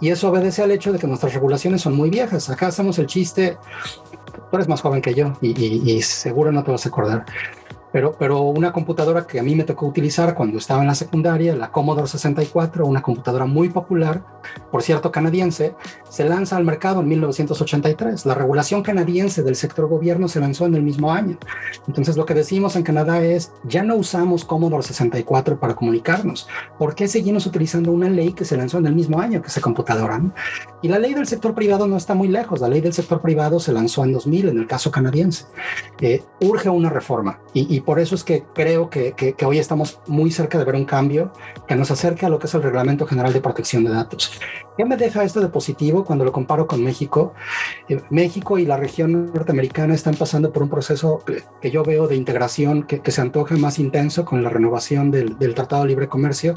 Y 0.00 0.10
eso 0.10 0.30
obedece 0.30 0.62
al 0.62 0.72
hecho 0.72 0.92
de 0.92 0.98
que 0.98 1.06
nuestras 1.06 1.32
regulaciones 1.32 1.80
son 1.80 1.94
muy 1.94 2.10
viejas. 2.10 2.50
Acá 2.50 2.66
hacemos 2.66 2.98
el 2.98 3.06
chiste, 3.06 3.56
tú 4.50 4.56
eres 4.56 4.68
más 4.68 4.80
joven 4.80 5.00
que 5.00 5.14
yo 5.14 5.32
y, 5.40 5.50
y, 5.90 6.02
seguro 6.02 6.50
no 6.50 6.64
te 6.64 6.72
vas 6.72 6.84
a 6.84 6.88
acordar 6.88 7.24
pero, 7.92 8.16
pero 8.18 8.40
una 8.40 8.72
computadora 8.72 9.26
que 9.26 9.38
a 9.38 9.42
mí 9.42 9.54
me 9.54 9.64
tocó 9.64 9.86
utilizar 9.86 10.34
cuando 10.34 10.58
estaba 10.58 10.80
en 10.80 10.88
la 10.88 10.94
secundaria, 10.94 11.54
la 11.54 11.70
Commodore 11.70 12.08
64, 12.08 12.86
una 12.86 13.02
computadora 13.02 13.46
muy 13.46 13.68
popular, 13.68 14.24
por 14.70 14.82
cierto 14.82 15.12
canadiense, 15.12 15.74
se 16.08 16.24
lanza 16.24 16.56
al 16.56 16.64
mercado 16.64 17.00
en 17.00 17.08
1983. 17.08 18.26
La 18.26 18.34
regulación 18.34 18.82
canadiense 18.82 19.42
del 19.42 19.56
sector 19.56 19.86
gobierno 19.88 20.28
se 20.28 20.40
lanzó 20.40 20.66
en 20.66 20.74
el 20.74 20.82
mismo 20.82 21.12
año. 21.12 21.38
Entonces 21.86 22.16
lo 22.16 22.26
que 22.26 22.34
decimos 22.34 22.76
en 22.76 22.82
Canadá 22.82 23.22
es, 23.22 23.52
ya 23.64 23.82
no 23.82 23.96
usamos 23.96 24.44
Commodore 24.44 24.82
64 24.82 25.60
para 25.60 25.74
comunicarnos. 25.74 26.48
¿Por 26.78 26.94
qué 26.94 27.08
seguimos 27.08 27.46
utilizando 27.46 27.92
una 27.92 28.08
ley 28.08 28.32
que 28.32 28.44
se 28.44 28.56
lanzó 28.56 28.78
en 28.78 28.86
el 28.86 28.94
mismo 28.94 29.20
año 29.20 29.42
que 29.42 29.48
esa 29.48 29.60
computadora? 29.60 30.20
Y 30.82 30.88
la 30.88 30.98
ley 30.98 31.14
del 31.14 31.26
sector 31.26 31.54
privado 31.54 31.86
no 31.86 31.96
está 31.96 32.14
muy 32.14 32.28
lejos. 32.28 32.60
La 32.60 32.68
ley 32.68 32.80
del 32.80 32.92
sector 32.92 33.20
privado 33.20 33.60
se 33.60 33.72
lanzó 33.72 34.04
en 34.04 34.12
2000 34.12 34.48
en 34.48 34.58
el 34.58 34.66
caso 34.66 34.90
canadiense. 34.90 35.44
Eh, 36.00 36.22
urge 36.40 36.68
una 36.68 36.90
reforma 36.90 37.40
y, 37.54 37.74
y 37.74 37.81
por 37.84 37.98
eso 37.98 38.14
es 38.14 38.24
que 38.24 38.44
creo 38.54 38.90
que, 38.90 39.12
que, 39.12 39.46
hoy 39.46 39.58
estamos 39.58 40.00
muy 40.06 40.30
cerca 40.30 40.58
de 40.58 40.64
ver 40.64 40.74
un 40.74 40.84
cambio 40.84 41.32
que 41.66 41.76
nos 41.76 41.90
acerque 41.90 42.26
a 42.26 42.28
lo 42.28 42.38
que 42.38 42.46
es 42.46 42.54
el 42.54 42.62
Reglamento 42.62 43.06
General 43.06 43.32
de 43.32 43.40
Protección 43.40 43.84
de 43.84 43.90
Datos. 43.90 44.32
¿Qué 44.76 44.86
me 44.86 44.96
deja 44.96 45.22
esto 45.22 45.40
de 45.42 45.48
positivo 45.48 46.02
cuando 46.02 46.24
lo 46.24 46.32
comparo 46.32 46.66
con 46.66 46.82
México? 46.82 47.34
Eh, 47.90 48.00
México 48.08 48.56
y 48.56 48.64
la 48.64 48.78
región 48.78 49.26
norteamericana 49.26 49.94
están 49.94 50.14
pasando 50.14 50.50
por 50.50 50.62
un 50.62 50.70
proceso 50.70 51.22
que, 51.60 51.70
yo 51.70 51.82
veo 51.84 52.08
de 52.08 52.16
integración 52.16 52.84
que, 52.84 53.00
que, 53.00 53.10
se 53.10 53.20
antoja 53.20 53.54
más 53.56 53.78
intenso 53.78 54.24
con 54.24 54.42
la 54.42 54.48
renovación 54.48 55.10
del, 55.10 55.38
del 55.38 55.54
Tratado 55.54 55.82
de 55.82 55.88
Libre 55.88 56.08
Comercio. 56.08 56.54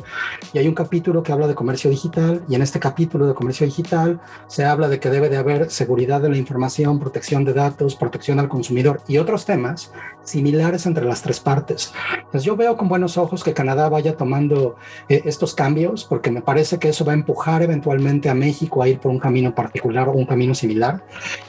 Y 0.53 0.59
hay 0.59 0.67
un 0.69 0.73
capítulo 0.73 1.23
que 1.23 1.33
habla 1.33 1.47
de 1.47 1.55
comercio 1.55 1.89
digital 1.89 2.41
y 2.47 2.55
en 2.55 2.61
este 2.61 2.79
capítulo 2.79 3.27
de 3.27 3.33
comercio 3.33 3.65
digital 3.65 4.21
se 4.47 4.63
habla 4.63 4.87
de 4.87 5.01
que 5.01 5.09
debe 5.09 5.27
de 5.27 5.35
haber 5.35 5.69
seguridad 5.69 6.21
de 6.21 6.29
la 6.29 6.37
información, 6.37 6.99
protección 6.99 7.43
de 7.43 7.53
datos, 7.53 7.95
protección 7.95 8.39
al 8.39 8.47
consumidor 8.47 9.01
y 9.09 9.17
otros 9.17 9.45
temas 9.45 9.91
similares 10.23 10.85
entre 10.85 11.03
las 11.03 11.21
tres 11.21 11.41
partes. 11.41 11.93
Entonces 12.15 12.43
yo 12.43 12.55
veo 12.55 12.77
con 12.77 12.87
buenos 12.87 13.17
ojos 13.17 13.43
que 13.43 13.53
Canadá 13.53 13.89
vaya 13.89 14.15
tomando 14.15 14.77
eh, 15.09 15.21
estos 15.25 15.53
cambios 15.53 16.05
porque 16.05 16.31
me 16.31 16.41
parece 16.41 16.79
que 16.79 16.89
eso 16.89 17.03
va 17.03 17.11
a 17.11 17.15
empujar 17.15 17.61
eventualmente 17.61 18.04
a 18.29 18.33
México 18.33 18.81
a 18.81 18.87
ir 18.87 18.99
por 18.99 19.11
un 19.11 19.19
camino 19.19 19.53
particular 19.53 20.07
o 20.09 20.11
un 20.11 20.25
camino 20.25 20.53
similar 20.53 21.03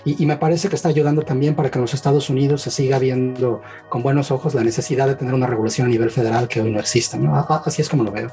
y, 0.05 0.23
y 0.23 0.27
me 0.27 0.37
parece 0.37 0.69
que 0.69 0.77
está 0.77 0.89
ayudando 0.89 1.23
también 1.23 1.55
para 1.55 1.71
que 1.71 1.79
en 1.79 1.83
los 1.83 1.95
Estados 1.95 2.31
Unidos 2.31 2.63
se 2.63 2.71
siga 2.71 2.99
viendo 2.99 3.63
con 3.89 4.03
buenos 4.03 4.31
ojos 4.31 4.55
la 4.55 4.65
necesidad 4.65 5.07
de 5.07 5.15
tener 5.15 5.35
una 5.35 5.47
regulación 5.47 5.87
a 5.87 5.91
nivel 5.91 6.11
federal 6.11 6.49
que 6.49 6.61
hoy 6.61 6.71
no 6.71 6.81
existe. 6.81 7.19
¿no? 7.19 7.37
Así 7.37 7.83
es 7.83 7.89
como 7.89 8.05
lo 8.05 8.13
veo 8.13 8.31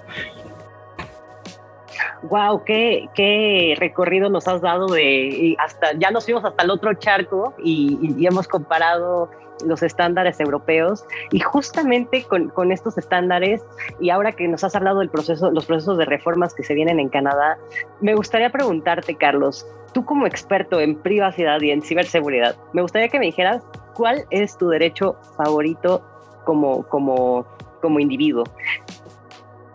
wow, 2.24 2.64
qué, 2.64 3.10
qué 3.14 3.76
recorrido 3.78 4.30
nos 4.30 4.48
has 4.48 4.62
dado 4.62 4.88
de 4.88 5.56
hasta 5.60 5.94
ya 5.94 6.10
nos 6.12 6.26
fuimos 6.26 6.46
hasta 6.46 6.64
el 6.64 6.72
otro 6.72 6.94
charco 6.94 7.54
y, 7.64 8.16
y 8.18 8.26
hemos 8.26 8.48
comparado 8.48 9.30
los 9.66 9.84
estándares 9.84 10.40
europeos 10.40 11.06
y 11.32 11.40
justamente 11.40 12.24
con, 12.24 12.72
estos 12.72 12.98
estándares 12.98 13.62
y 14.00 14.10
ahora 14.10 14.32
que 14.32 14.48
nos 14.48 14.64
has 14.64 14.76
hablado 14.76 15.00
del 15.00 15.10
proceso, 15.10 15.52
los 15.52 15.66
procesos 15.66 15.98
de 15.98 16.06
reformas 16.06 16.54
que 16.54 16.64
se 16.64 16.74
vienen 16.74 17.00
en 17.00 17.10
Canadá, 17.10 17.58
me 18.02 18.16
gustaría 18.16 18.50
preguntarte, 18.50 19.16
Carlos, 19.16 19.68
tú 19.94 20.06
como 20.06 20.26
experto 20.26 20.80
en 20.80 20.96
privacidad 20.96 21.62
y 21.62 21.72
en 21.72 21.82
ciberseguridad, 21.82 22.56
me 22.74 22.82
gustaría 22.82 23.10
que 23.10 23.20
me 23.20 23.26
dijeras 23.26 23.64
cuál 23.94 24.26
es 24.30 24.58
tu 24.58 24.70
derecho 24.70 25.16
favorito 25.38 26.04
como, 26.46 26.84
como, 26.84 27.46
como 27.82 28.00
individuo. 28.00 28.44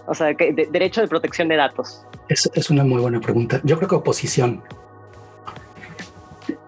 O 0.06 0.14
sea, 0.14 0.28
de, 0.28 0.68
derecho 0.70 1.02
de 1.02 1.08
protección 1.08 1.48
de 1.48 1.56
datos. 1.56 2.04
Es, 2.28 2.50
es 2.54 2.70
una 2.70 2.82
muy 2.82 3.00
buena 3.00 3.20
pregunta. 3.20 3.60
Yo 3.64 3.76
creo 3.76 3.88
que 3.88 3.94
oposición. 3.96 4.62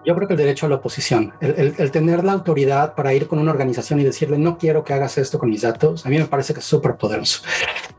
Yo 0.05 0.15
creo 0.15 0.27
que 0.27 0.33
el 0.33 0.37
derecho 0.39 0.65
a 0.65 0.69
la 0.69 0.75
oposición, 0.75 1.33
el, 1.41 1.75
el, 1.77 1.91
tener 1.91 2.23
la 2.23 2.33
autoridad 2.33 2.95
para 2.95 3.13
ir 3.13 3.27
con 3.27 3.39
una 3.39 3.51
organización 3.51 3.99
y 3.99 4.03
decirle 4.03 4.37
no 4.37 4.57
quiero 4.57 4.83
que 4.83 4.93
hagas 4.93 5.17
esto 5.17 5.37
con 5.37 5.49
mis 5.49 5.61
datos, 5.61 6.05
a 6.05 6.09
mí 6.09 6.17
me 6.17 6.25
parece 6.25 6.53
que 6.53 6.59
es 6.59 6.65
súper 6.65 6.95
poderoso. 6.95 7.43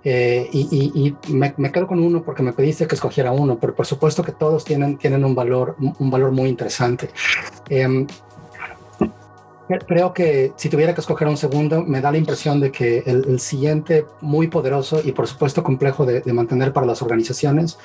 Eh, 0.04 0.48
y, 0.52 0.68
y, 0.70 1.16
y 1.28 1.32
me, 1.32 1.54
me, 1.56 1.70
quedo 1.70 1.86
con 1.86 2.00
uno 2.00 2.22
porque 2.22 2.42
me 2.42 2.52
pediste 2.52 2.88
que 2.88 2.96
escogiera 2.96 3.30
uno, 3.30 3.58
pero 3.60 3.74
por 3.74 3.86
supuesto 3.86 4.24
que 4.24 4.32
todos 4.32 4.64
tienen, 4.64 4.98
tienen 4.98 5.24
un, 5.24 5.34
valor, 5.34 5.76
un 5.78 6.10
valor 6.10 6.32
muy 6.32 6.48
interesante. 6.48 7.10
Eh, 7.68 8.06
creo 9.78 10.12
que 10.12 10.52
si 10.56 10.68
tuviera 10.68 10.94
que 10.94 11.00
escoger 11.00 11.28
un 11.28 11.36
segundo, 11.36 11.82
me 11.82 12.00
da 12.00 12.10
la 12.10 12.18
impresión 12.18 12.60
de 12.60 12.70
que 12.70 13.02
el, 13.06 13.24
el 13.28 13.40
siguiente 13.40 14.06
muy 14.20 14.48
poderoso 14.48 15.00
y 15.04 15.12
por 15.12 15.26
supuesto 15.26 15.62
complejo 15.62 16.04
de, 16.04 16.20
de, 16.20 16.32
mantener 16.32 16.72
para 16.72 16.86
las 16.86 17.02
organizaciones 17.02 17.78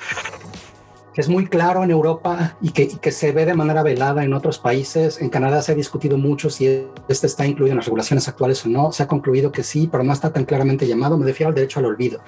es 1.18 1.28
muy 1.28 1.48
claro 1.48 1.82
en 1.82 1.90
Europa 1.90 2.56
y 2.60 2.70
que, 2.70 3.10
se 3.10 3.32
ve 3.32 3.44
de 3.44 3.52
manera 3.52 3.82
velada 3.82 4.22
en 4.22 4.32
otros 4.32 4.60
países. 4.60 5.20
En 5.20 5.30
Canadá 5.30 5.62
se 5.62 5.72
ha 5.72 5.74
discutido 5.74 6.16
mucho 6.16 6.48
si 6.48 6.86
este 7.08 7.26
está 7.26 7.44
incluido 7.44 7.72
en 7.72 7.78
las 7.78 7.86
regulaciones 7.86 8.28
actuales 8.28 8.64
o 8.64 8.68
no. 8.68 8.92
Se 8.92 9.02
ha 9.02 9.08
concluido 9.08 9.50
que 9.50 9.64
sí, 9.64 9.88
pero 9.90 10.04
no 10.04 10.12
está 10.12 10.32
tan 10.32 10.44
claramente 10.44 10.86
llamado. 10.86 11.18
Me 11.18 11.26
refiero 11.26 11.48
al 11.48 11.56
derecho 11.56 11.80
al 11.80 11.86
olvido. 11.86 12.20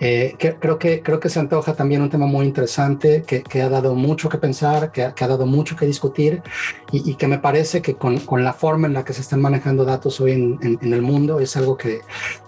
Eh, 0.00 0.36
que, 0.38 0.54
creo, 0.54 0.78
que, 0.78 1.02
creo 1.02 1.20
que 1.20 1.28
se 1.28 1.38
antoja 1.38 1.74
también 1.74 2.00
un 2.00 2.08
tema 2.08 2.24
muy 2.26 2.46
interesante 2.46 3.24
que, 3.26 3.62
ha 3.62 3.68
dado 3.68 3.94
mucho 3.94 4.30
que 4.30 4.38
pensar, 4.38 4.90
que, 4.90 5.02
ha 5.02 5.28
dado 5.28 5.44
mucho 5.44 5.76
que 5.76 5.84
discutir 5.84 6.42
y, 6.92 7.16
que 7.16 7.28
me 7.28 7.38
parece 7.38 7.82
que 7.82 7.94
con, 7.94 8.18
la 8.42 8.54
forma 8.54 8.86
en 8.86 8.94
la 8.94 9.04
que 9.04 9.12
se 9.12 9.20
están 9.20 9.42
manejando 9.42 9.84
datos 9.84 10.18
hoy 10.22 10.32
en, 10.32 10.58
en, 10.62 10.94
el 10.94 11.02
mundo 11.02 11.40
es 11.40 11.58
algo 11.58 11.76
que 11.76 12.00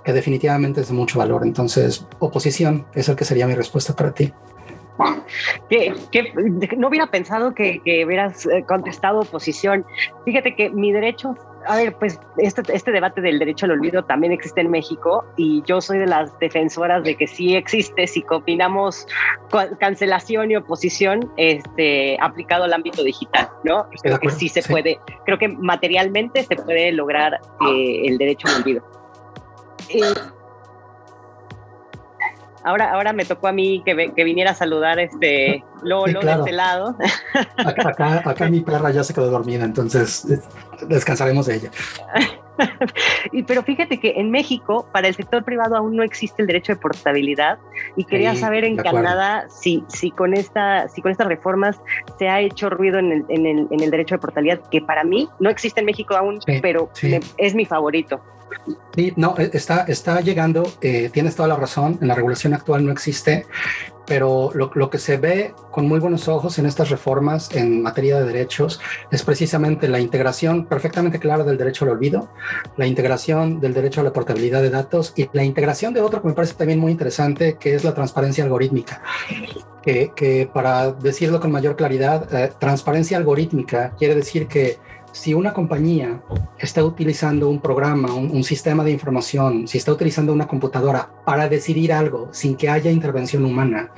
definitivamente 0.06 0.80
es 0.80 0.88
de 0.88 0.94
mucho 0.94 1.18
valor. 1.18 1.42
Entonces, 1.44 2.06
oposición 2.18 2.86
es 2.94 3.10
el 3.10 3.16
que 3.16 3.26
sería 3.26 3.46
mi 3.46 3.54
respuesta 3.54 3.94
para 3.94 4.12
ti. 4.12 4.32
Que, 5.68 5.94
que, 6.10 6.32
no 6.76 6.88
hubiera 6.88 7.06
pensado 7.08 7.54
que, 7.54 7.80
que, 7.84 8.04
hubieras 8.04 8.46
eh, 8.46 8.64
contestado 8.66 9.20
oposición. 9.20 9.84
Fíjate 10.24 10.54
que 10.54 10.70
mi 10.70 10.92
derecho, 10.92 11.34
a 11.66 11.76
ver, 11.76 11.94
pues 11.96 12.18
este, 12.38 12.62
este, 12.74 12.92
debate 12.92 13.20
del 13.20 13.38
derecho 13.38 13.66
al 13.66 13.72
olvido 13.72 14.04
también 14.04 14.32
existe 14.32 14.60
en 14.60 14.70
México 14.70 15.24
y 15.36 15.62
yo 15.66 15.80
soy 15.80 15.98
de 15.98 16.06
las 16.06 16.38
defensoras 16.38 17.04
de 17.04 17.16
que 17.16 17.26
sí 17.26 17.56
existe 17.56 18.06
si 18.06 18.22
combinamos 18.22 19.06
cancelación 19.78 20.50
y 20.50 20.56
oposición 20.56 21.30
este, 21.36 22.16
aplicado 22.20 22.64
al 22.64 22.72
ámbito 22.72 23.02
digital, 23.02 23.48
¿no? 23.64 23.88
Creo 24.02 24.18
que 24.18 24.30
sí 24.30 24.48
se 24.48 24.62
sí. 24.62 24.72
puede, 24.72 24.98
creo 25.24 25.38
que 25.38 25.48
materialmente 25.48 26.44
se 26.44 26.56
puede 26.56 26.92
lograr 26.92 27.40
eh, 27.68 28.02
el 28.06 28.18
derecho 28.18 28.48
al 28.48 28.62
olvido. 28.62 28.82
Eh, 29.88 30.00
ahora, 32.66 32.92
ahora 32.92 33.12
me 33.12 33.24
tocó 33.24 33.46
a 33.46 33.52
mí 33.52 33.82
que, 33.84 34.12
que 34.14 34.24
viniera 34.24 34.50
a 34.50 34.54
saludar 34.54 34.98
este 34.98 35.64
Lolo 35.82 36.20
sí, 36.20 36.26
claro. 36.26 36.42
de 36.42 36.50
este 36.50 36.52
lado. 36.52 36.96
Acá, 37.56 37.88
acá, 37.88 38.22
acá, 38.24 38.48
mi 38.48 38.60
perra 38.60 38.90
ya 38.90 39.04
se 39.04 39.14
quedó 39.14 39.30
dormida, 39.30 39.64
entonces 39.64 40.26
descansaremos 40.88 41.46
de 41.46 41.54
ella. 41.54 41.70
y, 43.32 43.44
pero 43.44 43.62
fíjate 43.62 44.00
que 44.00 44.14
en 44.16 44.30
México, 44.30 44.88
para 44.92 45.06
el 45.06 45.14
sector 45.14 45.44
privado 45.44 45.76
aún 45.76 45.94
no 45.94 46.02
existe 46.02 46.42
el 46.42 46.48
derecho 46.48 46.72
de 46.72 46.80
portabilidad 46.80 47.58
y 47.96 48.04
quería 48.04 48.32
sí, 48.34 48.38
saber 48.38 48.64
en 48.64 48.76
Canadá 48.76 49.46
si, 49.48 49.84
si, 49.88 50.10
con 50.10 50.34
esta, 50.34 50.88
si 50.88 51.02
con 51.02 51.12
estas 51.12 51.28
reformas 51.28 51.80
se 52.18 52.28
ha 52.28 52.40
hecho 52.40 52.68
ruido 52.68 52.98
en 52.98 53.12
el, 53.12 53.24
en 53.28 53.46
el, 53.46 53.68
en 53.70 53.80
el 53.80 53.90
derecho 53.90 54.16
de 54.16 54.18
portabilidad, 54.20 54.60
que 54.70 54.80
para 54.80 55.04
mí 55.04 55.28
no 55.38 55.50
existe 55.50 55.80
en 55.80 55.86
México 55.86 56.16
aún, 56.16 56.40
sí, 56.42 56.58
pero 56.60 56.90
me, 57.02 57.20
es 57.38 57.54
mi 57.54 57.64
favorito. 57.64 58.20
Sí, 58.94 59.12
no, 59.16 59.36
está, 59.36 59.82
está 59.82 60.20
llegando, 60.20 60.64
eh, 60.80 61.10
tienes 61.12 61.36
toda 61.36 61.48
la 61.48 61.56
razón, 61.56 61.98
en 62.00 62.08
la 62.08 62.14
regulación 62.14 62.54
actual 62.54 62.84
no 62.84 62.92
existe, 62.92 63.46
pero 64.06 64.50
lo, 64.54 64.88
que 64.88 64.98
se 64.98 65.16
ve 65.16 65.52
con 65.70 65.86
muy 65.86 65.98
buenos 65.98 66.28
ojos 66.28 66.58
en 66.58 66.66
estas 66.66 66.90
reformas 66.90 67.50
en 67.54 67.82
materia 67.82 68.18
de 68.18 68.24
derechos 68.24 68.80
es 69.10 69.22
precisamente 69.22 69.88
la 69.88 69.98
integración 69.98 70.64
perfectamente 70.66 71.18
clara 71.18 71.44
del 71.44 71.58
derecho 71.58 71.84
al 71.84 71.90
olvido, 71.90 72.30
la 72.76 72.86
integración 72.86 73.60
del 73.60 73.74
derecho 73.74 74.00
a 74.00 74.04
la 74.04 74.12
portabilidad 74.12 74.62
de 74.62 74.70
datos 74.70 75.12
y 75.16 75.28
la 75.32 75.44
integración 75.44 75.92
de 75.92 76.00
otro 76.00 76.22
que 76.22 76.28
me 76.28 76.34
parece 76.34 76.54
también 76.54 76.78
muy 76.78 76.92
interesante, 76.92 77.56
que 77.58 77.74
es 77.74 77.84
la 77.84 77.94
transparencia 77.94 78.44
algorítmica. 78.44 79.02
Que, 79.82 80.10
que 80.16 80.50
para 80.52 80.90
decirlo 80.92 81.38
con 81.38 81.52
mayor 81.52 81.76
claridad, 81.76 82.32
eh, 82.34 82.50
transparencia 82.58 83.16
algorítmica 83.18 83.92
quiere 83.96 84.16
decir 84.16 84.48
que 84.48 84.78
si 85.16 85.32
una 85.32 85.54
compañía 85.54 86.20
está 86.58 86.84
utilizando 86.84 87.48
un 87.48 87.58
programa, 87.58 88.12
un, 88.12 88.44
sistema 88.44 88.84
de 88.84 88.90
información, 88.90 89.66
si 89.66 89.78
está 89.78 89.90
utilizando 89.90 90.30
una 90.30 90.46
computadora 90.46 91.08
para 91.24 91.48
decidir 91.48 91.90
algo 91.90 92.28
sin 92.32 92.54
que 92.54 92.68
haya 92.68 92.90
intervención 92.90 93.46
humana 93.46 93.92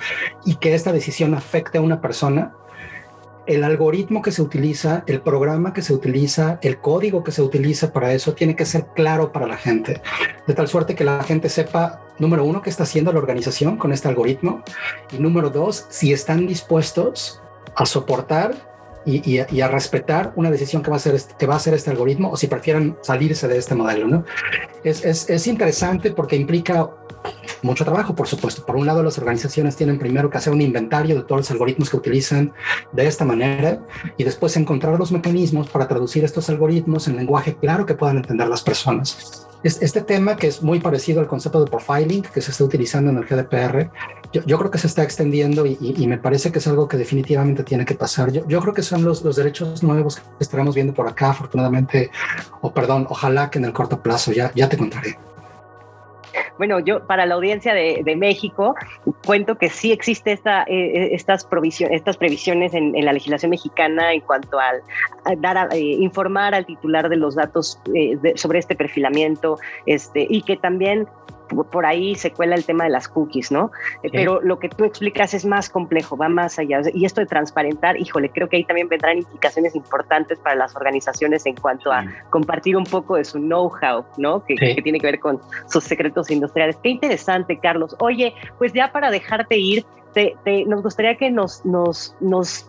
y 0.45 0.55
que 0.55 0.75
esta 0.75 0.93
decisión 0.93 1.35
afecte 1.35 1.79
a 1.79 1.81
una 1.81 2.01
persona, 2.01 2.53
el 3.47 3.65
algoritmo 3.65 4.23
que 4.23 4.31
se 4.31 4.43
utiliza, 4.43 5.03
el 5.09 5.21
programa 5.21 5.73
que 5.73 5.83
se 5.83 5.93
utiliza, 5.93 6.61
el 6.63 6.79
código 6.79 7.25
que 7.25 7.33
se 7.33 7.43
utiliza 7.43 7.93
para 7.93 8.13
eso 8.13 8.35
tiene 8.35 8.55
que 8.55 8.65
ser 8.65 8.87
claro 8.95 9.33
para 9.33 9.49
la 9.49 9.57
gente, 9.57 10.01
de 10.47 10.55
tal 10.55 10.69
suerte 10.69 10.95
que 10.95 11.03
la 11.03 11.25
gente 11.25 11.49
sepa, 11.49 12.01
número 12.21 12.45
uno, 12.45 12.63
qué 12.63 12.71
está 12.71 12.85
haciendo 12.85 13.13
la 13.13 13.19
organización 13.19 13.77
con 13.77 13.93
este 13.93 14.07
algoritmo 14.07 14.63
y 15.11 15.19
número 15.19 15.51
dos, 15.51 15.87
si 15.89 16.13
están 16.13 16.47
dispuestos 16.47 17.43
a 17.75 17.87
soportar 17.87 18.78
y, 19.09 19.38
y, 19.38 19.40
y, 19.51 19.61
a 19.62 19.68
respetar 19.68 20.33
una 20.37 20.51
decisión 20.51 20.83
que 20.83 20.90
va 20.90 20.97
a, 20.97 20.99
hacer 20.99 21.14
este, 21.14 21.35
que 21.39 21.47
va 21.47 21.55
a 21.55 21.57
hacer 21.57 21.72
este 21.72 21.91
algoritmo 21.91 22.30
o 22.30 22.37
si 22.37 22.47
prefieren 22.47 22.97
salirse 23.01 23.49
de 23.49 23.57
este 23.57 23.74
modelo. 23.74 24.07
¿no? 24.07 24.24
Es, 24.85 25.03
es, 25.03 25.30
es, 25.30 25.47
interesante 25.47 26.11
porque 26.11 26.37
implica 26.37 26.91
mucho 27.62 27.85
trabajo, 27.85 28.14
por 28.14 28.28
supuesto. 28.28 28.66
Por 28.66 28.76
un 28.76 28.85
lado, 28.85 29.03
las 29.03 29.16
organizaciones 29.16 29.76
tienen 29.76 29.99
primero 29.99 30.28
que 30.28 30.37
hacer 30.37 30.53
un 30.53 30.61
inventario 30.61 31.16
de 31.16 31.22
todos 31.22 31.41
los 31.41 31.51
algoritmos 31.51 31.89
que 31.89 31.97
utilizan 31.97 32.53
de 32.93 33.07
esta 33.07 33.24
manera 33.24 33.80
y 34.18 34.24
después 34.24 34.57
encontrar 34.57 34.99
los 34.99 35.11
mecanismos 35.11 35.68
para 35.70 35.89
traducir 35.89 36.22
estos 36.24 36.51
algoritmos 36.51 37.09
en 37.09 37.16
lenguaje 37.16 37.57
claro 37.57 37.87
que 37.87 37.95
puedan 37.95 38.18
entender 38.18 38.47
las 38.49 38.62
personas. 38.62 39.47
Este 39.63 40.03
tema 40.03 40.37
que 40.37 40.47
es 40.47 40.63
muy 40.63 40.81
parecido 40.81 41.21
al 41.21 41.27
concepto 41.27 41.65
de 41.65 41.71
profiling 41.71 42.23
que 42.23 42.41
se 42.41 42.51
está 42.51 42.65
utilizando 42.65 43.11
en 43.11 43.19
el 43.19 43.25
GDPR, 43.25 43.91
yo, 44.33 44.59
creo 44.59 44.71
que 44.71 44.79
se 44.79 44.87
está 44.87 45.03
extendiendo 45.03 45.65
y, 45.65 46.07
me 46.07 46.19
parece 46.19 46.53
que 46.53 46.59
es 46.59 46.67
algo 46.67 46.87
que 46.87 46.97
definitivamente 46.97 47.65
tiene 47.65 47.85
que 47.85 47.95
pasar. 47.95 48.31
Yo, 48.31 48.61
creo 48.61 48.75
que 48.75 48.83
son 48.83 49.05
los, 49.05 49.23
los, 49.23 49.37
derechos 49.37 49.83
nuevos 49.83 50.17
que 50.17 50.23
estaremos 50.41 50.75
viendo 50.75 50.93
por 50.93 51.09
acá, 51.09 51.31
afortunadamente, 51.31 52.11
o 52.61 52.73
perdón, 52.73 53.07
ojalá 53.09 53.51
que 53.51 53.59
en 53.59 53.65
el 53.65 53.73
corto 53.73 54.03
plazo, 54.03 54.33
ya, 54.33 54.53
ya 54.55 54.69
te 54.69 54.77
contaré. 54.77 55.19
Bueno, 56.59 56.80
yo 56.80 57.07
para 57.07 57.26
la 57.26 57.34
audiencia 57.34 57.74
de, 57.74 58.16
México 58.16 58.74
cuento 59.24 59.59
que 59.59 59.70
sí 59.70 59.93
existe 59.93 60.32
esta, 60.32 60.62
eh, 60.62 60.66
eh, 60.68 61.09
estas, 61.12 61.45
provisiones, 61.45 61.97
estas 61.97 62.16
previsiones 62.16 62.74
en, 62.74 62.93
la 63.05 63.12
legislación 63.12 63.51
mexicana 63.51 64.12
en 64.12 64.20
cuanto 64.22 64.59
al 64.59 64.82
a 65.24 65.36
dar 65.36 65.68
eh, 65.72 65.78
informar 65.78 66.55
al 66.55 66.66
titular 66.66 67.09
de 67.09 67.16
los 67.16 67.36
datos 67.36 67.80
sobre 68.34 68.59
este 68.59 68.74
perfilamiento 68.74 69.59
este, 69.86 70.26
y 70.28 70.43
que 70.43 70.57
también 70.57 71.07
por 71.49 71.86
ahí 71.86 72.14
se 72.14 72.32
cuela 72.32 72.55
el 72.55 72.64
tema 72.64 72.84
de 72.84 72.90
las 72.90 73.09
cookies, 73.09 73.51
¿no? 73.51 73.70
Eh, 74.03 74.11
pero 74.12 74.40
lo 74.40 74.59
que 74.59 74.68
tú 74.68 74.84
explicas 74.84 75.34
es 75.34 75.44
más 75.44 75.68
complejo, 75.68 76.16
va 76.16 76.28
más 76.28 76.59
allá. 76.59 76.80
Y 76.92 77.05
esto 77.05 77.20
de 77.20 77.26
transparentar, 77.26 77.99
híjole, 77.99 78.30
creo 78.30 78.49
que 78.49 78.57
ahí 78.57 78.64
también 78.64 78.88
vendrán 78.88 79.18
implicaciones 79.18 79.74
importantes 79.74 80.38
para 80.38 80.57
las 80.57 80.76
organizaciones 80.76 81.46
en 81.46 81.57
cuanto 81.57 81.92
a 81.92 82.05
compartir 82.30 82.76
un 82.76 82.84
poco 82.84 83.16
de 83.16 83.24
su 83.24 83.38
know-how, 83.38 84.05
¿no? 84.16 84.44
Que, 84.44 84.57
tiene 84.82 85.01
que 85.01 85.07
ver 85.07 85.20
con 85.20 85.40
sus 85.68 85.84
secretos 85.84 86.30
industriales. 86.30 86.76
Qué 86.82 86.90
interesante, 86.90 87.59
Carlos. 87.59 87.96
Oye, 87.99 88.34
pues 88.59 88.72
ya 88.72 88.92
para 88.92 89.11
dejarte 89.11 89.57
ir, 89.57 89.84
nos 90.66 90.82
gustaría 90.82 91.16
que 91.16 91.30
nos, 91.30 91.64
nos, 91.64 92.14
nos 92.20 92.66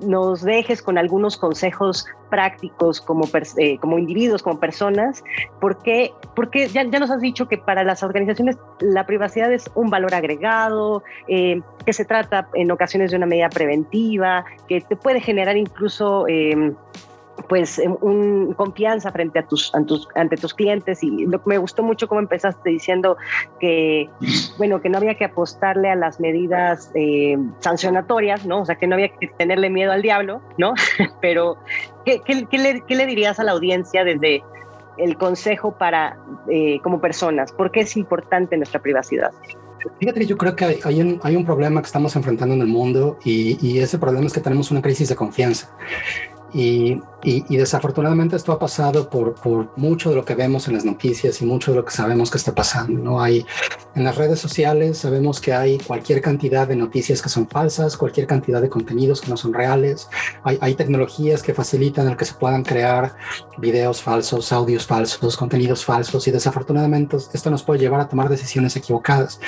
nos 0.00 0.42
dejes 0.42 0.82
con 0.82 0.98
algunos 0.98 1.36
consejos 1.36 2.06
prácticos 2.30 3.00
como, 3.00 3.28
eh, 3.58 3.78
como 3.78 3.98
individuos, 3.98 4.42
como 4.42 4.58
personas, 4.58 5.22
porque, 5.60 6.12
porque 6.34 6.68
ya, 6.68 6.84
ya, 6.84 6.98
nos 6.98 7.10
has 7.10 7.20
dicho 7.20 7.48
que 7.48 7.58
para 7.58 7.84
las 7.84 8.02
organizaciones 8.02 8.56
la 8.80 9.06
privacidad 9.06 9.52
es 9.52 9.70
un 9.74 9.90
valor 9.90 10.14
agregado, 10.14 11.02
eh, 11.28 11.60
que 11.84 11.92
se 11.92 12.04
trata 12.04 12.48
en 12.54 12.70
ocasiones 12.70 13.10
de 13.10 13.16
una 13.16 13.26
medida 13.26 13.48
preventiva, 13.48 14.44
que 14.68 14.80
te 14.80 14.96
puede 14.96 15.20
generar 15.20 15.56
incluso... 15.56 16.26
Eh, 16.28 16.72
pues 17.48 17.80
un, 18.00 18.54
confianza 18.54 19.12
frente 19.12 19.38
a 19.38 19.46
tus, 19.46 19.72
ante 19.74 20.36
tus 20.36 20.54
clientes. 20.54 21.02
Y 21.02 21.26
lo 21.26 21.40
me 21.44 21.58
gustó 21.58 21.82
mucho 21.82 22.08
como 22.08 22.20
empezaste 22.20 22.70
diciendo 22.70 23.16
que 23.60 24.08
bueno 24.58 24.80
que 24.80 24.88
no 24.88 24.98
había 24.98 25.14
que 25.14 25.24
apostarle 25.24 25.90
a 25.90 25.94
las 25.94 26.20
medidas 26.20 26.90
eh, 26.94 27.36
sancionatorias 27.60 28.46
no 28.46 28.60
o 28.60 28.64
sea 28.64 28.76
que 28.76 28.86
no 28.86 28.94
había 28.94 29.08
que 29.08 29.28
tenerle 29.28 29.70
miedo 29.70 29.92
al 29.92 30.02
diablo 30.02 30.40
no 30.58 30.74
pero 31.20 31.56
¿qué, 32.04 32.20
qué, 32.24 32.34
le, 32.58 32.82
qué 32.86 32.96
le, 32.96 33.06
dirías 33.06 33.38
a 33.40 33.44
la 33.44 33.52
audiencia 33.52 34.04
desde 34.04 34.42
el 34.96 35.16
consejo 35.16 35.76
para 35.76 36.16
eh, 36.48 36.80
como 36.82 37.00
personas 37.00 37.52
por 37.52 37.70
qué 37.70 37.80
es 37.80 37.96
importante 37.96 38.56
nuestra 38.56 38.80
privacidad 38.80 39.32
Fíjate 40.00 40.24
yo 40.24 40.38
creo 40.38 40.56
que 40.56 40.80
hay, 40.82 41.00
un, 41.02 41.20
hay 41.22 41.36
un 41.36 41.44
problema 41.44 41.82
que 41.82 41.86
estamos 41.86 42.16
enfrentando 42.16 42.54
en 42.54 42.62
el 42.62 42.66
mundo 42.66 43.18
y, 43.22 43.58
y 43.60 43.80
ese 43.80 43.98
problema 43.98 44.26
es 44.26 44.32
que 44.32 44.40
tenemos 44.40 44.70
una 44.70 44.80
crisis 44.80 45.10
de 45.10 45.14
confianza. 45.14 45.76
Y, 46.54 47.00
desafortunadamente 47.48 48.36
esto 48.36 48.52
ha 48.52 48.58
pasado 48.58 49.08
por, 49.10 49.34
mucho 49.76 50.10
de 50.10 50.16
lo 50.16 50.24
que 50.24 50.34
vemos 50.34 50.68
en 50.68 50.74
las 50.74 50.84
noticias 50.84 51.40
y 51.40 51.46
mucho 51.46 51.72
de 51.72 51.78
lo 51.78 51.84
que 51.84 51.90
sabemos 51.90 52.30
que 52.30 52.38
está 52.38 52.54
pasando. 52.54 53.02
¿no? 53.02 53.20
Hay, 53.20 53.44
en 53.94 54.04
las 54.04 54.16
redes 54.16 54.38
sociales 54.38 54.98
sabemos 54.98 55.40
que 55.40 55.52
hay 55.52 55.78
cualquier 55.78 56.20
cantidad 56.20 56.68
de 56.68 56.76
noticias 56.76 57.22
que 57.22 57.28
son 57.28 57.48
falsas, 57.48 57.96
cualquier 57.96 58.26
cantidad 58.26 58.60
de 58.60 58.68
contenidos 58.68 59.20
que 59.20 59.30
no 59.30 59.36
son 59.36 59.52
reales. 59.52 60.08
Hay, 60.44 60.58
hay 60.60 60.74
tecnologías 60.74 61.42
que 61.42 61.54
facilitan 61.54 62.06
el 62.08 62.16
que 62.16 62.26
se 62.26 62.34
puedan 62.34 62.62
crear 62.62 63.16
videos 63.56 64.00
falsos, 64.02 64.52
audios 64.52 64.86
falsos, 64.86 65.36
contenidos 65.36 65.84
falsos 65.84 66.28
y 66.28 66.30
desafortunadamente 66.30 67.16
esto 67.32 67.50
nos 67.50 67.64
puede 67.64 67.80
llevar 67.80 68.00
a 68.00 68.08
tomar 68.08 68.28
decisiones 68.28 68.76
equivocadas. 68.76 69.40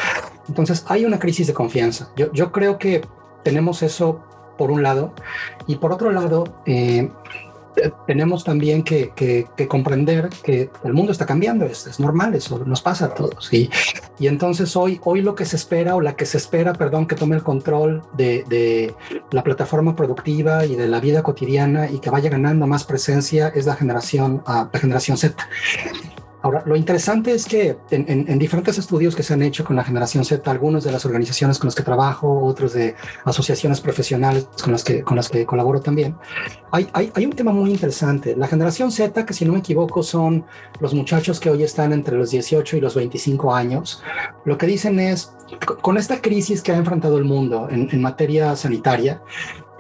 Entonces 0.49 0.85
hay 0.89 1.05
una 1.05 1.19
crisis 1.19 1.47
de 1.47 1.55
confianza. 1.55 2.09
Yo, 2.17 2.33
yo 2.33 2.51
creo 2.51 2.79
que 2.79 3.03
tenemos 3.45 3.83
eso 3.83 4.23
por 4.57 4.71
un 4.71 4.83
lado, 4.83 5.13
y 5.67 5.77
por 5.77 5.93
otro 5.93 6.11
lado, 6.13 6.45
eh, 6.67 7.11
tenemos 8.07 8.45
también 8.45 8.83
que, 8.83 9.47
comprender 9.69 10.31
que 10.43 10.71
el 10.85 10.95
mundo 10.95 11.13
está 11.13 11.27
cambiando, 11.27 11.65
es, 11.65 11.87
es, 11.87 12.01
normal, 12.01 12.35
eso 12.35 12.63
nos 12.65 12.81
pasa 12.83 13.07
a 13.07 13.15
todos. 13.15 13.53
Y, 13.53 13.71
y 14.19 14.29
entonces 14.29 14.75
hoy, 14.77 15.01
hoy 15.05 15.23
lo 15.23 15.35
que 15.35 15.45
se 15.45 15.57
espera, 15.57 15.95
o 15.95 16.01
la 16.01 16.17
que 16.17 16.27
se 16.27 16.39
espera, 16.39 16.73
perdón, 16.73 17.07
que 17.07 17.15
tome 17.15 17.37
el 17.37 17.43
control 17.43 18.03
de, 18.17 18.45
de, 18.49 18.95
la 19.31 19.43
plataforma 19.43 19.95
productiva 19.95 20.65
y 20.65 20.77
de 20.77 20.89
la 20.89 21.01
vida 21.01 21.23
cotidiana 21.23 21.91
y 21.91 21.99
que 21.99 22.11
vaya 22.11 22.31
ganando 22.31 22.67
más 22.67 22.85
presencia 22.85 23.49
es 23.49 23.67
la 23.67 23.77
generación, 23.77 24.43
uh, 24.47 24.67
la 24.73 24.79
generación 24.79 25.17
Z. 25.17 25.37
Ahora, 26.47 26.63
lo 26.65 26.77
interesante 26.77 27.33
es 27.33 27.45
que 27.45 27.77
en, 27.91 28.39
diferentes 28.39 28.79
estudios 28.79 29.17
que 29.17 29.25
se 29.25 29.35
han 29.35 29.43
hecho 29.43 29.65
con 29.65 29.75
la 29.75 29.83
generación 29.83 30.25
Z, 30.25 30.49
algunos 30.49 30.85
de 30.85 30.93
las 30.93 31.05
organizaciones 31.05 31.59
con 31.59 31.67
las 31.67 31.75
que 31.75 31.83
trabajo, 31.83 32.45
otros 32.45 32.73
de 32.73 32.95
asociaciones 33.25 33.81
profesionales 33.81 34.47
con 34.63 34.71
las 34.71 35.29
que, 35.29 35.45
colaboro 35.45 35.81
también, 35.81 36.15
hay, 36.71 36.89
hay, 36.93 37.11
hay 37.13 37.27
un 37.27 37.33
tema 37.33 37.51
muy 37.51 37.73
interesante. 37.73 38.37
La 38.37 38.47
generación 38.47 38.93
Z, 38.93 39.27
que 39.27 39.35
si 39.35 39.45
no 39.45 39.55
me 39.55 39.59
equivoco 39.59 40.05
son 40.05 40.45
los 40.79 40.95
muchachos 40.95 41.41
que 41.41 41.51
hoy 41.51 41.65
están 41.65 41.93
entre 41.93 42.17
los 42.17 42.31
18 42.31 42.77
y 42.77 42.81
los 42.81 42.95
25 42.95 43.53
años, 43.53 44.05
lo 44.45 44.57
que 44.57 44.69
dicen 44.69 45.01
es, 45.01 45.33
con 45.83 45.97
esta 45.97 46.23
crisis 46.23 46.63
que 46.63 46.71
ha 46.71 46.77
enfrentado 46.77 47.19
el 47.19 47.25
mundo 47.25 47.67
en, 47.73 48.01
materia 48.01 48.55
sanitaria, 48.55 49.21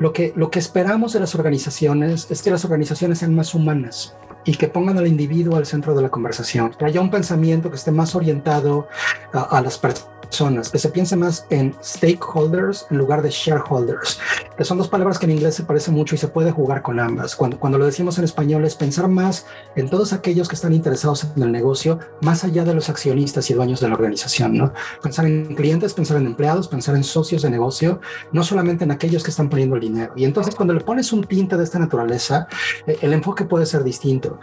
lo 0.01 0.13
que 0.13 0.59
esperamos 0.59 1.13
de 1.13 1.21
las 1.21 1.37
organizaciones 1.37 2.27
es 2.29 2.43
que 2.43 2.51
las 2.51 2.65
organizaciones 2.65 3.21
sean 3.21 3.37
más 3.37 3.55
humanas 3.55 4.17
y 4.47 4.55
que 4.55 4.69
pongan 4.69 4.97
al 4.97 5.07
individuo 5.07 5.57
al 5.57 5.67
centro 5.67 5.95
de 5.95 6.03
la 6.03 6.09
conversación, 6.09 6.71
que 6.79 6.85
haya 6.87 7.01
un 7.01 7.11
pensamiento 7.11 7.69
que 7.69 7.77
esté 7.77 7.91
más 7.91 8.15
orientado 8.15 8.89
a, 9.33 9.59
a 9.59 9.61
las 9.61 9.77
personas 9.77 10.17
personas, 10.27 10.71
que 10.71 10.79
se 10.79 10.89
piense 10.91 11.17
más 11.17 11.47
en 11.51 11.75
stakeholders 11.83 12.87
en 12.91 12.99
lugar 12.99 13.23
de 13.23 13.31
shareholders, 13.31 14.19
que 14.57 14.65
son 14.65 14.79
dos 14.79 14.89
palabras 14.89 15.19
que 15.19 15.27
en 15.27 15.33
inglés 15.33 15.55
se 15.55 15.65
parecen 15.65 15.95
mucho 15.95 16.15
y 16.15 16.19
se 16.19 16.29
puede 16.29 16.51
jugar 16.51 16.83
con 16.83 16.99
ambas. 16.99 17.37
Cuando, 17.37 17.59
cuando 17.59 17.79
lo 17.79 17.85
decimos 17.85 18.19
en 18.19 18.25
español 18.25 18.65
es 18.65 18.75
pensar 18.75 19.09
más 19.09 19.47
en 19.75 19.91
todos 19.91 20.13
aquellos 20.13 20.49
que 20.49 20.55
están 20.55 20.73
interesados 20.73 21.27
en 21.37 21.43
el 21.43 21.53
negocio, 21.53 21.99
más 22.23 22.45
allá 22.45 22.65
de 22.65 22.75
los 22.75 22.89
accionistas 22.89 23.51
y 23.51 23.55
dueños 23.55 23.81
de 23.81 23.89
la 23.89 23.95
organización, 23.95 24.57
¿no? 24.57 24.73
Pensar 25.03 25.27
en 25.27 25.55
clientes, 25.55 25.95
pensar 25.95 26.17
en 26.17 26.27
empleados, 26.27 26.69
pensar 26.69 26.97
en 26.97 27.05
socios 27.05 27.43
de 27.43 27.51
negocio, 27.51 28.01
no 28.33 28.43
solamente 28.43 28.85
en 28.85 28.91
aquellos 28.91 29.23
que 29.23 29.31
están 29.31 29.49
poniendo 29.49 29.77
el 29.77 29.83
dinero. 29.83 30.13
Y 30.17 30.25
entonces 30.25 30.55
cuando 30.55 30.75
le 30.75 30.81
pones 30.81 31.13
un 31.13 31.25
tinte 31.25 31.57
de 31.57 31.65
esta 31.65 31.79
naturaleza, 31.79 32.49
eh, 32.87 32.99
el 33.03 33.13
enfoque 33.13 33.45
puede 33.45 33.67
ser 33.67 33.85
distinto. 33.85 34.39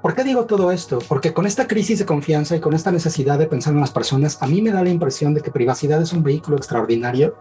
¿Por 0.00 0.14
qué 0.14 0.24
digo 0.24 0.46
todo 0.46 0.72
esto? 0.72 0.98
Porque 1.08 1.32
con 1.32 1.46
esta 1.46 1.68
crisis 1.68 2.00
de 2.00 2.06
confianza 2.06 2.56
y 2.56 2.60
con 2.60 2.74
esta 2.74 2.90
necesidad 2.90 3.38
de 3.38 3.46
pensar 3.46 3.72
en 3.72 3.80
las 3.80 3.90
personas, 3.90 4.38
a 4.40 4.46
mí 4.46 4.60
me 4.60 4.72
da 4.72 4.82
la 4.82 4.90
impresión 4.90 5.34
de 5.34 5.40
que 5.40 5.50
privacidad 5.50 6.02
es 6.02 6.12
un 6.12 6.22
vehículo 6.22 6.56
extraordinario 6.56 7.36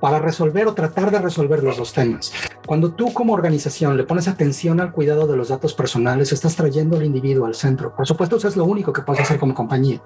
para 0.00 0.18
resolver 0.18 0.66
o 0.66 0.74
tratar 0.74 1.10
de 1.10 1.18
resolver 1.18 1.62
los 1.62 1.76
dos 1.76 1.92
temas. 1.92 2.32
Cuando 2.66 2.92
tú 2.92 3.12
como 3.12 3.34
organización 3.34 3.96
le 3.96 4.04
pones 4.04 4.28
atención 4.28 4.80
al 4.80 4.92
cuidado 4.92 5.26
de 5.26 5.36
los 5.36 5.48
datos 5.48 5.74
personales, 5.74 6.32
estás 6.32 6.56
trayendo 6.56 6.96
al 6.96 7.04
individuo 7.04 7.46
al 7.46 7.54
centro. 7.54 7.94
Por 7.94 8.06
supuesto, 8.06 8.36
eso 8.36 8.48
es 8.48 8.56
lo 8.56 8.64
único 8.64 8.92
que 8.92 9.02
puedes 9.02 9.22
hacer 9.22 9.38
como 9.38 9.54
compañía. 9.54 10.00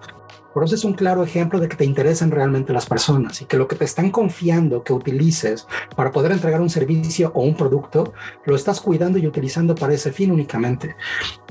Por 0.53 0.65
eso 0.65 0.77
es 0.77 0.85
un 0.85 0.95
claro 0.95 1.25
ejemplo 1.25 1.59
de 1.59 1.69
que 1.69 1.77
te 1.77 1.85
interesan 1.85 2.31
realmente 2.31 2.73
las 2.73 2.87
personas 2.87 3.43
y 3.43 3.45
que 3.45 3.57
lo 3.57 3.67
que 3.67 3.75
te 3.75 3.85
están 3.85 4.11
confiando 4.11 4.85
que 4.85 4.93
utilices 4.93 5.67
para 5.97 6.13
poder 6.13 6.31
entregar 6.31 6.61
un 6.61 6.71
servicio 6.71 7.33
o 7.35 7.43
un 7.43 7.57
producto, 7.57 8.13
lo 8.45 8.55
estás 8.55 8.81
cuidando 8.81 9.19
y 9.19 9.27
utilizando 9.27 9.75
para 9.75 9.95
ese 9.95 10.13
fin 10.13 10.31
únicamente. 10.31 10.95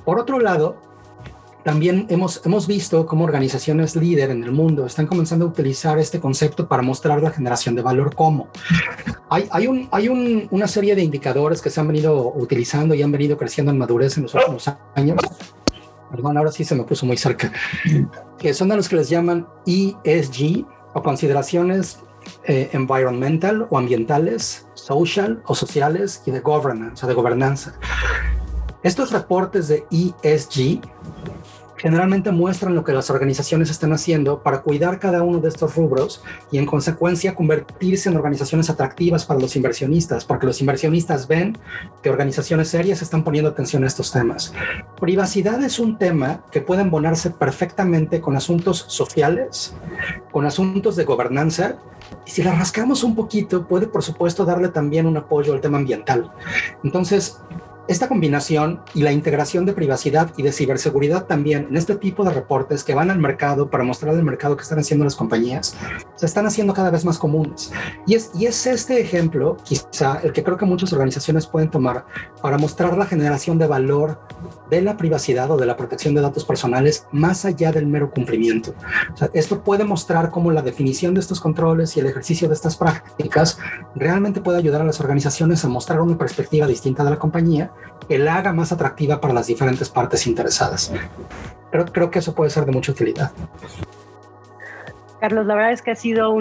Por 0.05 0.19
otro 0.19 0.39
lado, 0.39 0.92
también 1.63 2.07
hemos, 2.09 2.41
hemos 2.45 2.67
visto 2.67 3.05
cómo 3.05 3.23
organizaciones 3.23 3.95
líder 3.95 4.31
en 4.31 4.43
el 4.43 4.51
mundo 4.51 4.85
están 4.85 5.07
comenzando 5.07 5.45
a 5.45 5.47
utilizar 5.47 5.97
este 5.97 6.19
concepto 6.19 6.67
para 6.67 6.81
mostrar 6.81 7.21
la 7.21 7.31
generación 7.31 7.75
de 7.75 7.81
valor 7.81 8.13
como. 8.15 8.49
Hay, 9.29 9.47
hay, 9.49 9.67
un, 9.67 9.87
hay 9.91 10.09
un, 10.09 10.47
una 10.51 10.67
serie 10.67 10.95
de 10.95 11.03
indicadores 11.03 11.61
que 11.61 11.69
se 11.69 11.79
han 11.79 11.87
venido 11.87 12.33
utilizando 12.35 12.93
y 12.95 13.01
han 13.01 13.11
venido 13.11 13.37
creciendo 13.37 13.71
en 13.71 13.77
madurez 13.77 14.17
en 14.17 14.23
los 14.23 14.33
últimos 14.35 14.69
años. 14.95 15.17
Perdón, 16.11 16.37
ahora 16.37 16.51
sí 16.51 16.63
se 16.63 16.75
me 16.75 16.83
puso 16.83 17.05
muy 17.05 17.17
cerca. 17.17 17.51
Que 18.37 18.53
son 18.53 18.67
de 18.69 18.75
los 18.75 18.89
que 18.89 18.97
les 18.97 19.09
llaman 19.09 19.47
ESG 19.65 20.65
o 20.93 21.01
consideraciones 21.01 21.99
eh, 22.45 22.69
environmental 22.73 23.67
o 23.69 23.77
ambientales, 23.77 24.67
social 24.73 25.41
o 25.45 25.55
sociales 25.55 26.21
y 26.25 26.31
de 26.31 26.41
governance 26.41 27.05
o 27.05 27.07
de 27.07 27.13
gobernanza. 27.13 27.73
Estos 28.83 29.11
reportes 29.11 29.69
de 29.69 29.85
ESG 29.89 30.81
generalmente 31.83 32.31
muestran 32.31 32.75
lo 32.75 32.85
que 32.85 32.93
las 32.93 33.09
organizaciones 33.09 33.69
están 33.69 33.91
haciendo 33.91 34.41
para 34.41 34.61
cuidar 34.61 34.99
cada 34.99 35.21
uno 35.21 35.39
de 35.39 35.49
estos 35.49 35.75
rubros 35.75 36.23
y 36.49 36.57
en 36.57 36.65
consecuencia 36.65 37.35
convertirse 37.35 38.07
en 38.07 38.15
organizaciones 38.15 38.69
atractivas 38.69 39.25
para 39.25 39.41
los 39.41 39.57
inversionistas, 39.57 40.23
porque 40.23 40.45
los 40.45 40.61
inversionistas 40.61 41.27
ven 41.27 41.57
que 42.01 42.09
organizaciones 42.09 42.69
serias 42.69 43.01
están 43.01 43.25
poniendo 43.25 43.49
atención 43.49 43.83
a 43.83 43.87
estos 43.87 44.13
temas. 44.13 44.53
Privacidad 45.01 45.61
es 45.61 45.77
un 45.77 45.97
tema 45.97 46.45
que 46.53 46.61
puede 46.61 46.83
embonarse 46.83 47.31
perfectamente 47.31 48.21
con 48.21 48.37
asuntos 48.37 48.85
sociales, 48.87 49.75
con 50.31 50.45
asuntos 50.45 50.95
de 50.95 51.03
gobernanza, 51.03 51.75
y 52.25 52.31
si 52.31 52.43
la 52.43 52.55
rascamos 52.55 53.03
un 53.03 53.13
poquito, 53.13 53.67
puede 53.67 53.87
por 53.87 54.03
supuesto 54.03 54.45
darle 54.45 54.69
también 54.69 55.05
un 55.05 55.17
apoyo 55.17 55.51
al 55.51 55.59
tema 55.59 55.79
ambiental. 55.79 56.31
Entonces, 56.81 57.41
esta 57.87 58.07
combinación 58.07 58.81
y 58.93 59.03
la 59.03 59.11
integración 59.11 59.65
de 59.65 59.73
privacidad 59.73 60.31
y 60.37 60.43
de 60.43 60.51
ciberseguridad 60.51 61.25
también 61.25 61.67
en 61.69 61.77
este 61.77 61.95
tipo 61.95 62.23
de 62.23 62.31
reportes 62.31 62.83
que 62.83 62.95
van 62.95 63.11
al 63.11 63.19
mercado 63.19 63.69
para 63.69 63.83
mostrar 63.83 64.15
al 64.15 64.23
mercado 64.23 64.55
que 64.55 64.63
están 64.63 64.79
haciendo 64.79 65.03
las 65.03 65.15
compañías, 65.15 65.75
se 66.15 66.25
están 66.25 66.45
haciendo 66.45 66.73
cada 66.73 66.91
vez 66.91 67.03
más 67.03 67.17
comunes. 67.17 67.71
Y 68.07 68.15
es, 68.15 68.31
y 68.35 68.45
es 68.45 68.65
este 68.67 69.01
ejemplo, 69.01 69.57
quizá, 69.63 70.19
el 70.23 70.31
que 70.31 70.43
creo 70.43 70.57
que 70.57 70.65
muchas 70.65 70.93
organizaciones 70.93 71.45
pueden 71.47 71.69
tomar 71.69 72.05
para 72.41 72.57
mostrar 72.57 72.97
la 72.97 73.05
generación 73.05 73.57
de 73.57 73.67
valor 73.67 74.19
de 74.73 74.81
la 74.81 74.97
privacidad 74.97 75.51
o 75.51 75.57
de 75.57 75.67
la 75.67 75.77
protección 75.77 76.15
de 76.15 76.21
datos 76.21 76.45
personales 76.45 77.05
más 77.11 77.45
allá 77.45 77.71
del 77.71 77.85
mero 77.85 78.09
cumplimiento. 78.09 78.73
esto 79.33 79.63
puede 79.63 79.83
mostrar 79.83 80.31
cómo 80.31 80.51
la 80.51 80.63
definición 80.63 81.13
de 81.13 81.19
estos 81.19 81.39
controles 81.39 81.95
y 81.95 81.99
el 81.99 82.07
ejercicio 82.07 82.47
de 82.47 82.55
estas 82.55 82.75
prácticas 82.75 83.59
realmente 83.93 84.41
puede 84.41 84.57
ayudar 84.57 84.81
a 84.81 84.85
las 84.85 84.99
organizaciones 84.99 85.63
a 85.63 85.69
mostrar 85.69 86.01
una 86.01 86.17
perspectiva 86.17 86.65
distinta 86.65 87.03
de 87.03 87.11
la 87.11 87.19
compañía 87.19 87.71
que 88.07 88.17
la 88.17 88.37
haga 88.37 88.51
más 88.51 88.71
atractiva 88.71 89.21
para 89.21 89.33
las 89.33 89.45
diferentes 89.45 89.89
partes 89.89 90.25
interesadas. 90.25 90.91
Pero 91.71 91.85
creo 91.85 92.09
que 92.09 92.19
eso 92.19 92.33
puede 92.33 92.49
ser 92.49 92.65
de 92.65 92.71
mucha 92.71 92.91
utilidad. 92.91 93.31
Carlos, 95.23 95.45
la 95.45 95.55
verdad 95.55 95.71
es 95.71 95.81
que 95.81 95.91
ha 95.91 95.95
sido 95.95 96.33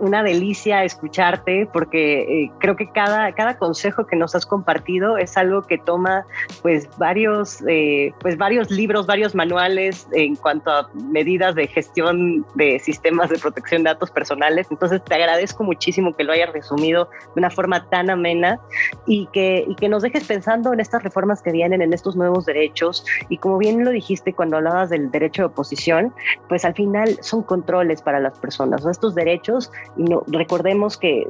una 0.00 0.22
delicia 0.22 0.84
escucharte 0.84 1.66
porque 1.72 2.20
eh, 2.20 2.52
creo 2.58 2.76
que 2.76 2.90
cada, 2.90 3.32
cada 3.32 3.56
consejo 3.56 4.06
que 4.06 4.16
nos 4.16 4.34
has 4.34 4.44
compartido 4.44 5.16
es 5.16 5.38
algo 5.38 5.62
que 5.62 5.78
toma 5.78 6.26
pues 6.60 6.90
varios, 6.98 7.64
eh, 7.66 8.12
pues 8.20 8.36
varios 8.36 8.70
libros, 8.70 9.06
varios 9.06 9.34
manuales 9.34 10.06
en 10.12 10.36
cuanto 10.36 10.70
a 10.70 10.90
medidas 11.10 11.54
de 11.54 11.68
gestión 11.68 12.44
de 12.54 12.78
sistemas 12.80 13.30
de 13.30 13.38
protección 13.38 13.82
de 13.82 13.92
datos 13.92 14.10
personales. 14.10 14.66
Entonces 14.70 15.02
te 15.02 15.14
agradezco 15.14 15.64
muchísimo 15.64 16.14
que 16.14 16.22
lo 16.22 16.34
hayas 16.34 16.52
resumido 16.52 17.08
de 17.34 17.38
una 17.38 17.48
forma 17.48 17.88
tan 17.88 18.10
amena 18.10 18.60
y 19.06 19.26
que, 19.32 19.64
y 19.66 19.74
que 19.74 19.88
nos 19.88 20.02
dejes 20.02 20.24
pensando 20.24 20.74
en 20.74 20.80
estas 20.80 21.02
reformas 21.02 21.40
que 21.40 21.50
vienen, 21.50 21.80
en 21.80 21.94
estos 21.94 22.14
nuevos 22.14 22.44
derechos. 22.44 23.06
Y 23.30 23.38
como 23.38 23.56
bien 23.56 23.86
lo 23.86 23.90
dijiste 23.90 24.34
cuando 24.34 24.58
hablabas 24.58 24.90
del 24.90 25.10
derecho 25.10 25.40
de 25.40 25.46
oposición, 25.46 26.12
pues 26.46 26.66
al 26.66 26.74
final 26.74 27.16
son 27.22 27.42
controles 27.42 28.02
para 28.02 28.17
las 28.20 28.38
personas, 28.38 28.84
estos 28.86 29.14
derechos, 29.14 29.70
y 29.96 30.04
no, 30.04 30.22
recordemos 30.26 30.96
que, 30.96 31.26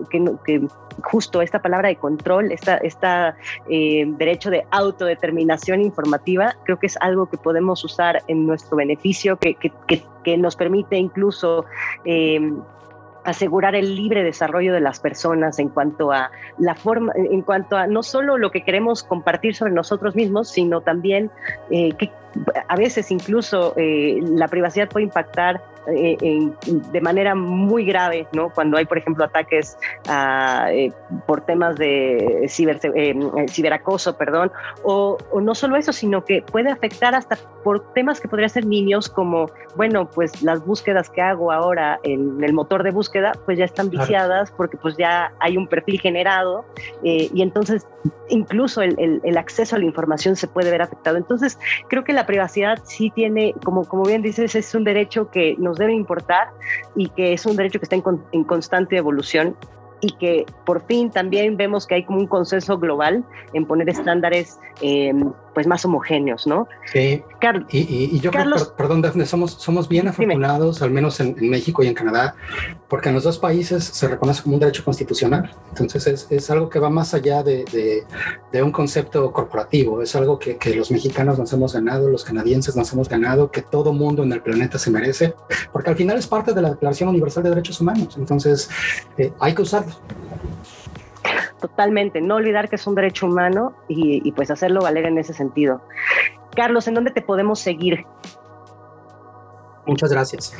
justo 1.02 1.42
esta 1.42 1.60
palabra 1.60 1.88
de 1.88 1.96
control, 1.96 2.52
esta, 2.52 2.76
esta 2.78 3.36
eh, 3.68 4.04
derecho 4.06 4.50
de 4.50 4.66
autodeterminación 4.70 5.80
informativa, 5.80 6.56
creo 6.64 6.78
que 6.78 6.86
es 6.86 6.96
algo 7.00 7.26
que 7.26 7.36
podemos 7.36 7.84
usar 7.84 8.22
en 8.28 8.46
nuestro 8.46 8.76
beneficio, 8.76 9.36
que, 9.36 9.54
que, 9.54 9.72
que 10.24 10.38
nos 10.38 10.56
permite 10.56 10.96
incluso... 10.96 11.64
Eh, 12.04 12.52
asegurar 13.24 13.74
el 13.74 13.94
libre 13.94 14.22
desarrollo 14.22 14.72
de 14.72 14.80
las 14.80 15.00
personas 15.00 15.58
en 15.58 15.68
cuanto 15.68 16.12
a 16.12 16.30
la 16.58 16.74
forma, 16.74 17.12
en 17.14 17.42
cuanto 17.42 17.76
a 17.76 17.86
no 17.86 18.02
solo 18.02 18.38
lo 18.38 18.50
que 18.50 18.64
queremos 18.64 19.02
compartir 19.02 19.54
sobre 19.54 19.72
nosotros 19.72 20.14
mismos, 20.14 20.48
sino 20.48 20.80
también 20.80 21.30
eh, 21.70 21.92
que 21.92 22.10
a 22.68 22.76
veces 22.76 23.10
incluso 23.10 23.74
la 23.76 24.48
privacidad 24.48 24.88
puede 24.88 25.04
impactar 25.04 25.60
eh, 25.90 26.50
de 26.66 27.00
manera 27.00 27.34
muy 27.34 27.84
grave, 27.84 28.26
¿no? 28.32 28.50
Cuando 28.50 28.76
hay, 28.76 28.84
por 28.84 28.98
ejemplo, 28.98 29.24
ataques 29.24 29.76
eh, 30.70 30.90
por 31.26 31.40
temas 31.42 31.76
de 31.76 32.46
ciber, 32.48 32.78
eh, 32.94 33.14
ciberacoso, 33.48 34.16
perdón, 34.16 34.52
o, 34.82 35.18
no 35.40 35.54
solo 35.54 35.76
eso, 35.76 35.92
sino 35.92 36.24
que 36.24 36.42
puede 36.42 36.70
afectar 36.70 37.14
hasta 37.14 37.38
por 37.64 37.92
temas 37.92 38.20
que 38.20 38.28
podrían 38.28 38.50
ser 38.50 38.66
niños, 38.66 39.08
como, 39.08 39.50
bueno, 39.76 40.08
pues 40.08 40.42
las 40.42 40.64
búsquedas 40.64 41.10
que 41.10 41.22
hago 41.22 41.52
ahora 41.52 41.98
en 42.02 42.42
el 42.42 42.52
motor 42.52 42.82
de 42.82 42.90
búsqueda, 42.90 43.32
pues 43.44 43.58
ya 43.58 43.64
están 43.64 43.90
viciadas 43.90 44.50
porque 44.50 44.76
pues 44.76 44.96
ya 44.96 45.32
hay 45.40 45.56
un 45.56 45.66
perfil 45.66 46.00
generado 46.00 46.64
y 47.02 47.42
entonces 47.42 47.86
incluso 48.28 48.82
el, 48.82 49.20
el, 49.22 49.38
acceso 49.38 49.76
a 49.76 49.78
la 49.78 49.84
información 49.84 50.36
se 50.36 50.46
puede 50.46 50.70
ver 50.70 50.82
afectado. 50.82 51.16
Entonces, 51.16 51.58
creo 51.88 52.04
que 52.04 52.12
la 52.12 52.26
privacidad 52.26 52.80
sí 52.84 53.10
tiene, 53.10 53.54
como, 53.64 53.84
como 53.84 54.04
bien 54.04 54.22
dices, 54.22 54.54
es 54.54 54.74
un 54.74 54.84
derecho 54.84 55.30
que 55.30 55.56
nos 55.58 55.77
debe 55.78 55.94
importar 55.94 56.48
y 56.94 57.08
que 57.10 57.32
es 57.32 57.46
un 57.46 57.56
derecho 57.56 57.78
que 57.78 57.84
está 57.84 57.96
en, 57.96 58.44
constante 58.44 58.96
evolución 58.96 59.56
y 60.00 60.12
que 60.12 60.46
por 60.64 60.84
fin 60.86 61.10
también 61.10 61.56
vemos 61.56 61.86
que 61.86 61.96
hay 61.96 62.04
como 62.04 62.18
un 62.18 62.26
consenso 62.26 62.78
global 62.78 63.24
en 63.52 63.66
poner 63.66 63.88
estándares 63.88 64.58
eh, 64.80 65.12
pues 65.58 65.66
más 65.66 65.84
homogéneos, 65.84 66.46
¿no? 66.46 66.68
Sí. 66.92 67.20
y, 67.72 68.20
yo 68.20 68.30
creo, 68.30 68.44
perdón, 68.76 69.02
Daphne, 69.02 69.26
somos, 69.26 69.54
somos 69.54 69.88
bien 69.88 70.06
afortunados, 70.06 70.82
al 70.82 70.92
menos 70.92 71.18
en, 71.18 71.34
México 71.50 71.82
y 71.82 71.88
en 71.88 71.94
Canadá, 71.94 72.36
porque 72.86 73.08
en 73.08 73.16
los 73.16 73.24
dos 73.24 73.40
países 73.40 73.82
se 73.82 74.06
reconoce 74.06 74.40
como 74.44 74.54
un 74.54 74.60
derecho 74.60 74.84
constitucional. 74.84 75.50
Entonces 75.70 76.06
es, 76.06 76.28
es 76.30 76.48
algo 76.52 76.68
que 76.68 76.78
va 76.78 76.90
más 76.90 77.12
allá 77.12 77.42
de, 77.42 78.04
de, 78.52 78.62
un 78.62 78.70
concepto 78.70 79.32
corporativo, 79.32 80.00
es 80.00 80.14
algo 80.14 80.38
que, 80.38 80.58
que, 80.58 80.76
los 80.76 80.92
mexicanos 80.92 81.40
nos 81.40 81.52
hemos 81.52 81.74
ganado, 81.74 82.08
los 82.08 82.24
canadienses 82.24 82.76
nos 82.76 82.92
hemos 82.92 83.08
ganado, 83.08 83.50
que 83.50 83.62
todo 83.62 83.92
mundo 83.92 84.22
en 84.22 84.32
el 84.32 84.40
planeta 84.40 84.78
se 84.78 84.92
merece, 84.92 85.34
porque 85.72 85.90
al 85.90 85.96
final 85.96 86.18
es 86.18 86.28
parte 86.28 86.52
de 86.52 86.62
la 86.62 86.70
Declaración 86.70 87.08
Universal 87.08 87.42
de 87.42 87.48
Derechos 87.50 87.80
Humanos. 87.80 88.14
Entonces 88.16 88.70
eh, 89.16 89.32
hay 89.40 89.56
que 89.56 89.62
usarlo. 89.62 89.92
Totalmente, 91.60 92.20
no 92.20 92.36
olvidar 92.36 92.68
que 92.68 92.76
es 92.76 92.86
un 92.86 92.94
derecho 92.94 93.26
humano 93.26 93.74
y, 93.88 94.30
pues 94.32 94.50
hacerlo 94.50 94.82
valer 94.82 95.06
en 95.06 95.18
ese 95.18 95.34
sentido. 95.34 95.82
Carlos, 96.54 96.88
¿en 96.88 96.94
dónde 96.94 97.10
te 97.10 97.22
podemos 97.22 97.60
seguir? 97.60 98.04
Muchas 99.86 100.10
gracias. 100.10 100.54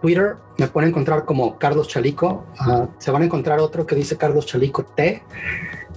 Twitter 0.00 0.36
me 0.58 0.68
pueden 0.68 0.90
encontrar 0.90 1.24
como 1.24 1.58
Carlos 1.58 1.88
Chalico. 1.88 2.44
Ah, 2.58 2.88
se 2.98 3.10
van 3.10 3.22
a 3.22 3.24
encontrar 3.26 3.60
otro 3.60 3.86
que 3.86 3.94
dice 3.94 4.16
Carlos 4.16 4.46
Chalico 4.46 4.84
T 4.84 5.22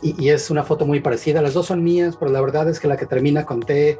y, 0.01 0.29
es 0.29 0.49
una 0.49 0.63
foto 0.63 0.85
muy 0.85 0.99
parecida. 0.99 1.41
Las 1.41 1.53
dos 1.53 1.67
son 1.67 1.83
mías, 1.83 2.17
pero 2.19 2.31
la 2.31 2.41
verdad 2.41 2.69
es 2.69 2.79
que 2.79 2.87
la 2.87 2.97
que 2.97 3.05
termina 3.05 3.45
con 3.45 3.61
T 3.61 3.99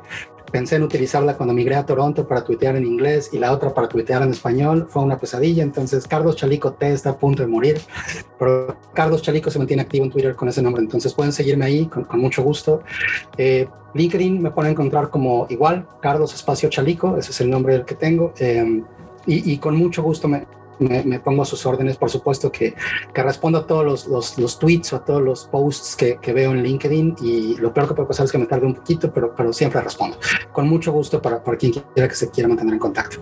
pensé 0.52 0.76
en 0.76 0.84
utilizarla 0.84 1.36
cuando 1.36 1.54
migré 1.54 1.76
a 1.76 1.86
Toronto 1.86 2.28
para 2.28 2.44
tuitear 2.44 2.76
en 2.76 2.86
inglés 2.86 3.32
y 3.34 3.40
la 3.40 3.52
otra 3.52 3.74
para 3.74 3.88
tuitear 3.88 4.22
en 4.22 4.30
español. 4.30 4.88
Fue 4.90 5.02
una 5.02 5.18
pesadilla, 5.18 5.64
entonces 5.64 6.08
Carlos 6.08 6.36
Chalico 6.36 6.74
T 6.74 6.92
está 6.92 7.12
a 7.12 7.18
punto 7.18 7.42
de 7.42 7.48
morir, 7.48 7.82
pero 8.38 8.78
Carlos 8.94 9.24
Chalico 9.24 9.50
se 9.50 9.58
mantiene 9.58 9.82
activo 9.82 10.06
en 10.06 10.12
Twitter 10.12 10.36
con 10.36 10.48
ese 10.48 10.62
nombre, 10.62 10.84
entonces 10.84 11.12
pueden 11.14 11.34
seguirme 11.34 11.66
ahí 11.66 11.88
con, 11.88 12.06
mucho 12.20 12.44
gusto. 12.44 12.84
Eh, 13.36 13.68
LinkedIn 13.96 14.42
me 14.42 14.52
pueden 14.52 14.74
encontrar 14.74 15.10
como 15.10 15.48
igual, 15.50 15.88
Carlos 16.02 16.36
Espacio 16.36 16.70
Chalico, 16.70 17.18
ese 17.18 17.32
es 17.32 17.42
el 17.42 17.50
nombre 17.50 17.84
que 17.84 17.96
tengo, 17.96 18.34
eh, 18.38 18.84
y, 19.26 19.58
con 19.58 19.76
mucho 19.76 20.04
gusto 20.04 20.28
me, 20.28 20.46
pongo 21.20 21.44
a 21.44 21.46
sus 21.46 21.66
órdenes. 21.66 21.98
Por 21.98 22.10
supuesto 22.10 22.52
que, 22.52 22.76
respondo 23.14 23.60
a 23.60 23.68
todos 23.68 24.08
los, 24.08 24.60
tweets 24.60 24.94
o 24.94 24.98
a 24.98 25.06
todos 25.06 25.22
los 25.22 25.46
posts 25.46 25.96
que, 25.96 26.34
veo 26.34 26.52
en 26.52 26.64
LinkedIn 26.64 27.16
y 27.22 27.56
lo 27.58 27.74
peor 27.74 27.88
que 27.88 27.94
puede 27.94 28.08
pasar 28.08 28.26
es 28.26 28.32
que 28.32 28.38
me 28.38 28.46
tarde 28.46 28.66
un 28.66 28.76
poquito, 28.76 29.12
pero, 29.12 29.34
pero 29.36 29.54
siempre 29.54 29.82
respondo. 29.82 30.18
Con 30.52 30.68
mucho 30.68 30.92
gusto 30.92 31.22
para, 31.22 31.44
para 31.44 31.58
quien 31.58 31.72
quiera 31.72 32.08
que 32.08 32.16
se 32.16 32.30
quiera 32.30 32.48
mantener 32.48 32.74
en 32.74 32.80
contacto. 32.80 33.18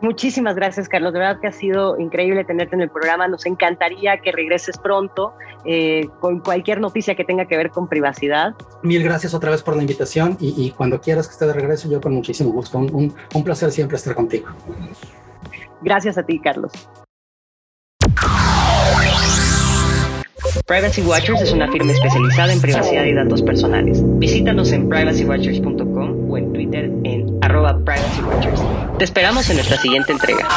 Muchísimas 0.00 0.54
gracias, 0.54 0.88
Carlos. 0.88 1.12
De 1.12 1.18
verdad 1.18 1.40
que 1.40 1.48
ha 1.48 1.52
sido 1.52 1.98
increíble 1.98 2.44
tenerte 2.44 2.76
en 2.76 2.82
el 2.82 2.90
programa. 2.90 3.28
Nos 3.28 3.46
encantaría 3.46 4.18
que 4.18 4.32
regreses 4.32 4.76
pronto 4.78 5.34
eh, 5.64 6.08
con 6.20 6.40
cualquier 6.40 6.80
noticia 6.80 7.14
que 7.14 7.24
tenga 7.24 7.46
que 7.46 7.56
ver 7.56 7.70
con 7.70 7.88
privacidad. 7.88 8.54
Mil 8.82 9.02
gracias 9.02 9.34
otra 9.34 9.50
vez 9.50 9.62
por 9.62 9.74
la 9.74 9.82
invitación 9.82 10.36
y, 10.40 10.54
y 10.56 10.70
cuando 10.70 11.00
quieras 11.00 11.26
que 11.26 11.32
esté 11.32 11.46
de 11.46 11.54
regreso, 11.54 11.88
yo 11.88 12.00
con 12.00 12.12
muchísimo 12.12 12.50
gusto. 12.50 12.78
Un, 12.78 12.94
un, 12.94 13.14
un 13.34 13.44
placer 13.44 13.70
siempre 13.72 13.96
estar 13.96 14.14
contigo. 14.14 14.48
Gracias 15.82 16.18
a 16.18 16.22
ti, 16.22 16.40
Carlos. 16.40 16.72
Privacy 20.66 21.02
Watchers 21.02 21.42
es 21.42 21.52
una 21.52 21.70
firma 21.70 21.92
especializada 21.92 22.52
en 22.52 22.60
privacidad 22.60 23.04
y 23.04 23.14
datos 23.14 23.42
personales. 23.42 24.02
Visítanos 24.18 24.72
en 24.72 24.88
privacywatchers.com 24.88 26.30
o 26.30 26.38
en 26.38 26.52
Twitter 26.52 26.90
en 27.04 27.38
arroba 27.42 27.78
privacywatchers. 27.84 28.60
Te 28.98 29.04
esperamos 29.04 29.48
en 29.50 29.56
nuestra 29.56 29.76
siguiente 29.76 30.12
entrega. 30.12 30.48